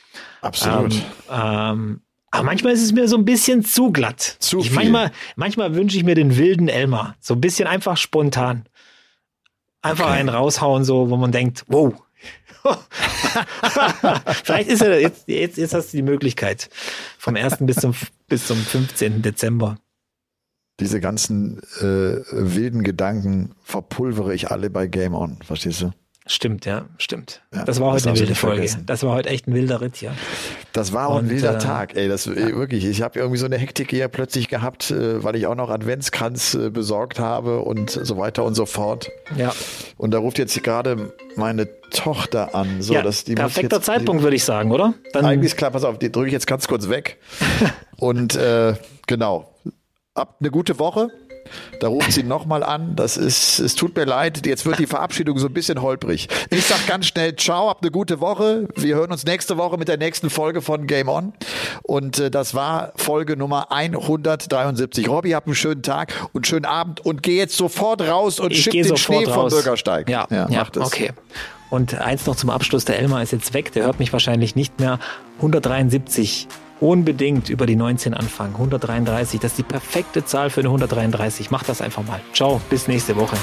Absolut. 0.43 0.95
Ähm, 0.95 1.01
ähm, 1.31 2.01
aber 2.33 2.45
manchmal 2.45 2.73
ist 2.75 2.83
es 2.83 2.93
mir 2.93 3.09
so 3.09 3.17
ein 3.17 3.25
bisschen 3.25 3.65
zu 3.65 3.91
glatt. 3.91 4.21
Zu 4.39 4.61
ich, 4.61 4.67
viel. 4.69 4.77
Manchmal, 4.77 5.11
manchmal 5.35 5.75
wünsche 5.75 5.97
ich 5.97 6.05
mir 6.05 6.15
den 6.15 6.37
wilden 6.37 6.69
Elmar. 6.69 7.17
So 7.21 7.35
ein 7.35 7.41
bisschen 7.41 7.67
einfach 7.67 7.97
spontan. 7.97 8.67
Einfach 9.83 10.05
Okay. 10.09 10.19
einen 10.19 10.29
raushauen, 10.29 10.85
so, 10.85 11.09
wo 11.11 11.17
man 11.17 11.33
denkt, 11.33 11.65
wow. 11.67 11.95
Vielleicht 14.45 14.69
ist 14.69 14.83
er 14.83 15.01
jetzt, 15.01 15.29
jetzt, 15.29 15.57
jetzt 15.57 15.75
hast 15.75 15.93
du 15.93 15.97
die 15.97 16.03
Möglichkeit. 16.03 16.69
Vom 17.19 17.37
1. 17.37 17.59
bis 17.61 17.77
zum, 17.77 17.95
bis 18.29 18.47
zum 18.47 18.59
15. 18.59 19.23
Dezember. 19.23 19.79
Diese 20.79 21.01
ganzen 21.01 21.59
äh, 21.79 22.23
wilden 22.31 22.83
Gedanken 22.83 23.55
verpulvere 23.63 24.35
ich 24.35 24.51
alle 24.51 24.71
bei 24.71 24.87
Game 24.87 25.15
On. 25.15 25.39
Verstehst 25.43 25.83
du? 25.83 25.93
Stimmt, 26.27 26.67
ja, 26.67 26.85
stimmt. 26.99 27.43
Ja, 27.53 27.65
das 27.65 27.81
war 27.81 27.93
heute 27.93 28.11
eine 28.11 28.19
wilde 28.19 28.35
Folge. 28.35 28.57
vergessen. 28.57 28.85
Das 28.85 29.03
war 29.03 29.15
heute 29.15 29.31
echt 29.31 29.49
ein 29.49 29.55
wilder 29.55 29.81
Ritt, 29.81 30.03
ja. 30.03 30.13
Das 30.73 30.93
war 30.93 31.09
auch 31.09 31.17
ein 31.17 31.31
wilder 31.31 31.57
äh, 31.57 31.59
Tag, 31.59 31.97
ey. 31.97 32.09
Das 32.09 32.27
äh, 32.27 32.55
wirklich. 32.55 32.85
Ich 32.85 33.01
habe 33.01 33.19
irgendwie 33.19 33.39
so 33.39 33.47
eine 33.47 33.57
Hektik 33.57 33.91
hier 33.91 34.07
plötzlich 34.09 34.49
gehabt, 34.49 34.91
äh, 34.91 35.25
weil 35.25 35.35
ich 35.35 35.47
auch 35.47 35.55
noch 35.55 35.71
Adventskranz 35.71 36.55
äh, 36.55 36.71
besorgt 36.71 37.19
habe 37.19 37.61
und 37.61 37.91
so 37.91 38.19
weiter 38.19 38.45
und 38.45 38.55
so 38.55 38.67
fort. 38.67 39.11
Ja, 39.37 39.55
Und 39.97 40.13
da 40.13 40.19
ruft 40.19 40.39
jetzt 40.39 40.63
gerade 40.63 41.13
meine 41.37 41.69
Tochter 41.91 42.55
an. 42.55 42.83
So, 42.83 42.93
ja 42.95 43.03
dass 43.03 43.25
die 43.25 43.35
perfekter 43.35 43.79
jetzt, 43.79 43.87
Zeitpunkt, 43.87 44.23
würde 44.23 44.37
ich 44.37 44.45
sagen, 44.45 44.73
oder? 44.73 44.93
Dann, 45.15 45.25
eigentlich 45.25 45.57
klar, 45.57 45.71
pass 45.71 45.85
auf, 45.85 45.99
die 45.99 46.13
drücke 46.13 46.27
ich 46.27 46.33
jetzt 46.33 46.47
ganz 46.47 46.69
kurz 46.69 46.91
weg. 46.91 47.19
und 47.97 48.37
äh, 48.37 48.75
genau. 49.07 49.55
Ab 50.15 50.37
eine 50.41 50.51
gute 50.51 50.79
Woche. 50.79 51.09
Da 51.81 51.89
ruft 51.89 52.13
sie 52.13 52.23
nochmal 52.23 52.63
an. 52.63 52.97
Das 52.97 53.17
ist, 53.17 53.59
es 53.59 53.75
tut 53.75 53.97
mir 53.97 54.05
leid. 54.05 54.47
Jetzt 54.47 54.67
wird 54.67 54.79
die 54.79 54.87
Verabschiedung 54.87 55.39
so 55.39 55.47
ein 55.47 55.53
bisschen 55.53 55.83
holprig. 55.83 56.29
Ich 56.51 56.65
sag 56.65 56.87
ganz 56.87 57.07
schnell 57.07 57.37
Ciao, 57.37 57.69
habt 57.69 57.83
eine 57.83 57.91
gute 57.91 58.21
Woche. 58.21 58.69
Wir 58.77 58.97
hören 58.97 59.13
uns 59.13 59.25
nächste 59.25 59.57
Woche 59.57 59.77
mit 59.77 59.89
der 59.89 59.97
nächsten 59.97 60.31
Folge 60.31 60.63
von 60.63 60.87
Game 60.87 61.09
On. 61.09 61.33
Und 61.83 62.19
äh, 62.19 62.31
das 62.31 62.55
war 62.55 62.93
Folge 62.97 63.37
Nummer 63.37 63.73
173. 63.73 65.09
Robby, 65.09 65.31
habt 65.31 65.47
einen 65.47 65.55
schönen 65.55 65.83
Tag 65.83 66.13
und 66.33 66.47
schönen 66.47 66.65
Abend 66.65 67.01
und 67.05 67.23
geh 67.23 67.37
jetzt 67.37 67.57
sofort 67.57 68.03
raus 68.03 68.41
und 68.41 68.53
ich 68.53 68.69
gehe 68.69 68.83
den 68.83 68.97
Schnee 68.97 69.25
vom 69.25 69.35
raus. 69.35 69.53
Bürgersteig. 69.53 70.09
Ja, 70.09 70.27
ja, 70.31 70.49
mach 70.51 70.71
das. 70.71 70.87
okay. 70.87 71.13
Und 71.71 71.95
eins 72.01 72.27
noch 72.27 72.35
zum 72.35 72.51
Abschluss, 72.51 72.85
der 72.85 72.99
Elmar 72.99 73.23
ist 73.23 73.31
jetzt 73.33 73.55
weg, 73.55 73.73
der 73.73 73.85
hört 73.85 74.01
mich 74.01 74.13
wahrscheinlich 74.13 74.57
nicht 74.57 74.81
mehr. 74.81 74.99
173, 75.37 76.49
unbedingt 76.81 77.49
über 77.49 77.67
die 77.67 77.77
19 77.77 78.15
anfangen. 78.15 78.55
133, 78.55 79.41
das 79.41 79.53
ist 79.53 79.59
die 79.59 79.63
perfekte 79.63 80.25
Zahl 80.25 80.51
für 80.51 80.61
eine 80.61 80.69
133. 80.69 81.51
Mach 81.51 81.63
das 81.63 81.81
einfach 81.81 82.05
mal. 82.05 82.21
Ciao, 82.33 82.61
bis 82.71 82.89
nächste 82.89 83.17
Woche. 83.17 83.37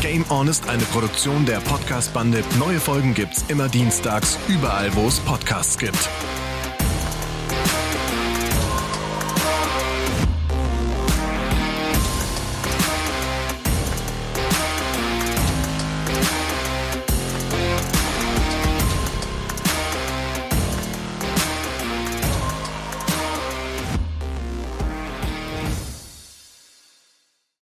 Game 0.00 0.24
On 0.30 0.48
ist 0.48 0.68
eine 0.68 0.82
Produktion 0.84 1.44
der 1.46 1.60
Podcast-Bande. 1.60 2.42
Neue 2.58 2.80
Folgen 2.80 3.14
gibt's 3.14 3.44
immer 3.48 3.68
dienstags, 3.68 4.38
überall, 4.48 4.94
wo 4.96 5.06
es 5.06 5.20
Podcasts 5.20 5.78
gibt. 5.78 6.08